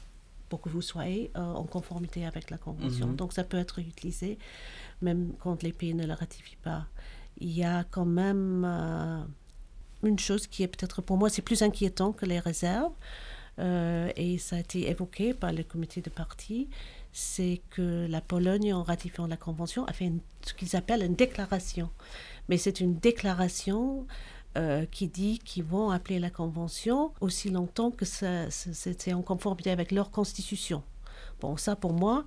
pour 0.51 0.59
que 0.59 0.67
vous 0.67 0.81
soyez 0.81 1.31
euh, 1.37 1.39
en 1.39 1.63
conformité 1.63 2.25
avec 2.25 2.49
la 2.49 2.57
Convention. 2.57 3.07
Mhm. 3.07 3.15
Donc 3.15 3.31
ça 3.31 3.45
peut 3.45 3.57
être 3.57 3.79
utilisé 3.79 4.37
même 5.01 5.31
quand 5.39 5.63
les 5.63 5.71
pays 5.71 5.93
ne 5.93 6.05
le 6.05 6.13
ratifient 6.13 6.61
pas. 6.61 6.87
Il 7.37 7.51
y 7.51 7.63
a 7.63 7.85
quand 7.85 8.05
même 8.05 8.63
euh, 8.65 9.23
une 10.03 10.19
chose 10.19 10.47
qui 10.47 10.61
est 10.63 10.67
peut-être 10.67 11.01
pour 11.01 11.15
moi, 11.15 11.29
c'est 11.29 11.41
plus 11.41 11.61
inquiétant 11.61 12.11
que 12.11 12.25
les 12.25 12.39
réserves, 12.39 12.91
euh, 13.59 14.11
et 14.17 14.37
ça 14.37 14.57
a 14.57 14.59
été 14.59 14.89
évoqué 14.89 15.33
par 15.33 15.53
le 15.53 15.63
comité 15.63 16.01
de 16.01 16.09
parti, 16.09 16.69
c'est 17.13 17.61
que 17.69 18.05
la 18.09 18.19
Pologne, 18.19 18.73
en 18.73 18.83
ratifiant 18.83 19.27
la 19.27 19.37
Convention, 19.37 19.85
a 19.85 19.93
fait 19.93 20.11
ce 20.45 20.53
qu'ils 20.53 20.75
appellent 20.75 21.03
une 21.03 21.15
déclaration. 21.15 21.89
Mais 22.49 22.57
c'est 22.57 22.81
une 22.81 22.95
déclaration 22.99 24.05
euh, 24.57 24.85
qui 24.85 25.07
dit 25.07 25.39
qu'ils 25.39 25.63
vont 25.63 25.91
appeler 25.91 26.19
la 26.19 26.29
Convention 26.29 27.13
aussi 27.21 27.49
longtemps 27.49 27.89
que 27.91 28.05
c'est 28.05 29.13
en 29.13 29.21
conformité 29.21 29.71
avec 29.71 29.91
leur 29.91 30.11
constitution. 30.11 30.83
Bon, 31.39 31.55
ça 31.55 31.77
pour 31.77 31.93
moi, 31.93 32.25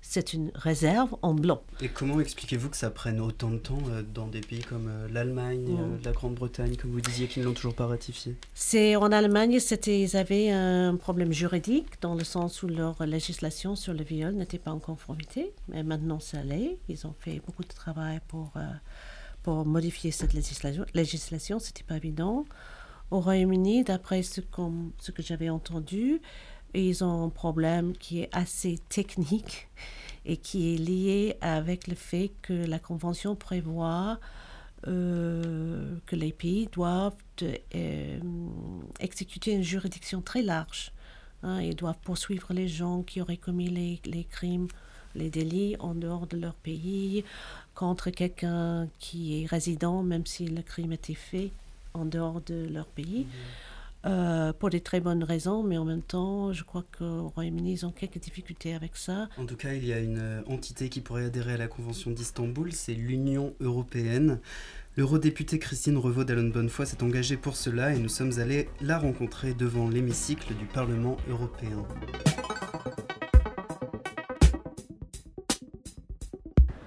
c'est 0.00 0.32
une 0.32 0.52
réserve 0.54 1.16
en 1.20 1.34
blanc. 1.34 1.62
Et 1.82 1.88
comment 1.88 2.20
expliquez-vous 2.20 2.70
que 2.70 2.76
ça 2.76 2.90
prenne 2.90 3.20
autant 3.20 3.50
de 3.50 3.58
temps 3.58 3.78
euh, 3.90 4.02
dans 4.02 4.26
des 4.26 4.40
pays 4.40 4.62
comme 4.62 4.88
euh, 4.88 5.08
l'Allemagne, 5.12 5.66
mm. 5.68 5.98
la 6.04 6.12
Grande-Bretagne, 6.12 6.76
comme 6.76 6.92
vous 6.92 7.00
disiez, 7.00 7.26
qui 7.26 7.40
ne 7.40 7.44
l'ont 7.44 7.52
toujours 7.52 7.74
pas 7.74 7.86
ratifié? 7.86 8.36
C'est 8.54 8.96
en 8.96 9.12
Allemagne, 9.12 9.58
c'était 9.58 10.00
ils 10.00 10.16
avaient 10.16 10.50
un 10.50 10.96
problème 10.96 11.32
juridique 11.32 12.00
dans 12.00 12.14
le 12.14 12.24
sens 12.24 12.62
où 12.62 12.68
leur 12.68 13.04
législation 13.04 13.76
sur 13.76 13.92
le 13.92 14.02
viol 14.02 14.34
n'était 14.34 14.58
pas 14.58 14.70
en 14.70 14.78
conformité, 14.78 15.52
mais 15.68 15.82
maintenant 15.82 16.20
ça 16.20 16.42
l'est. 16.42 16.78
Ils 16.88 17.06
ont 17.06 17.14
fait 17.18 17.42
beaucoup 17.44 17.64
de 17.64 17.68
travail 17.68 18.20
pour 18.28 18.52
pour 19.46 19.64
modifier 19.64 20.10
cette 20.10 20.32
législation. 20.32 20.84
Législation, 20.92 21.60
c'était 21.60 21.84
pas 21.84 21.98
évident. 21.98 22.46
Au 23.12 23.20
Royaume-Uni, 23.20 23.84
d'après 23.84 24.24
ce, 24.24 24.40
que 24.40 25.22
j'avais 25.22 25.50
entendu, 25.50 26.20
ils 26.74 27.04
ont 27.04 27.26
un 27.26 27.28
problème 27.28 27.92
qui 27.92 28.22
est 28.22 28.28
assez 28.32 28.80
technique 28.88 29.68
et 30.24 30.36
qui 30.36 30.74
est 30.74 30.78
lié 30.78 31.36
avec 31.42 31.86
le 31.86 31.94
fait 31.94 32.32
que 32.42 32.54
la 32.54 32.80
Convention 32.80 33.36
prévoit 33.36 34.18
euh, 34.88 35.94
que 36.06 36.16
les 36.16 36.32
pays 36.32 36.68
doivent 36.72 37.14
euh, 37.44 38.18
exécuter 38.98 39.52
une 39.52 39.62
juridiction 39.62 40.22
très 40.22 40.42
large. 40.42 40.90
Hein. 41.44 41.60
ils 41.62 41.76
doivent 41.76 42.00
poursuivre 42.02 42.52
les 42.52 42.66
gens 42.66 43.04
qui 43.04 43.20
auraient 43.20 43.36
commis 43.36 43.68
les 43.68 44.24
crimes 44.24 44.66
les 45.16 45.30
délits 45.30 45.76
en 45.80 45.94
dehors 45.94 46.26
de 46.26 46.36
leur 46.36 46.54
pays, 46.54 47.24
contre 47.74 48.10
quelqu'un 48.10 48.88
qui 48.98 49.42
est 49.42 49.46
résident, 49.46 50.02
même 50.02 50.26
si 50.26 50.46
le 50.46 50.62
crime 50.62 50.92
a 50.92 50.94
été 50.94 51.14
fait 51.14 51.50
en 51.94 52.04
dehors 52.04 52.40
de 52.42 52.68
leur 52.72 52.86
pays. 52.86 53.20
Mhm. 53.20 53.30
Euh, 54.06 54.52
pour 54.52 54.70
des 54.70 54.80
très 54.80 55.00
bonnes 55.00 55.24
raisons, 55.24 55.64
mais 55.64 55.78
en 55.78 55.84
même 55.84 56.02
temps, 56.02 56.52
je 56.52 56.62
crois 56.62 56.84
qu'au 56.96 57.32
Royaume-Uni, 57.34 57.72
ils 57.72 57.86
ont 57.86 57.90
quelques 57.90 58.18
difficultés 58.18 58.72
avec 58.72 58.96
ça. 58.96 59.28
En 59.36 59.46
tout 59.46 59.56
cas, 59.56 59.72
il 59.72 59.84
y 59.84 59.92
a 59.92 59.98
une 59.98 60.18
euh, 60.18 60.42
entité 60.46 60.88
qui 60.88 61.00
pourrait 61.00 61.24
adhérer 61.24 61.54
à 61.54 61.56
la 61.56 61.66
Convention 61.66 62.12
d'Istanbul, 62.12 62.72
c'est 62.72 62.94
l'Union 62.94 63.54
européenne. 63.58 64.38
L'eurodéputée 64.96 65.58
Christine 65.58 65.96
Revaud 65.96 66.22
d'Allon 66.22 66.48
Bonnefoy 66.50 66.86
s'est 66.86 67.02
engagée 67.02 67.36
pour 67.36 67.56
cela 67.56 67.94
et 67.94 67.98
nous 67.98 68.08
sommes 68.08 68.38
allés 68.38 68.68
la 68.80 68.98
rencontrer 68.98 69.54
devant 69.54 69.88
l'hémicycle 69.88 70.54
du 70.54 70.66
Parlement 70.66 71.16
européen. 71.28 71.84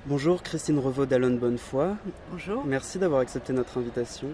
Bonjour 0.09 0.41
Christine 0.41 0.79
Revaud 0.79 1.05
d'Alon 1.05 1.35
Bonnefoy. 1.35 1.95
Bonjour. 2.31 2.65
Merci 2.65 2.97
d'avoir 2.97 3.21
accepté 3.21 3.53
notre 3.53 3.77
invitation. 3.77 4.29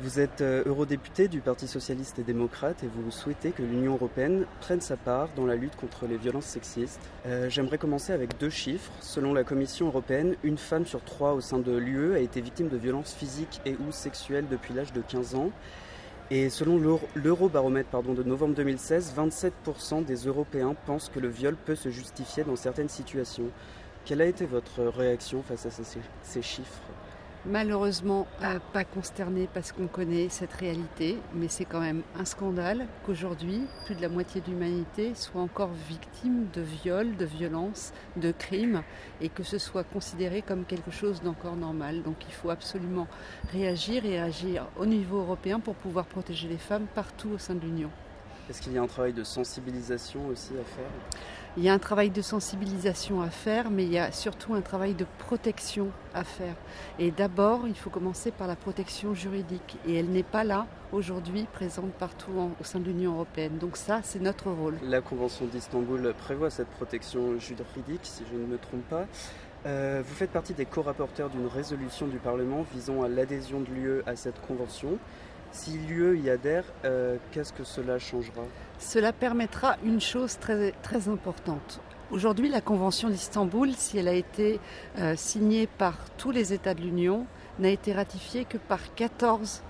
Vous 0.00 0.20
êtes 0.20 0.40
euh, 0.40 0.62
eurodéputée 0.64 1.28
du 1.28 1.40
Parti 1.40 1.68
socialiste 1.68 2.18
et 2.18 2.22
démocrate 2.22 2.82
et 2.82 2.86
vous 2.86 3.10
souhaitez 3.10 3.50
que 3.50 3.62
l'Union 3.62 3.92
européenne 3.92 4.46
prenne 4.62 4.80
sa 4.80 4.96
part 4.96 5.28
dans 5.36 5.44
la 5.44 5.54
lutte 5.54 5.76
contre 5.76 6.06
les 6.06 6.16
violences 6.16 6.46
sexistes. 6.46 6.98
Euh, 7.26 7.50
j'aimerais 7.50 7.76
commencer 7.76 8.14
avec 8.14 8.38
deux 8.38 8.48
chiffres. 8.48 8.90
Selon 9.00 9.34
la 9.34 9.44
Commission 9.44 9.88
européenne, 9.88 10.34
une 10.44 10.56
femme 10.56 10.86
sur 10.86 11.04
trois 11.04 11.34
au 11.34 11.42
sein 11.42 11.58
de 11.58 11.76
l'UE 11.76 12.14
a 12.14 12.20
été 12.20 12.40
victime 12.40 12.70
de 12.70 12.78
violences 12.78 13.12
physiques 13.12 13.60
et 13.66 13.76
ou 13.86 13.92
sexuelles 13.92 14.46
depuis 14.50 14.72
l'âge 14.72 14.94
de 14.94 15.02
15 15.02 15.34
ans. 15.34 15.50
Et 16.30 16.48
selon 16.50 16.78
l'Eurobaromètre 17.14 18.02
de 18.02 18.22
novembre 18.22 18.54
2016, 18.54 19.14
27% 19.14 20.04
des 20.04 20.26
Européens 20.26 20.74
pensent 20.86 21.10
que 21.10 21.20
le 21.20 21.28
viol 21.28 21.56
peut 21.56 21.74
se 21.74 21.90
justifier 21.90 22.44
dans 22.44 22.56
certaines 22.56 22.90
situations. 22.90 23.50
Quelle 24.08 24.22
a 24.22 24.24
été 24.24 24.46
votre 24.46 24.84
réaction 24.84 25.42
face 25.42 25.66
à 25.66 25.70
ces, 25.70 26.40
chiffres 26.40 26.80
malheureusement 27.44 28.26
euh, 28.42 28.58
pas 28.72 28.84
consterné 28.84 29.50
parce 29.52 29.70
qu'on 29.70 29.86
connaît 29.86 30.30
cette 30.30 30.54
réalité, 30.54 31.18
mais 31.34 31.48
c'est 31.48 31.66
quand 31.66 31.80
même 31.80 32.00
un 32.18 32.24
scandale 32.24 32.86
qu'aujourd'hui, 33.04 33.64
plus 33.84 33.94
de 33.94 34.00
la 34.00 34.08
moitié 34.08 34.40
de 34.40 34.46
l'humanité 34.46 35.14
soit 35.14 35.42
encore 35.42 35.72
victime 35.88 36.46
de 36.54 36.62
viols, 36.62 37.18
de 37.18 37.26
violences, 37.26 37.92
de 38.16 38.32
crimes, 38.32 38.82
et 39.20 39.28
que 39.28 39.42
ce 39.42 39.58
soit 39.58 39.84
considéré 39.84 40.40
comme 40.40 40.64
quelque 40.64 40.90
chose 40.90 41.20
d'encore 41.20 41.56
normal. 41.56 42.02
Donc 42.02 42.16
il 42.26 42.32
faut 42.32 42.48
absolument 42.48 43.08
réagir 43.52 44.06
et 44.06 44.18
agir 44.18 44.68
au 44.78 44.86
niveau 44.86 45.18
européen 45.18 45.60
pour 45.60 45.74
pouvoir 45.74 46.06
protéger 46.06 46.48
les 46.48 46.56
femmes 46.56 46.86
partout 46.94 47.28
au 47.34 47.38
sein 47.38 47.54
de 47.54 47.60
l'Union. 47.60 47.90
Est-ce 48.48 48.62
qu'il 48.62 48.72
y 48.72 48.78
a 48.78 48.82
un 48.82 48.86
travail 48.86 49.12
de 49.12 49.24
sensibilisation 49.24 50.26
aussi 50.28 50.54
à 50.54 50.64
faire? 50.64 50.90
Il 51.58 51.64
y 51.64 51.68
a 51.68 51.72
un 51.72 51.80
travail 51.80 52.10
de 52.10 52.22
sensibilisation 52.22 53.20
à 53.20 53.30
faire, 53.30 53.68
mais 53.68 53.82
il 53.82 53.92
y 53.92 53.98
a 53.98 54.12
surtout 54.12 54.54
un 54.54 54.60
travail 54.60 54.94
de 54.94 55.04
protection 55.18 55.88
à 56.14 56.22
faire. 56.22 56.54
Et 57.00 57.10
d'abord, 57.10 57.66
il 57.66 57.74
faut 57.74 57.90
commencer 57.90 58.30
par 58.30 58.46
la 58.46 58.54
protection 58.54 59.12
juridique. 59.12 59.76
Et 59.84 59.96
elle 59.96 60.06
n'est 60.06 60.22
pas 60.22 60.44
là 60.44 60.68
aujourd'hui, 60.92 61.48
présente 61.52 61.90
partout 61.94 62.30
au 62.60 62.64
sein 62.64 62.78
de 62.78 62.84
l'Union 62.84 63.14
européenne. 63.14 63.58
Donc 63.58 63.76
ça, 63.76 64.02
c'est 64.04 64.20
notre 64.20 64.52
rôle. 64.52 64.76
La 64.84 65.00
Convention 65.00 65.46
d'Istanbul 65.46 66.14
prévoit 66.16 66.50
cette 66.50 66.68
protection 66.68 67.40
juridique, 67.40 68.02
si 68.04 68.22
je 68.30 68.38
ne 68.38 68.46
me 68.46 68.56
trompe 68.56 68.88
pas. 68.88 69.06
Euh, 69.66 70.00
vous 70.06 70.14
faites 70.14 70.30
partie 70.30 70.54
des 70.54 70.64
co-rapporteurs 70.64 71.28
d'une 71.28 71.48
résolution 71.48 72.06
du 72.06 72.18
Parlement 72.18 72.64
visant 72.72 73.02
à 73.02 73.08
l'adhésion 73.08 73.58
de 73.58 73.66
l'UE 73.66 74.02
à 74.06 74.14
cette 74.14 74.40
convention. 74.46 74.98
Si 75.52 75.78
l'UE 75.78 76.18
y 76.18 76.30
adhère, 76.30 76.64
euh, 76.84 77.16
qu'est-ce 77.32 77.52
que 77.52 77.64
cela 77.64 77.98
changera? 77.98 78.42
Cela 78.78 79.12
permettra 79.12 79.76
une 79.84 80.00
chose 80.00 80.38
très, 80.38 81.08
importante. 81.08 81.80
Aujourd'hui, 82.10 82.48
la 82.48 82.60
Convention 82.60 83.08
d'Istanbul, 83.08 83.72
si 83.74 83.98
elle 83.98 84.08
a 84.08 84.12
été 84.12 84.60
euh, 84.98 85.14
signée 85.16 85.66
par 85.66 85.96
tous 86.16 86.30
les 86.30 86.52
États 86.52 86.74
de 86.74 86.80
l'Union, 86.80 87.26
n'a 87.58 87.70
été 87.70 87.92
ratifiée 87.92 88.44
que 88.44 88.58
par 88.58 88.94
14 88.94 89.62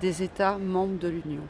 des 0.00 0.22
États 0.22 0.58
membres 0.58 0.98
de 0.98 1.08
l'Union. 1.08 1.42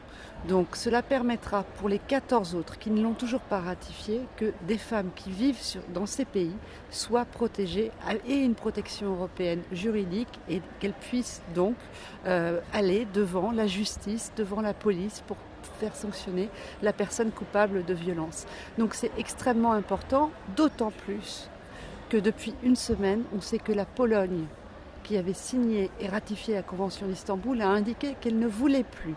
Donc 0.47 0.75
cela 0.75 1.03
permettra 1.03 1.63
pour 1.63 1.87
les 1.87 1.99
14 1.99 2.55
autres 2.55 2.79
qui 2.79 2.89
ne 2.89 3.01
l'ont 3.01 3.13
toujours 3.13 3.41
pas 3.41 3.59
ratifié 3.59 4.21
que 4.37 4.53
des 4.67 4.79
femmes 4.79 5.11
qui 5.15 5.29
vivent 5.29 5.59
dans 5.93 6.07
ces 6.07 6.25
pays 6.25 6.55
soient 6.89 7.25
protégées 7.25 7.91
et 8.27 8.35
une 8.35 8.55
protection 8.55 9.13
européenne 9.13 9.61
juridique 9.71 10.39
et 10.49 10.61
qu'elles 10.79 10.93
puissent 10.93 11.43
donc 11.53 11.75
euh, 12.25 12.59
aller 12.73 13.05
devant 13.13 13.51
la 13.51 13.67
justice, 13.67 14.31
devant 14.35 14.61
la 14.61 14.73
police 14.73 15.23
pour 15.27 15.37
faire 15.79 15.95
sanctionner 15.95 16.49
la 16.81 16.91
personne 16.91 17.31
coupable 17.31 17.85
de 17.85 17.93
violence. 17.93 18.47
Donc 18.79 18.95
c'est 18.95 19.11
extrêmement 19.19 19.73
important, 19.73 20.31
d'autant 20.55 20.91
plus 20.91 21.49
que 22.09 22.17
depuis 22.17 22.55
une 22.63 22.75
semaine, 22.75 23.23
on 23.35 23.41
sait 23.41 23.59
que 23.59 23.71
la 23.71 23.85
Pologne, 23.85 24.45
qui 25.03 25.17
avait 25.17 25.33
signé 25.33 25.91
et 25.99 26.07
ratifié 26.07 26.55
la 26.55 26.63
Convention 26.63 27.07
d'Istanbul, 27.07 27.61
a 27.61 27.69
indiqué 27.69 28.15
qu'elle 28.19 28.39
ne 28.39 28.47
voulait 28.47 28.83
plus 28.83 29.15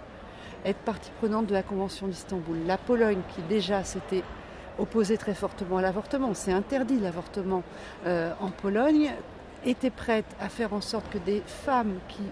être 0.65 0.79
partie 0.79 1.11
prenante 1.21 1.47
de 1.47 1.53
la 1.53 1.63
Convention 1.63 2.09
d'Istanbul. 2.09 2.59
La 2.67 2.79
Pologne, 2.79 3.21
qui 3.35 3.43
déjà 3.43 3.85
s'était 3.85 4.23
opposée 4.79 5.17
très 5.17 5.35
fortement 5.35 5.79
à 5.79 5.83
l'avortement, 5.83 6.35
c'est 6.35 6.53
interdit 6.53 6.99
l'avortement 6.99 7.63
euh, 8.07 8.33
en 8.41 8.51
Pologne, 8.51 9.13
était 9.65 9.91
prête 9.91 10.27
à 10.41 10.49
faire 10.49 10.75
en 10.75 10.81
sorte 10.81 11.09
que 11.11 11.19
des 11.19 11.43
femmes 11.47 11.95
qui 12.09 12.23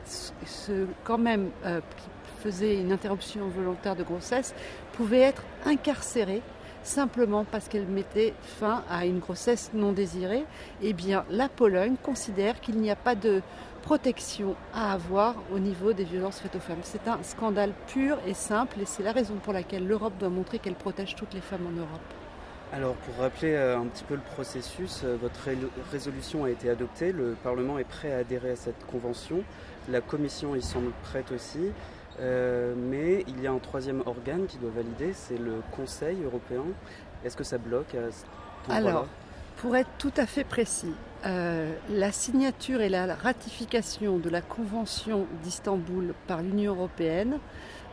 quand 1.04 1.18
même 1.18 1.50
euh, 1.64 1.80
qui 1.96 2.08
faisaient 2.42 2.80
une 2.80 2.92
interruption 2.92 3.48
volontaire 3.48 3.96
de 3.96 4.02
grossesse 4.02 4.54
pouvaient 4.92 5.20
être 5.20 5.42
incarcérées 5.64 6.42
simplement 6.82 7.44
parce 7.44 7.68
qu'elles 7.68 7.86
mettaient 7.86 8.34
fin 8.42 8.82
à 8.90 9.06
une 9.06 9.20
grossesse 9.20 9.70
non 9.72 9.92
désirée. 9.92 10.44
Eh 10.82 10.92
bien, 10.92 11.24
la 11.30 11.48
Pologne 11.48 11.94
considère 12.02 12.60
qu'il 12.60 12.78
n'y 12.78 12.90
a 12.90 12.96
pas 12.96 13.14
de 13.14 13.40
protection 13.82 14.54
à 14.72 14.92
avoir 14.92 15.34
au 15.52 15.58
niveau 15.58 15.92
des 15.92 16.04
violences 16.04 16.38
faites 16.38 16.56
aux 16.56 16.60
femmes. 16.60 16.80
C'est 16.82 17.06
un 17.08 17.22
scandale 17.22 17.72
pur 17.88 18.18
et 18.26 18.34
simple 18.34 18.80
et 18.80 18.86
c'est 18.86 19.02
la 19.02 19.12
raison 19.12 19.34
pour 19.34 19.52
laquelle 19.52 19.86
l'Europe 19.86 20.14
doit 20.18 20.30
montrer 20.30 20.58
qu'elle 20.58 20.74
protège 20.74 21.14
toutes 21.16 21.34
les 21.34 21.40
femmes 21.40 21.66
en 21.66 21.78
Europe. 21.78 22.00
Alors 22.72 22.94
pour 22.94 23.16
rappeler 23.16 23.52
euh, 23.52 23.78
un 23.78 23.84
petit 23.84 24.04
peu 24.04 24.14
le 24.14 24.20
processus, 24.20 25.02
euh, 25.04 25.16
votre 25.20 25.50
résolution 25.90 26.44
a 26.44 26.50
été 26.50 26.70
adoptée, 26.70 27.12
le 27.12 27.36
Parlement 27.42 27.78
est 27.78 27.84
prêt 27.84 28.14
à 28.14 28.18
adhérer 28.18 28.52
à 28.52 28.56
cette 28.56 28.86
convention, 28.86 29.42
la 29.90 30.00
Commission 30.00 30.56
y 30.56 30.62
semble 30.62 30.92
prête 31.02 31.32
aussi, 31.32 31.70
euh, 32.20 32.74
mais 32.74 33.24
il 33.28 33.42
y 33.42 33.46
a 33.46 33.52
un 33.52 33.58
troisième 33.58 34.02
organe 34.06 34.46
qui 34.46 34.56
doit 34.56 34.70
valider, 34.70 35.12
c'est 35.12 35.36
le 35.36 35.60
Conseil 35.72 36.22
européen. 36.24 36.64
Est-ce 37.24 37.36
que 37.36 37.44
ça 37.44 37.58
bloque 37.58 37.94
à 37.94 38.10
ce 38.10 38.72
Alors, 38.72 39.06
pour 39.56 39.76
être 39.76 39.90
tout 39.98 40.12
à 40.16 40.26
fait 40.26 40.44
précis, 40.44 40.94
euh, 41.24 41.72
la 41.90 42.10
signature 42.10 42.80
et 42.80 42.88
la 42.88 43.14
ratification 43.14 44.18
de 44.18 44.28
la 44.28 44.40
Convention 44.40 45.26
d'Istanbul 45.42 46.14
par 46.26 46.42
l'Union 46.42 46.74
européenne 46.74 47.38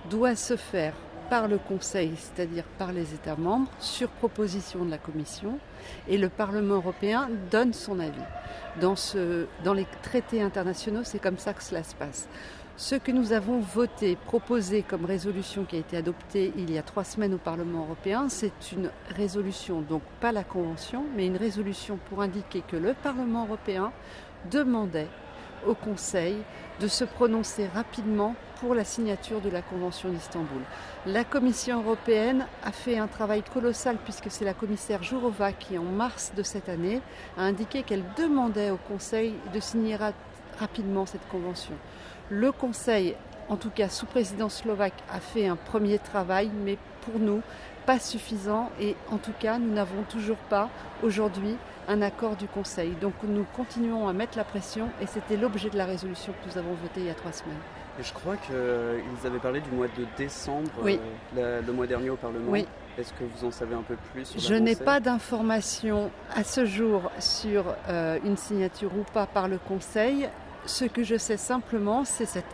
doit 0.10 0.36
se 0.36 0.56
faire 0.56 0.94
par 1.30 1.48
le 1.48 1.60
Conseil, 1.60 2.14
c'est-à-dire 2.16 2.64
par 2.78 2.92
les 2.92 3.14
États 3.14 3.36
membres, 3.36 3.70
sur 3.80 4.10
proposition 4.10 4.84
de 4.84 4.90
la 4.90 4.98
Commission, 4.98 5.60
et 6.08 6.18
le 6.18 6.28
Parlement 6.28 6.76
européen 6.76 7.30
donne 7.52 7.74
son 7.74 8.00
avis. 8.00 8.18
Dans, 8.82 9.74
les 9.74 9.86
traités 10.02 10.42
internationaux, 10.42 11.02
c'est 11.04 11.20
comme 11.20 11.38
ça 11.38 11.54
que 11.54 11.62
cela 11.62 11.84
se 11.84 11.94
passe. 11.96 12.28
Ce 12.80 12.96
que 12.96 13.12
nous 13.12 13.34
avons 13.34 13.60
voté, 13.60 14.16
proposé 14.16 14.84
comme 14.84 15.04
résolution 15.04 15.66
qui 15.66 15.76
a 15.76 15.80
été 15.80 15.98
adoptée 15.98 16.54
il 16.56 16.72
y 16.72 16.78
a 16.78 16.82
trois 16.82 17.04
semaines 17.04 17.34
au 17.34 17.38
Parlement 17.38 17.82
européen, 17.82 18.30
c'est 18.30 18.72
une 18.72 18.90
résolution, 19.18 19.82
donc 19.82 20.02
pas 20.22 20.32
la 20.32 20.46
Convention, 20.46 21.04
mais 21.14 21.28
une 21.28 21.36
résolution 21.36 22.00
pour 22.08 22.22
indiquer 22.22 22.64
que 22.66 22.78
le 22.78 22.94
Parlement 22.94 23.44
européen 23.44 23.92
demandait 24.50 25.10
au 25.68 25.74
Conseil 25.74 26.38
de 26.80 26.88
se 26.88 27.04
prononcer 27.04 27.68
rapidement 27.68 28.34
pour 28.62 28.74
la 28.74 28.86
signature 28.86 29.42
de 29.42 29.50
la 29.50 29.62
Convention 29.62 30.08
d'Istanbul. 30.08 30.62
La 31.06 31.26
Commission 31.26 31.82
européenne 31.82 32.48
a 32.64 32.72
fait 32.72 32.98
un 32.98 33.08
travail 33.08 33.44
colossal 33.44 33.98
puisque 34.06 34.32
c'est 34.32 34.46
la 34.46 34.54
commissaire 34.54 35.04
Jourova 35.04 35.52
qui, 35.52 35.78
en 35.78 35.84
mars 35.84 36.32
de 36.34 36.44
cette 36.44 36.70
année, 36.70 37.02
a 37.38 37.42
indiqué 37.42 37.84
qu'elle 37.84 38.06
demandait 38.18 38.72
au 38.72 38.78
Conseil 38.78 39.34
de 39.54 39.60
signer 39.60 39.98
rapidement 40.58 41.06
cette 41.06 41.28
convention. 41.28 41.76
Le 42.30 42.52
Conseil, 42.52 43.16
en 43.50 43.56
tout 43.56 43.72
cas 43.72 43.90
sous 43.90 44.06
présidence 44.06 44.58
slovaque, 44.58 44.94
a 45.12 45.20
fait 45.20 45.48
un 45.48 45.56
premier 45.56 45.98
travail, 45.98 46.52
mais 46.64 46.78
pour 47.02 47.20
nous, 47.20 47.42
pas 47.86 48.00
suffisant. 48.00 48.70
Et 48.80 48.96
en 49.12 49.18
tout 49.18 49.34
cas, 49.40 49.58
nous 49.58 49.74
n'avons 49.74 50.04
toujours 50.04 50.38
pas 50.38 50.70
aujourd'hui 51.02 51.56
un 51.88 52.04
accord 52.04 52.36
du 52.36 52.48
Conseil. 52.48 52.92
Donc 53.02 53.14
nous 53.24 53.46
continuons 53.56 54.08
à 54.08 54.14
mettre 54.14 54.38
la 54.38 54.44
pression 54.44 54.90
et 55.02 55.08
c'était 55.08 55.38
l'objet 55.38 55.72
de 55.72 55.78
la 55.78 55.86
résolution 55.86 56.34
que 56.34 56.52
nous 56.52 56.58
avons 56.58 56.76
votée 56.76 57.00
il 57.00 57.06
y 57.06 57.10
a 57.10 57.16
trois 57.16 57.32
semaines. 57.32 57.58
Et 58.00 58.04
je 58.04 58.14
crois 58.14 58.38
qu'ils 58.38 59.28
avaient 59.28 59.40
parlé 59.40 59.60
du 59.60 59.72
mois 59.72 59.88
de 59.88 60.06
décembre, 60.16 60.70
euh, 60.86 61.62
le 61.66 61.74
mois 61.74 61.88
dernier 61.88 62.12
au 62.12 62.16
Parlement. 62.16 62.52
Oui. 62.52 62.66
Est-ce 62.98 63.12
que 63.14 63.24
vous 63.24 63.48
en 63.48 63.52
savez 63.52 63.76
un 63.76 63.82
peu 63.82 63.96
plus 64.14 64.26
sur 64.26 64.40
Je 64.40 64.54
n'ai 64.54 64.76
pas 64.76 65.00
d'informations 65.00 66.12
à 66.36 66.44
ce 66.44 66.66
jour 66.66 67.10
sur 67.20 67.66
euh, 67.90 68.20
une 68.24 68.38
signature 68.38 68.92
ou 68.96 69.04
pas 69.12 69.26
par 69.26 69.48
le 69.48 69.58
Conseil. 69.58 70.30
Ce 70.66 70.86
que 70.86 71.04
je 71.04 71.18
sais 71.18 71.38
simplement, 71.38 72.06
c'est 72.06 72.26
cette 72.26 72.46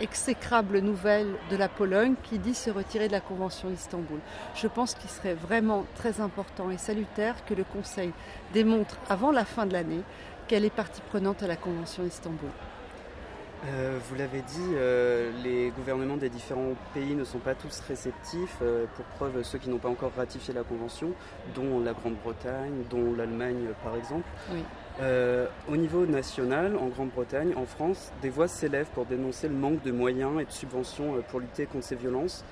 exécrable 0.00 0.78
nouvelle 0.78 1.34
de 1.50 1.56
la 1.56 1.68
Pologne 1.68 2.14
qui 2.22 2.38
dit 2.38 2.54
se 2.54 2.70
retirer 2.70 3.08
de 3.08 3.12
la 3.12 3.20
Convention 3.20 3.70
d'Istanbul. 3.70 4.20
Je 4.54 4.68
pense 4.68 4.94
qu'il 4.94 5.10
serait 5.10 5.34
vraiment 5.34 5.86
très 5.96 6.20
important 6.20 6.70
et 6.70 6.78
salutaire 6.78 7.34
que 7.46 7.54
le 7.54 7.64
Conseil 7.64 8.12
démontre 8.52 8.96
avant 9.08 9.32
la 9.32 9.44
fin 9.44 9.66
de 9.66 9.72
l'année 9.72 10.02
qu'elle 10.48 10.64
est 10.64 10.70
partie 10.70 11.00
prenante 11.08 11.42
à 11.42 11.46
la 11.46 11.56
Convention 11.56 12.04
d'Istanbul. 12.04 12.50
Euh, 13.64 13.98
vous 14.08 14.14
l'avez 14.16 14.42
dit, 14.42 14.74
euh, 14.74 15.32
les 15.42 15.70
gouvernements 15.70 16.18
des 16.18 16.28
différents 16.28 16.74
pays 16.94 17.14
ne 17.14 17.24
sont 17.24 17.38
pas 17.38 17.54
tous 17.54 17.80
réceptifs. 17.88 18.58
Euh, 18.62 18.84
pour 18.94 19.04
preuve, 19.06 19.42
ceux 19.42 19.58
qui 19.58 19.70
n'ont 19.70 19.78
pas 19.78 19.88
encore 19.88 20.12
ratifié 20.16 20.52
la 20.54 20.62
Convention, 20.62 21.12
dont 21.54 21.80
la 21.80 21.92
Grande-Bretagne, 21.92 22.84
dont 22.90 23.14
l'Allemagne 23.16 23.68
par 23.82 23.96
exemple. 23.96 24.28
Au 25.00 25.76
niveau 25.76 26.06
national, 26.06 26.76
en 26.76 26.86
Grande-Bretagne, 26.86 27.52
en 27.56 27.66
France, 27.66 28.12
des 28.22 28.30
voix 28.30 28.48
s'élèvent 28.48 28.90
pour 28.94 29.04
dénoncer 29.04 29.48
le 29.48 29.54
manque 29.54 29.82
de 29.82 29.92
moyens 29.92 30.40
et 30.40 30.44
de 30.44 30.50
subventions 30.50 31.22
pour 31.28 31.40
lutter 31.40 31.66
contre 31.66 31.84
ces 31.84 31.96
violences. 31.96 32.44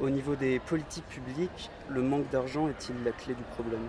Au 0.00 0.10
niveau 0.10 0.34
des 0.34 0.58
politiques 0.58 1.06
publiques, 1.06 1.70
le 1.88 2.02
manque 2.02 2.28
d'argent 2.30 2.68
est-il 2.68 2.96
la 3.04 3.12
clé 3.12 3.34
du 3.34 3.42
problème? 3.54 3.86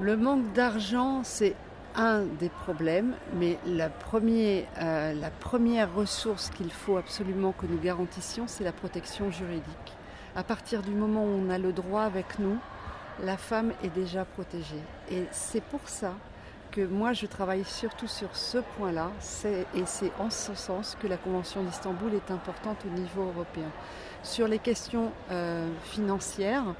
Le 0.00 0.16
manque 0.16 0.52
d'argent, 0.52 1.22
c'est 1.24 1.54
un 1.96 2.22
des 2.22 2.48
problèmes, 2.48 3.14
mais 3.34 3.58
la, 3.66 3.90
euh, 4.14 5.14
la 5.14 5.30
première 5.30 5.94
ressource 5.94 6.50
qu'il 6.50 6.70
faut 6.70 6.96
absolument 6.96 7.52
que 7.52 7.66
nous 7.66 7.78
garantissions, 7.78 8.44
c'est 8.46 8.64
la 8.64 8.72
protection 8.72 9.30
juridique. 9.30 9.96
À 10.34 10.42
partir 10.42 10.82
du 10.82 10.92
moment 10.92 11.24
où 11.24 11.40
on 11.44 11.50
a 11.50 11.58
le 11.58 11.72
droit 11.72 12.02
avec 12.02 12.38
nous, 12.38 12.56
la 13.22 13.36
femme 13.36 13.72
est 13.84 13.92
déjà 13.94 14.24
protégée. 14.24 14.82
Et 15.10 15.24
c'est 15.30 15.62
pour 15.62 15.86
ça 15.86 16.14
moi 16.80 17.12
je 17.12 17.26
travaille 17.26 17.64
surtout 17.64 18.08
sur 18.08 18.34
ce 18.34 18.58
point-là, 18.76 19.10
et 19.74 19.82
c'est 19.86 20.12
en 20.18 20.30
ce 20.30 20.54
sens 20.54 20.96
que 21.00 21.06
la 21.06 21.16
Convention 21.16 21.62
d'Istanbul 21.62 22.14
est 22.14 22.30
importante 22.30 22.78
au 22.86 22.98
niveau 22.98 23.22
européen. 23.22 23.70
Sur 24.22 24.48
les 24.48 24.58
questions 24.58 25.12
euh, 25.30 25.68
financières, 25.84 26.74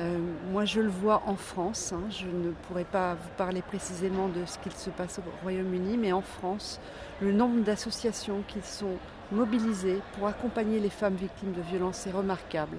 Euh, 0.00 0.18
moi, 0.52 0.64
je 0.64 0.80
le 0.80 0.88
vois 0.88 1.22
en 1.26 1.34
France. 1.34 1.92
Hein. 1.92 2.02
Je 2.10 2.26
ne 2.26 2.52
pourrais 2.52 2.84
pas 2.84 3.14
vous 3.14 3.30
parler 3.36 3.62
précisément 3.62 4.28
de 4.28 4.44
ce 4.46 4.58
qu'il 4.58 4.72
se 4.72 4.90
passe 4.90 5.18
au 5.18 5.22
Royaume-Uni, 5.42 5.96
mais 5.96 6.12
en 6.12 6.22
France, 6.22 6.78
le 7.20 7.32
nombre 7.32 7.64
d'associations 7.64 8.42
qui 8.46 8.60
sont 8.62 8.96
mobilisées 9.32 10.00
pour 10.14 10.28
accompagner 10.28 10.80
les 10.80 10.90
femmes 10.90 11.14
victimes 11.14 11.52
de 11.52 11.62
violences 11.62 12.06
est 12.06 12.10
remarquable. 12.10 12.78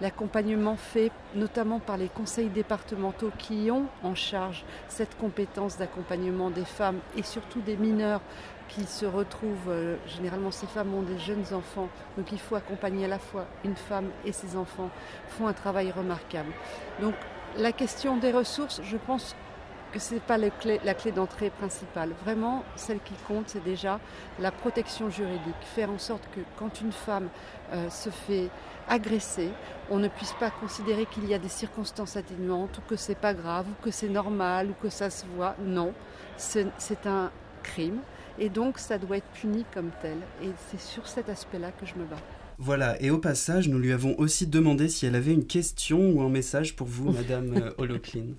L'accompagnement 0.00 0.76
fait 0.76 1.10
notamment 1.34 1.80
par 1.80 1.96
les 1.96 2.08
conseils 2.08 2.48
départementaux 2.48 3.32
qui 3.38 3.70
ont 3.70 3.86
en 4.02 4.14
charge 4.14 4.64
cette 4.88 5.16
compétence 5.18 5.78
d'accompagnement 5.78 6.50
des 6.50 6.64
femmes 6.64 6.98
et 7.16 7.22
surtout 7.22 7.60
des 7.60 7.76
mineurs 7.76 8.20
qui 8.68 8.84
se 8.84 9.06
retrouvent, 9.06 9.70
euh, 9.70 9.96
généralement 10.06 10.50
ces 10.50 10.66
femmes 10.66 10.94
ont 10.94 11.02
des 11.02 11.18
jeunes 11.18 11.54
enfants, 11.54 11.88
donc 12.16 12.30
il 12.32 12.38
faut 12.38 12.54
accompagner 12.54 13.06
à 13.06 13.08
la 13.08 13.18
fois 13.18 13.46
une 13.64 13.76
femme 13.76 14.08
et 14.26 14.32
ses 14.32 14.56
enfants, 14.56 14.90
font 15.28 15.46
un 15.46 15.54
travail 15.54 15.90
remarquable. 15.90 16.52
Donc 17.00 17.14
la 17.56 17.72
question 17.72 18.18
des 18.18 18.30
ressources, 18.30 18.80
je 18.84 18.96
pense 18.98 19.34
que 19.92 19.98
ce 19.98 20.14
n'est 20.14 20.20
pas 20.20 20.38
la 20.38 20.50
clé, 20.50 20.80
la 20.84 20.94
clé 20.94 21.12
d'entrée 21.12 21.50
principale. 21.50 22.10
Vraiment, 22.24 22.64
celle 22.76 23.00
qui 23.00 23.14
compte, 23.26 23.48
c'est 23.48 23.64
déjà 23.64 24.00
la 24.40 24.50
protection 24.50 25.10
juridique. 25.10 25.54
Faire 25.74 25.90
en 25.90 25.98
sorte 25.98 26.22
que 26.34 26.40
quand 26.58 26.80
une 26.80 26.92
femme 26.92 27.28
euh, 27.72 27.88
se 27.90 28.10
fait 28.10 28.48
agresser, 28.88 29.50
on 29.90 29.98
ne 29.98 30.08
puisse 30.08 30.34
pas 30.34 30.50
considérer 30.50 31.06
qu'il 31.06 31.28
y 31.28 31.34
a 31.34 31.38
des 31.38 31.48
circonstances 31.48 32.16
atténuantes 32.16 32.78
ou 32.78 32.80
que 32.88 32.96
c'est 32.96 33.18
pas 33.18 33.34
grave 33.34 33.66
ou 33.68 33.84
que 33.84 33.90
c'est 33.90 34.08
normal 34.08 34.70
ou 34.70 34.74
que 34.82 34.88
ça 34.88 35.10
se 35.10 35.24
voit. 35.36 35.54
Non, 35.60 35.92
c'est 36.36 36.66
un 37.06 37.30
crime 37.62 38.00
et 38.38 38.48
donc 38.48 38.78
ça 38.78 38.98
doit 38.98 39.18
être 39.18 39.30
puni 39.34 39.64
comme 39.74 39.90
tel. 40.00 40.18
Et 40.42 40.50
c'est 40.70 40.80
sur 40.80 41.06
cet 41.06 41.28
aspect-là 41.28 41.72
que 41.72 41.86
je 41.86 41.94
me 41.94 42.04
bats. 42.04 42.16
Voilà, 42.60 43.00
et 43.00 43.10
au 43.10 43.18
passage, 43.18 43.68
nous 43.68 43.78
lui 43.78 43.92
avons 43.92 44.18
aussi 44.18 44.46
demandé 44.46 44.88
si 44.88 45.06
elle 45.06 45.14
avait 45.14 45.32
une 45.32 45.46
question 45.46 46.10
ou 46.10 46.22
un 46.22 46.28
message 46.28 46.74
pour 46.74 46.88
vous, 46.88 47.12
Madame 47.12 47.56
euh, 47.56 47.70
Holoclean. 47.78 48.34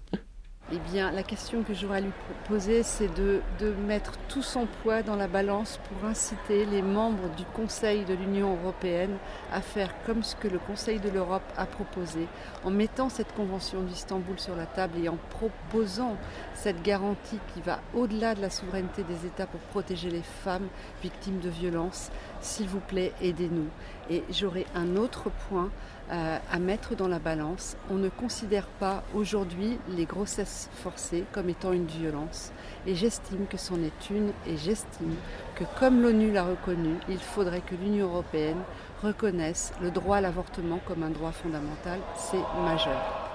Eh 0.71 0.77
bien, 0.91 1.09
la 1.09 1.23
question 1.23 1.63
que 1.63 1.73
j'aurais 1.73 1.97
à 1.97 2.01
lui 2.01 2.11
poser, 2.47 2.83
c'est 2.83 3.11
de, 3.15 3.41
de, 3.59 3.71
mettre 3.71 4.13
tout 4.27 4.43
son 4.43 4.67
poids 4.83 5.01
dans 5.01 5.15
la 5.15 5.27
balance 5.27 5.79
pour 5.89 6.07
inciter 6.07 6.63
les 6.65 6.83
membres 6.83 7.27
du 7.35 7.43
Conseil 7.55 8.05
de 8.05 8.13
l'Union 8.13 8.55
européenne 8.61 9.17
à 9.51 9.61
faire 9.61 9.91
comme 10.05 10.21
ce 10.21 10.35
que 10.35 10.47
le 10.47 10.59
Conseil 10.59 10.99
de 10.99 11.09
l'Europe 11.09 11.41
a 11.57 11.65
proposé, 11.65 12.27
en 12.63 12.69
mettant 12.69 13.09
cette 13.09 13.33
convention 13.33 13.81
d'Istanbul 13.81 14.39
sur 14.39 14.55
la 14.55 14.67
table 14.67 14.99
et 15.03 15.09
en 15.09 15.17
proposant 15.31 16.17
cette 16.53 16.83
garantie 16.83 17.39
qui 17.55 17.61
va 17.61 17.79
au-delà 17.95 18.35
de 18.35 18.41
la 18.41 18.51
souveraineté 18.51 19.01
des 19.01 19.25
États 19.25 19.47
pour 19.47 19.61
protéger 19.61 20.11
les 20.11 20.21
femmes 20.43 20.67
victimes 21.01 21.39
de 21.39 21.49
violences. 21.49 22.11
S'il 22.41 22.67
vous 22.67 22.79
plaît, 22.79 23.13
aidez-nous. 23.23 23.69
Et 24.09 24.23
j'aurai 24.31 24.65
un 24.75 24.95
autre 24.95 25.29
point 25.47 25.69
euh, 26.11 26.37
à 26.51 26.57
mettre 26.59 26.95
dans 26.95 27.07
la 27.07 27.19
balance. 27.19 27.77
On 27.91 27.95
ne 27.95 28.09
considère 28.09 28.65
pas 28.65 29.03
aujourd'hui 29.13 29.77
les 29.95 30.05
grossesses 30.05 30.69
forcées 30.73 31.23
comme 31.31 31.49
étant 31.49 31.71
une 31.71 31.85
violence. 31.85 32.51
Et 32.87 32.95
j'estime 32.95 33.45
que 33.45 33.57
c'en 33.57 33.75
est 33.83 34.09
une 34.09 34.29
et 34.47 34.57
j'estime 34.57 35.13
que 35.55 35.63
comme 35.79 36.01
l'ONU 36.01 36.31
l'a 36.31 36.45
reconnu, 36.45 36.95
il 37.09 37.19
faudrait 37.19 37.61
que 37.61 37.75
l'Union 37.75 38.07
européenne 38.07 38.63
reconnaisse 39.03 39.71
le 39.81 39.91
droit 39.91 40.17
à 40.17 40.21
l'avortement 40.21 40.79
comme 40.87 41.03
un 41.03 41.11
droit 41.11 41.31
fondamental. 41.31 41.99
C'est 42.15 42.43
majeur. 42.63 43.29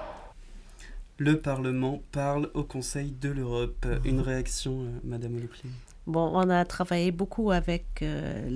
Le 1.17 1.39
Parlement 1.39 2.01
parle 2.11 2.49
au 2.53 2.63
Conseil 2.63 3.11
de 3.11 3.29
l'Europe. 3.29 3.85
Une 4.03 4.19
réaction, 4.19 4.81
euh, 4.81 4.99
Madame 5.05 5.35
Leclerc 5.39 5.71
Bon, 6.07 6.29
on 6.33 6.49
a 6.51 6.65
travaillé 6.65 7.11
beaucoup 7.11 7.49
avec 7.51 7.85
euh, 8.03 8.47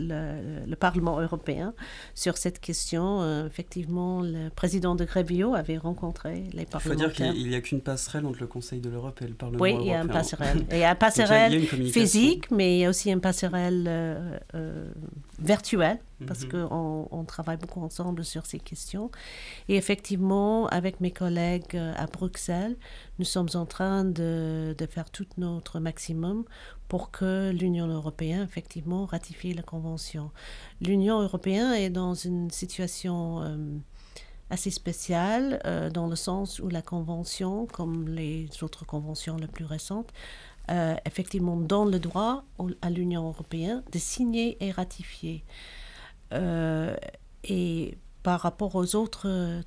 le, 0.65 0.69
le, 0.69 0.75
Parlement 0.75 1.19
européen 1.19 1.73
sur 2.13 2.37
cette 2.37 2.59
question. 2.59 3.21
Euh, 3.21 3.47
effectivement, 3.47 4.21
le 4.21 4.49
président 4.49 4.93
de 4.95 5.03
Grevio 5.03 5.55
avait 5.55 5.77
rencontré 5.77 6.43
les 6.53 6.65
parlementaires. 6.65 7.09
Il 7.09 7.15
faut 7.15 7.23
dire 7.23 7.33
qu'il 7.33 7.49
n'y 7.49 7.55
a 7.55 7.61
qu'une 7.61 7.81
passerelle 7.81 8.27
entre 8.27 8.39
le 8.41 8.47
Conseil 8.47 8.81
de 8.81 8.89
l'Europe 8.89 9.21
et 9.23 9.27
le 9.27 9.33
Parlement 9.33 9.61
oui, 9.63 9.71
européen. 9.71 9.79
Oui, 9.79 9.87
il 9.87 9.91
y 9.91 9.95
a 9.95 10.01
une 10.01 10.09
passerelle. 10.09 10.65
il 10.71 10.77
y 10.77 10.83
a 10.83 10.91
une 10.91 10.95
passerelle 10.97 11.61
physique, 11.91 12.51
mais 12.51 12.77
il 12.77 12.81
y 12.81 12.85
a 12.85 12.89
aussi 12.89 13.09
une 13.11 13.21
passerelle 13.21 13.85
euh, 13.87 14.87
virtuelle 15.39 15.99
parce 16.27 16.43
mm 16.43 16.49
-hmm. 16.49 16.67
qu'on 16.67 17.07
on 17.11 17.23
travaille 17.23 17.57
beaucoup 17.57 17.81
ensemble 17.81 18.25
sur 18.25 18.45
ces 18.45 18.59
questions. 18.59 19.09
Et 19.69 19.75
effectivement, 19.77 20.67
avec 20.67 20.99
mes 20.99 21.11
collègues 21.11 21.77
à 22.03 22.05
Bruxelles, 22.07 22.75
nous 23.19 23.25
sommes 23.25 23.49
en 23.53 23.65
train 23.65 24.03
de, 24.03 24.75
de 24.77 24.85
faire 24.85 25.09
tout 25.09 25.27
notre 25.37 25.79
maximum 25.79 26.43
pour 26.89 27.11
que 27.11 27.51
l'Union 27.51 27.87
européenne, 27.87 28.41
effectivement, 28.41 29.05
ratifie 29.05 29.53
la 29.53 29.61
Convention. 29.61 30.31
L'Union 30.81 31.21
européenne 31.21 31.71
est 31.73 31.91
dans 31.91 32.15
une 32.15 32.49
situation 32.49 33.43
euh, 33.43 33.77
assez 34.49 34.71
spéciale, 34.71 35.61
euh, 35.65 35.91
dans 35.91 36.07
le 36.07 36.15
sens 36.15 36.59
où 36.59 36.67
la 36.67 36.81
Convention, 36.81 37.67
comme 37.67 38.09
les 38.09 38.49
autres 38.63 38.85
conventions 38.85 39.37
les 39.37 39.47
plus 39.47 39.65
récentes, 39.65 40.11
euh, 40.71 40.95
effectivement 41.05 41.57
donne 41.57 41.91
le 41.91 41.99
droit 41.99 42.43
à 42.81 42.89
l'Union 42.89 43.27
européenne 43.27 43.83
de 43.91 43.99
signer 43.99 44.57
et 44.59 44.71
ratifier. 44.71 45.43
Et 47.43 47.97
par 48.21 48.41
rapport 48.41 48.75
aux 48.75 48.95
autres 48.95 49.61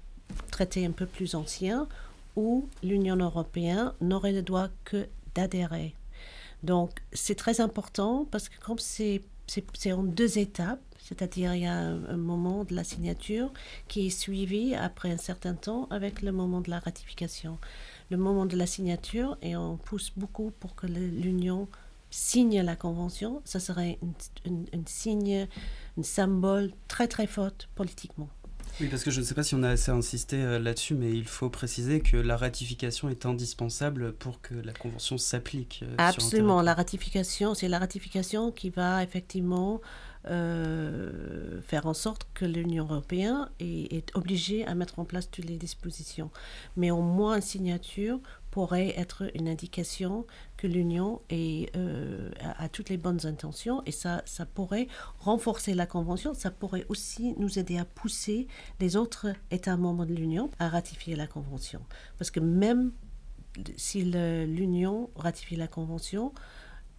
traités 0.51 0.85
un 0.87 0.93
peu 0.93 1.07
plus 1.07 1.35
anciens, 1.35 1.89
où 2.37 2.69
l'Union 2.83 3.17
européenne 3.17 3.93
n'aurait 4.01 4.33
le 4.33 4.43
droit 4.43 4.69
que 4.85 5.09
d'adhérer. 5.35 5.95
Donc 6.63 7.01
c'est 7.13 7.35
très 7.35 7.61
important 7.61 8.27
parce 8.31 8.49
que 8.49 8.59
comme 8.61 8.79
c'est 8.79 9.23
en 9.93 10.03
deux 10.03 10.39
étapes, 10.39 10.81
c'est-à-dire 10.99 11.55
il 11.55 11.63
y 11.63 11.67
a 11.67 11.75
un, 11.75 12.17
moment 12.17 12.65
de 12.65 12.75
la 12.75 12.85
signature 12.85 13.53
qui 13.89 14.07
est 14.07 14.11
suivi 14.11 14.75
après 14.75 15.11
un 15.11 15.17
certain 15.17 15.55
temps 15.55 15.89
avec 15.91 16.23
le 16.23 16.31
moment 16.31 16.61
de 16.61 16.71
la 16.71 16.79
ratification. 16.79 17.59
Le 18.11 18.17
moment 18.17 18.47
de 18.47 18.57
la 18.57 18.67
signature, 18.67 19.37
et 19.43 19.57
on 19.57 19.77
pousse 19.77 20.13
beaucoup 20.17 20.53
pour 20.61 20.75
que 20.75 20.87
l'Union 20.87 21.67
signe 22.11 22.61
la 22.61 22.77
convention, 22.77 23.41
ça 23.45 23.59
serait 23.59 23.99
un 24.47 24.83
signe, 24.87 25.49
un 25.99 26.03
symbole 26.03 26.71
très 26.87 27.09
très 27.09 27.27
fort 27.27 27.53
politiquement. 27.75 28.29
Oui, 28.81 28.89
parce 28.89 29.05
que 29.05 29.11
je 29.11 29.21
ne 29.21 29.25
sais 29.25 29.35
pas 29.35 29.43
si 29.43 29.55
on 29.55 29.63
a 29.63 29.71
assez 29.71 29.91
insisté 29.91 30.37
euh, 30.43 30.59
là-dessus, 30.59 30.95
mais 30.95 31.11
il 31.11 31.27
faut 31.27 31.51
préciser 31.51 32.01
que 32.01 32.17
la 32.17 32.37
ratification 32.37 33.09
est 33.09 33.27
indispensable 33.27 34.13
pour 34.13 34.41
que 34.41 34.55
la 34.55 34.73
convention 34.73 35.19
s'applique. 35.19 35.81
Euh, 35.83 35.95
Absolument, 35.99 36.63
la 36.63 36.75
ratification, 36.75 37.55
c'est 37.55 37.69
la 37.69 37.79
ratification 37.79 38.51
qui 38.51 38.71
va 38.71 39.03
effectivement 39.03 39.81
euh, 40.29 41.61
faire 41.63 41.87
en 41.87 41.95
sorte 41.95 42.29
que 42.33 42.45
l'Union 42.45 42.85
européenne 42.85 43.49
est, 43.61 43.93
est, 43.93 44.17
obligée 44.17 44.65
à 44.67 44.75
mettre 44.75 44.99
en 44.99 45.05
place 45.05 45.31
toutes 45.31 45.47
les 45.47 45.57
dispositions. 45.57 46.31
Mais 46.77 46.91
au 46.91 47.03
moins 47.03 47.37
une 47.37 47.43
signature 47.43 48.21
pourrait 48.53 48.95
être 48.97 49.25
une 49.35 49.49
indication 49.49 50.27
l'Union 50.67 51.21
euh, 51.33 52.31
a, 52.41 52.69
toutes 52.69 52.89
les 52.89 52.97
bonnes 52.97 53.27
intentions 53.27 53.83
et 53.87 53.93
ça, 53.93 54.23
ça 54.25 54.47
pourrait 54.47 54.89
renforcer 55.19 55.75
la 55.75 55.87
Convention, 55.87 56.35
ça 56.35 56.51
pourrait 56.51 56.87
aussi 56.89 57.35
nous 57.39 57.59
aider 57.59 57.79
à 57.79 57.85
pousser 57.85 58.47
les 58.81 58.97
autres 58.97 59.29
États 59.51 59.77
membres 59.77 60.07
de 60.07 60.15
l'Union 60.15 60.51
à 60.59 60.69
ratifier 60.69 61.17
la 61.17 61.27
Convention. 61.27 61.81
Parce 62.19 62.31
que 62.31 62.41
même 62.41 62.93
si 63.77 64.03
l'Union 64.05 65.11
ratifie 65.17 65.57
la 65.57 65.69
Convention, 65.69 66.33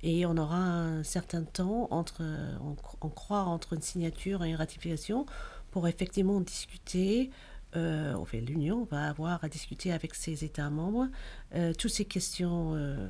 et 0.06 0.26
on 0.26 0.36
aura 0.36 0.58
un 0.58 1.04
certain 1.04 1.44
temps 1.44 1.88
entre, 1.90 2.24
on, 2.62 2.76
on 3.02 3.10
croit, 3.10 3.44
entre 3.44 3.74
une 3.74 3.82
signature 3.82 4.44
et 4.44 4.50
une 4.50 4.58
ratification 4.58 5.26
pour 5.72 5.88
effectivement 5.88 6.42
discuter 6.42 7.32
euh, 7.76 8.14
enfin, 8.16 8.40
l'Union 8.40 8.84
va 8.84 9.10
avoir 9.10 9.44
à 9.44 9.50
discuter 9.50 9.92
avec 9.92 10.14
ses 10.14 10.44
États 10.44 10.70
membres 10.70 11.08
euh, 11.56 11.74
toutes 11.74 11.92
ces 11.92 12.06
questions 12.06 12.74
euh, 12.76 13.08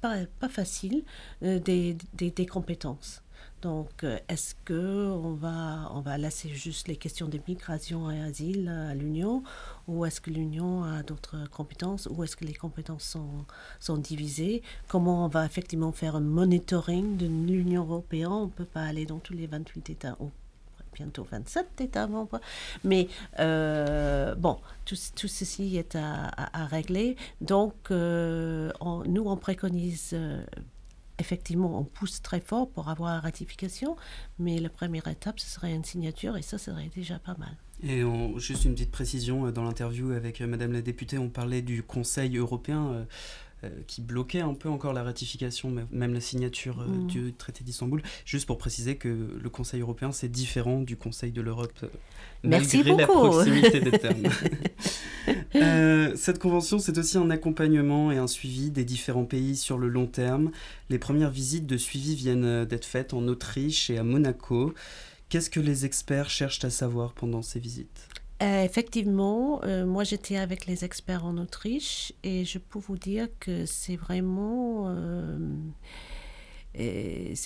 pas, 0.00 0.18
pas 0.38 0.48
faciles 0.48 1.04
des, 1.42 1.96
des, 2.14 2.46
compétences. 2.46 3.22
Donc, 3.62 4.04
est-ce 4.28 4.54
que 4.64 5.08
on 5.10 5.34
va, 5.34 5.90
on 5.94 6.00
va 6.00 6.16
laisser 6.16 6.48
juste 6.48 6.88
les 6.88 6.96
questions 6.96 7.28
de 7.28 7.38
migration 7.46 8.10
et 8.10 8.20
asile 8.20 8.68
à 8.68 8.94
l'Union 8.94 9.42
ou 9.86 10.06
est-ce 10.06 10.20
que 10.20 10.30
l'Union 10.30 10.82
a 10.84 11.02
d'autres 11.02 11.48
compétences 11.50 12.08
ou 12.10 12.24
est-ce 12.24 12.36
que 12.36 12.44
les 12.46 12.54
compétences 12.54 13.04
sont, 13.04 13.44
sont 13.78 13.98
divisées? 13.98 14.62
Comment 14.88 15.26
on 15.26 15.28
va 15.28 15.44
effectivement 15.44 15.92
faire 15.92 16.16
un 16.16 16.20
monitoring 16.20 17.18
de 17.18 17.26
l'Union 17.26 17.82
européenne? 17.82 18.28
On 18.28 18.46
ne 18.46 18.50
peut 18.50 18.64
pas 18.64 18.82
aller 18.84 19.04
dans 19.04 19.18
tous 19.18 19.34
les 19.34 19.46
28 19.46 19.90
États 19.90 20.16
bientôt 20.94 21.26
27 21.30 21.80
États 21.80 22.06
membres. 22.06 22.40
Mais 22.84 23.08
euh, 23.38 24.34
bon, 24.34 24.58
tout, 24.84 24.96
tout, 25.16 25.28
ceci 25.28 25.76
est 25.76 25.96
à, 25.96 26.30
à, 26.36 26.66
régler. 26.66 27.16
Donc, 27.40 27.74
euh, 27.90 28.70
nous, 29.06 29.24
on 29.24 29.36
préconise. 29.36 30.10
Euh, 30.12 30.42
effectivement, 31.18 31.78
on 31.78 31.84
pousse 31.84 32.22
très 32.22 32.40
fort 32.40 32.70
pour 32.70 32.88
avoir 32.88 33.12
la 33.12 33.20
ratification, 33.20 33.94
mais 34.38 34.58
la 34.58 34.70
première 34.70 35.06
étape, 35.06 35.38
ce 35.38 35.50
serait 35.50 35.74
une 35.74 35.84
signature 35.84 36.38
et 36.38 36.42
ça 36.42 36.56
serait 36.56 36.90
déjà 36.94 37.18
pas 37.18 37.36
mal. 37.36 37.54
Et 37.82 38.02
juste 38.38 38.64
une 38.64 38.72
petite 38.72 38.90
précision, 38.90 39.50
dans 39.50 39.64
l'interview 39.64 40.12
avec 40.12 40.40
Madame 40.40 40.72
la 40.72 40.80
députée, 40.80 41.18
on 41.18 41.28
parlait 41.28 41.60
du 41.60 41.82
Conseil 41.82 42.38
européen. 42.38 43.06
Qui 43.86 44.00
bloquait 44.00 44.40
un 44.40 44.54
peu 44.54 44.68
encore 44.68 44.92
la 44.92 45.02
ratification, 45.02 45.74
même 45.90 46.14
la 46.14 46.20
signature 46.20 46.78
mm. 46.86 47.06
du 47.06 47.32
traité 47.34 47.64
d'Istanbul. 47.64 48.02
Juste 48.24 48.46
pour 48.46 48.58
préciser 48.58 48.96
que 48.96 49.08
le 49.08 49.50
Conseil 49.50 49.80
européen, 49.80 50.12
c'est 50.12 50.28
différent 50.28 50.80
du 50.80 50.96
Conseil 50.96 51.32
de 51.32 51.40
l'Europe, 51.40 51.84
Merci 52.42 52.78
malgré 52.78 52.92
beaucoup. 53.06 53.24
la 53.24 53.28
proximité 53.28 53.80
des 53.80 53.90
termes. 53.98 54.28
cette 56.16 56.38
convention, 56.38 56.78
c'est 56.78 56.96
aussi 56.96 57.18
un 57.18 57.30
accompagnement 57.30 58.12
et 58.12 58.18
un 58.18 58.26
suivi 58.26 58.70
des 58.70 58.84
différents 58.84 59.24
pays 59.24 59.56
sur 59.56 59.78
le 59.78 59.88
long 59.88 60.06
terme. 60.06 60.50
Les 60.88 60.98
premières 60.98 61.30
visites 61.30 61.66
de 61.66 61.76
suivi 61.76 62.14
viennent 62.14 62.64
d'être 62.64 62.86
faites 62.86 63.14
en 63.14 63.26
Autriche 63.28 63.90
et 63.90 63.98
à 63.98 64.04
Monaco. 64.04 64.74
Qu'est-ce 65.28 65.50
que 65.50 65.60
les 65.60 65.84
experts 65.84 66.28
cherchent 66.28 66.64
à 66.64 66.70
savoir 66.70 67.12
pendant 67.12 67.42
ces 67.42 67.60
visites? 67.60 68.08
Euh, 68.42 68.64
effectivement, 68.64 69.60
euh, 69.64 69.84
moi 69.84 70.02
j'étais 70.02 70.36
avec 70.36 70.64
les 70.66 70.84
experts 70.84 71.26
en 71.26 71.36
Autriche 71.36 72.14
et 72.22 72.46
je 72.46 72.58
peux 72.58 72.78
vous 72.78 72.96
dire 72.96 73.28
que 73.38 73.66
c'est 73.66 73.96
vraiment, 73.96 74.88
euh, 74.88 75.38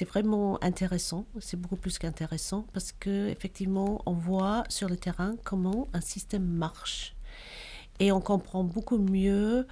vraiment 0.07 0.63
intéressant. 0.63 1.27
C'est 1.41 1.61
beaucoup 1.61 1.77
plus 1.77 1.99
qu'intéressant 1.99 2.67
parce 2.73 2.93
que 2.93 3.29
effectivement 3.29 4.03
on 4.07 4.13
voit 4.13 4.63
sur 4.69 4.89
le 4.89 4.97
terrain 4.97 5.35
comment 5.43 5.89
un 5.95 6.01
système 6.01 6.47
marche 6.47 7.17
et 7.99 8.13
on 8.13 8.21
comprend 8.21 8.63
beaucoup 8.63 8.99
mieux 8.99 9.67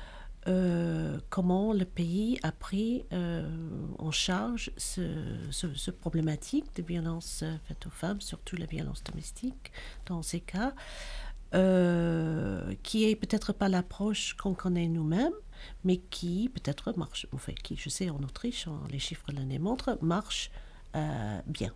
comment 0.45 1.73
le 1.73 1.85
pays 1.85 2.39
a 2.43 2.53
pris 2.53 3.05
en 3.99 4.11
charge 4.11 4.71
ce, 4.77 5.03
ce, 5.51 5.91
problématique 5.91 6.75
de 6.77 6.83
violence 6.83 7.45
faite 7.67 7.87
aux 7.87 7.91
femmes, 7.91 8.21
surtout 8.21 8.57
la 8.57 8.67
violence 8.67 9.05
domestique 9.05 9.71
dans 10.07 10.23
ces 10.23 10.41
cas, 10.41 10.75
qui 11.53 13.05
est 13.05 13.17
peut-être 13.17 13.53
pas 13.53 13.69
l'approche 13.69 14.35
qu'on 14.35 14.55
connaît 14.55 14.89
nous-mêmes, 14.89 15.33
mais 15.85 15.99
qui 15.99 16.49
peut-être 16.49 16.93
marche, 16.97 17.27
enfin 17.33 17.53
qui 17.63 17.77
je 17.77 17.89
sais 17.89 18.11
en 18.11 18.21
Autriche, 18.23 18.67
les 18.91 18.99
chiffres 18.99 19.31
l'année 19.33 19.61
montrent, 19.61 19.97
marche 20.03 20.51
bien. 21.47 21.73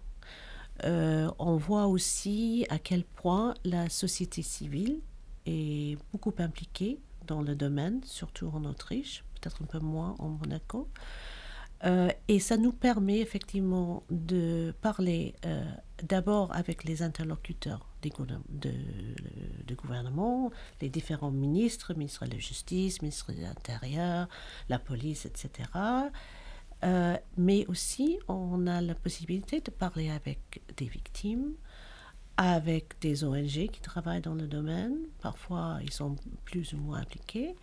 on 0.82 1.56
voit 1.56 1.86
aussi 1.86 2.66
à 2.68 2.80
quel 2.80 3.04
point 3.04 3.54
la 3.64 3.88
société 3.88 4.42
civile 4.42 5.00
est 5.46 5.96
beaucoup 6.10 6.34
impliquée 6.38 6.98
dans 7.26 7.42
le 7.42 7.54
domaine, 7.54 8.00
surtout 8.04 8.50
en 8.54 8.64
Autriche, 8.64 9.24
peut-être 9.34 9.62
un 9.62 9.66
peu 9.66 9.78
moins 9.78 10.14
en 10.18 10.28
Monaco. 10.28 10.88
Euh, 11.84 12.08
et 12.28 12.40
ça 12.40 12.56
nous 12.56 12.72
permet 12.72 13.18
effectivement 13.18 14.02
de 14.10 14.74
parler 14.80 15.34
euh, 15.44 15.62
d'abord 16.02 16.54
avec 16.54 16.84
les 16.84 17.02
interlocuteurs 17.02 17.86
des 18.00 18.10
de, 18.48 19.74
gouvernement, 19.74 20.50
les 20.80 20.88
différents 20.88 21.30
ministres, 21.30 21.92
ministre 21.94 22.24
de 22.24 22.32
la 22.32 22.38
Justice, 22.38 23.02
ministre 23.02 23.32
de 23.32 23.42
l'Intérieur, 23.42 24.28
la 24.68 24.78
police, 24.78 25.26
etc. 25.26 25.68
Euh, 26.84 27.16
mais 27.36 27.66
aussi, 27.66 28.18
on 28.28 28.66
a 28.66 28.80
la 28.80 28.94
possibilité 28.94 29.60
de 29.60 29.70
parler 29.70 30.10
avec 30.10 30.62
des 30.76 30.86
victimes, 30.86 31.52
avec 32.36 33.00
des 33.00 33.24
ONG 33.24 33.68
qui 33.70 33.80
travaillent 33.80 34.20
dans 34.20 34.34
le 34.34 34.46
domaine, 34.46 34.96
parfois 35.20 35.78
ils 35.82 35.92
sont 35.92 36.16
plus 36.44 36.74
ou 36.74 36.76
moins 36.78 36.98
impliqués, 36.98 37.54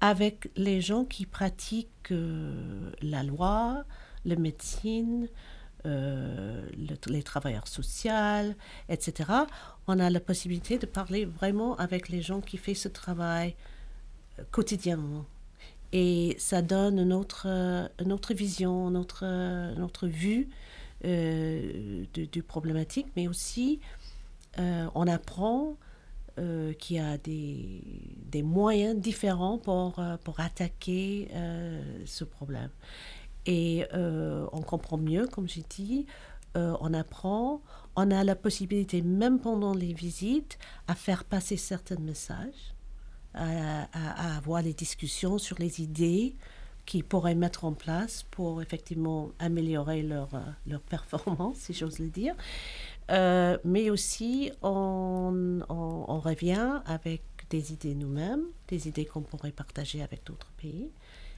avec 0.00 0.50
les 0.56 0.80
gens 0.80 1.04
qui 1.04 1.26
pratiquent 1.26 2.10
euh, 2.10 2.90
la 3.02 3.22
loi, 3.22 3.84
la 4.24 4.36
médecine, 4.36 5.28
euh, 5.86 6.66
les 7.06 7.22
travailleurs 7.22 7.68
sociaux, 7.68 8.54
etc. 8.88 9.30
On 9.86 9.98
a 9.98 10.08
la 10.08 10.20
possibilité 10.20 10.78
de 10.78 10.86
parler 10.86 11.26
vraiment 11.26 11.76
avec 11.76 12.08
les 12.08 12.22
gens 12.22 12.40
qui 12.40 12.56
font 12.56 12.74
ce 12.74 12.88
travail 12.88 13.54
euh, 14.38 14.42
quotidiennement. 14.50 15.26
Et 15.92 16.34
ça 16.38 16.62
donne 16.62 16.98
une 16.98 17.12
autre, 17.12 17.46
une 18.00 18.12
autre 18.12 18.34
vision, 18.34 18.88
une 18.88 18.96
autre 18.96 20.08
vue 20.08 20.48
du 21.04 22.42
problématique, 22.42 23.06
mais 23.14 23.28
aussi 23.28 23.78
euh, 24.58 24.88
on 24.94 25.06
apprend 25.06 25.76
euh, 26.38 26.72
qu'il 26.74 26.96
y 26.96 27.00
a 27.00 27.18
des, 27.18 27.82
des, 28.26 28.42
moyens 28.42 28.96
différents 28.96 29.58
pour, 29.58 29.98
euh, 29.98 30.16
pour 30.18 30.40
attaquer 30.40 31.28
ce 32.04 32.24
problème. 32.24 32.70
Et 33.46 33.84
on 33.92 34.62
comprend 34.62 34.96
mieux, 34.96 35.26
comme 35.26 35.48
j'ai 35.48 35.64
dit, 35.68 36.06
on 36.54 36.94
apprend, 36.94 37.60
on 37.96 38.10
a 38.10 38.24
la 38.24 38.36
possibilité, 38.36 39.02
même 39.02 39.38
pendant 39.38 39.74
les 39.74 39.92
visites, 39.92 40.58
à 40.88 40.94
faire 40.94 41.24
passer 41.24 41.56
certains 41.56 41.98
messages, 41.98 42.74
à, 43.34 43.88
à, 43.92 44.36
avoir 44.36 44.62
des 44.62 44.72
discussions 44.72 45.38
sur 45.38 45.58
les 45.58 45.82
idées 45.82 46.36
qu'ils 46.86 47.04
pourraient 47.04 47.34
mettre 47.34 47.64
en 47.64 47.72
place 47.72 48.24
pour 48.30 48.62
effectivement 48.62 49.30
améliorer 49.38 50.02
leur, 50.02 50.28
leur 50.66 50.80
performance, 50.80 51.56
si 51.58 51.74
j'ose 51.74 51.98
le 51.98 52.08
dire. 52.08 52.34
Euh, 53.10 53.58
mais 53.64 53.90
aussi, 53.90 54.50
on, 54.62 55.60
on, 55.68 56.18
revient 56.18 56.80
avec 56.86 57.22
des 57.50 57.72
idées 57.72 57.94
nous-mêmes, 57.94 58.44
des 58.68 58.88
idées 58.88 59.04
qu'on 59.04 59.20
pourrait 59.22 59.52
partager 59.52 60.02
avec 60.02 60.24
d'autres 60.24 60.52
pays. 60.56 60.88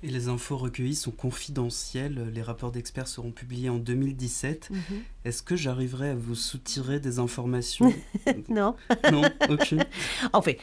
Et 0.02 0.08
les 0.08 0.28
infos 0.28 0.56
recueillies 0.56 0.94
sont 0.94 1.10
confidentielles. 1.10 2.30
Les 2.32 2.42
rapports 2.42 2.70
d'experts 2.70 3.08
seront 3.08 3.32
publiés 3.32 3.70
en 3.70 3.78
2017. 3.78 4.70
Mhm. 4.70 4.80
Est-ce 5.24 5.42
que 5.42 5.56
j'arriverai 5.56 6.10
à 6.10 6.14
vous 6.14 6.34
soutirer 6.34 7.00
des 7.00 7.18
informations? 7.18 7.92
Non. 8.48 8.76
non, 9.10 9.22
aucune. 9.48 9.84
En 10.32 10.42
fait, 10.42 10.58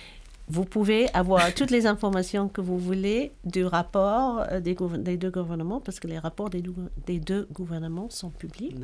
vous 0.50 0.66
pouvez 0.66 1.10
avoir 1.14 1.54
toutes 1.54 1.72
les 1.72 1.88
informations 1.88 2.50
que 2.50 2.60
vous 2.60 2.78
voulez 2.78 3.32
du 3.46 3.66
rapport 3.66 4.46
euh, 4.52 4.60
des, 4.60 4.76
des 4.98 5.18
deux 5.18 5.32
gouvernements, 5.32 5.80
parce 5.80 6.00
que 6.00 6.08
les 6.08 6.20
rapports 6.20 6.50
des, 6.50 6.62
des 7.06 7.20
deux 7.20 7.48
gouvernements 7.54 8.10
sont 8.10 8.30
publics 8.30 8.76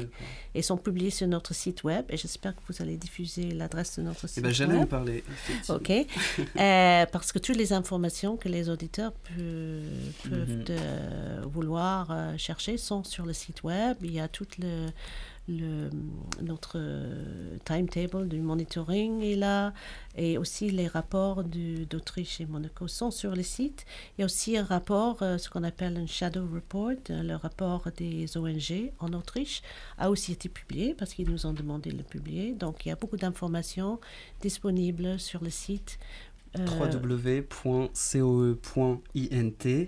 et 0.55 0.61
sont 0.61 0.77
publiés 0.77 1.09
sur 1.09 1.27
notre 1.27 1.53
site 1.53 1.83
web. 1.83 2.05
Et 2.09 2.17
j'espère 2.17 2.55
que 2.55 2.61
vous 2.69 2.81
allez 2.81 2.95
diffuser 2.95 3.51
l'adresse 3.51 3.99
de 3.99 4.03
notre 4.03 4.25
eh 4.25 4.27
site 4.27 4.43
ben, 4.43 4.49
web. 4.49 4.55
J'allais 4.55 4.77
en 4.77 4.85
parler. 4.85 5.23
OK. 5.67 5.89
euh, 6.59 7.05
parce 7.11 7.31
que 7.31 7.39
toutes 7.39 7.57
les 7.57 7.73
informations 7.73 8.37
que 8.37 8.47
les 8.47 8.69
auditeurs 8.69 9.11
peuvent, 9.11 10.08
peuvent 10.29 10.57
mhm. 10.57 11.49
vouloir 11.49 12.07
euh, 12.11 12.37
chercher 12.37 12.77
sont 12.77 13.03
sur 13.03 13.25
le 13.25 13.33
site 13.33 13.63
web. 13.63 13.97
Il 14.01 14.13
y 14.13 14.19
a 14.19 14.27
tout 14.27 14.47
le 14.59 14.87
le, 15.49 15.89
notre 16.41 16.79
timetable 17.65 18.27
du 18.27 18.39
monitoring 18.39 19.21
est 19.23 19.35
là 19.35 19.73
et 20.15 20.37
aussi 20.37 20.69
les 20.69 20.87
rapports 20.87 21.43
d'Autriche 21.43 22.41
et 22.41 22.45
Monaco 22.45 22.87
sont 22.87 23.11
sur 23.11 23.35
le 23.35 23.43
site. 23.43 23.85
Il 24.17 24.21
y 24.21 24.23
a 24.23 24.25
aussi 24.25 24.57
un 24.57 24.63
rapport, 24.63 25.21
euh, 25.21 25.37
ce 25.37 25.49
qu'on 25.49 25.63
appelle 25.63 25.97
un 25.97 26.05
shadow 26.05 26.45
report, 26.53 26.97
euh, 27.09 27.23
le 27.23 27.35
rapport 27.35 27.87
des 27.97 28.37
ONG 28.37 28.91
en 28.99 29.13
Autriche 29.13 29.61
a 29.97 30.09
aussi 30.09 30.33
été 30.33 30.49
publié 30.49 30.93
parce 30.93 31.13
qu'ils 31.13 31.29
nous 31.29 31.45
ont 31.45 31.53
demandé 31.53 31.91
de 31.91 31.97
le 31.97 32.03
publier. 32.03 32.53
Donc 32.53 32.85
il 32.85 32.89
y 32.89 32.91
a 32.91 32.95
beaucoup 32.95 33.17
d'informations 33.17 33.99
disponibles 34.41 35.19
sur 35.19 35.43
le 35.43 35.49
site 35.49 35.99
www.coe.int 36.57 37.89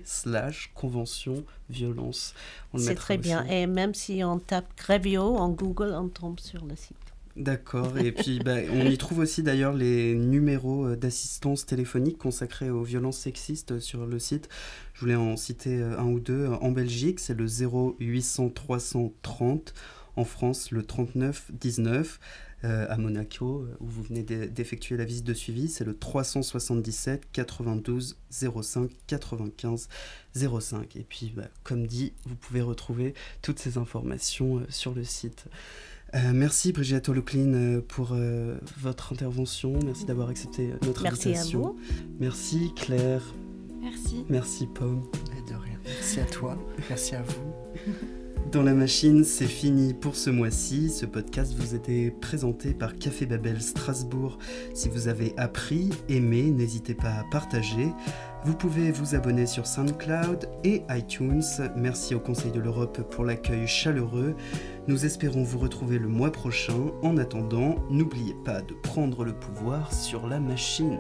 slash 0.05 0.71
convention 0.75 1.43
violence. 1.69 2.33
C'est 2.77 2.95
très 2.95 3.17
bien. 3.17 3.45
Et 3.45 3.67
même 3.67 3.93
si 3.93 4.23
on 4.23 4.39
tape 4.39 4.67
Grevio 4.77 5.37
en 5.37 5.49
Google, 5.49 5.93
on 5.97 6.07
tombe 6.07 6.39
sur 6.39 6.65
le 6.65 6.75
site. 6.75 6.97
D'accord. 7.37 7.97
Et 7.97 8.11
puis, 8.11 8.39
bah, 8.39 8.57
on 8.71 8.85
y 8.85 8.97
trouve 8.97 9.19
aussi 9.19 9.41
d'ailleurs 9.41 9.73
les 9.73 10.15
numéros 10.15 10.87
euh, 10.87 10.95
d'assistance 10.97 11.65
téléphonique 11.65 12.17
consacrés 12.17 12.69
aux 12.69 12.83
violences 12.83 13.19
sexistes 13.19 13.79
sur 13.79 14.05
le 14.05 14.19
site. 14.19 14.49
Je 14.93 15.01
voulais 15.01 15.15
en 15.15 15.37
citer 15.37 15.81
euh, 15.81 15.97
un 15.97 16.05
ou 16.05 16.19
deux. 16.19 16.47
En 16.47 16.71
Belgique, 16.71 17.19
c'est 17.19 17.33
le 17.33 17.47
0800 17.47 18.49
330. 18.49 19.73
En 20.17 20.25
France, 20.25 20.71
le 20.71 20.83
39 20.83 21.51
19. 21.53 22.19
Euh, 22.63 22.85
à 22.89 22.97
Monaco, 22.97 23.65
où 23.79 23.87
vous 23.87 24.03
venez 24.03 24.21
d'effectuer 24.21 24.95
la 24.95 25.03
visite 25.03 25.25
de 25.25 25.33
suivi. 25.33 25.67
C'est 25.67 25.83
le 25.83 25.97
377 25.97 27.23
92 27.31 28.17
05 28.29 28.91
95 29.07 29.89
05. 30.35 30.95
Et 30.95 31.03
puis, 31.07 31.33
bah, 31.35 31.47
comme 31.63 31.87
dit, 31.87 32.13
vous 32.25 32.35
pouvez 32.35 32.61
retrouver 32.61 33.15
toutes 33.41 33.57
ces 33.57 33.79
informations 33.79 34.59
euh, 34.59 34.65
sur 34.69 34.93
le 34.93 35.03
site. 35.03 35.45
Euh, 36.13 36.33
merci 36.33 36.71
Brigitte 36.71 37.09
Holoclean 37.09 37.81
pour 37.87 38.15
votre 38.77 39.13
intervention. 39.13 39.79
Merci 39.83 40.05
d'avoir 40.05 40.29
accepté 40.29 40.71
notre 40.85 41.05
invitation. 41.07 41.73
Merci 41.73 41.95
à 41.95 42.03
vous. 42.03 42.15
Merci 42.19 42.73
Claire. 42.75 43.23
Merci. 43.81 44.25
Merci 44.29 44.67
Pomme. 44.67 45.09
de 45.49 45.55
rien. 45.55 45.79
Merci 45.83 46.19
à 46.19 46.25
toi. 46.25 46.57
Merci 46.89 47.15
à 47.15 47.23
vous. 47.23 48.11
Dans 48.49 48.63
la 48.63 48.73
machine, 48.73 49.23
c'est 49.23 49.45
fini 49.45 49.93
pour 49.93 50.15
ce 50.15 50.29
mois-ci. 50.29 50.89
Ce 50.89 51.05
podcast 51.05 51.53
vous 51.57 51.75
était 51.75 52.11
présenté 52.11 52.73
par 52.73 52.95
Café 52.95 53.25
Babel 53.25 53.61
Strasbourg. 53.61 54.37
Si 54.73 54.89
vous 54.89 55.07
avez 55.07 55.33
appris, 55.37 55.89
aimé, 56.09 56.51
n'hésitez 56.51 56.93
pas 56.93 57.11
à 57.11 57.23
partager. 57.31 57.87
Vous 58.43 58.55
pouvez 58.55 58.91
vous 58.91 59.15
abonner 59.15 59.45
sur 59.45 59.67
SoundCloud 59.67 60.49
et 60.63 60.81
iTunes. 60.89 61.43
Merci 61.75 62.15
au 62.15 62.19
Conseil 62.19 62.51
de 62.51 62.59
l'Europe 62.59 63.01
pour 63.11 63.23
l'accueil 63.23 63.67
chaleureux. 63.67 64.35
Nous 64.87 65.05
espérons 65.05 65.43
vous 65.43 65.59
retrouver 65.59 65.99
le 65.99 66.07
mois 66.07 66.31
prochain. 66.31 66.91
En 67.03 67.17
attendant, 67.17 67.75
n'oubliez 67.89 68.35
pas 68.43 68.61
de 68.61 68.73
prendre 68.73 69.23
le 69.23 69.33
pouvoir 69.33 69.93
sur 69.93 70.27
la 70.27 70.39
machine. 70.39 70.97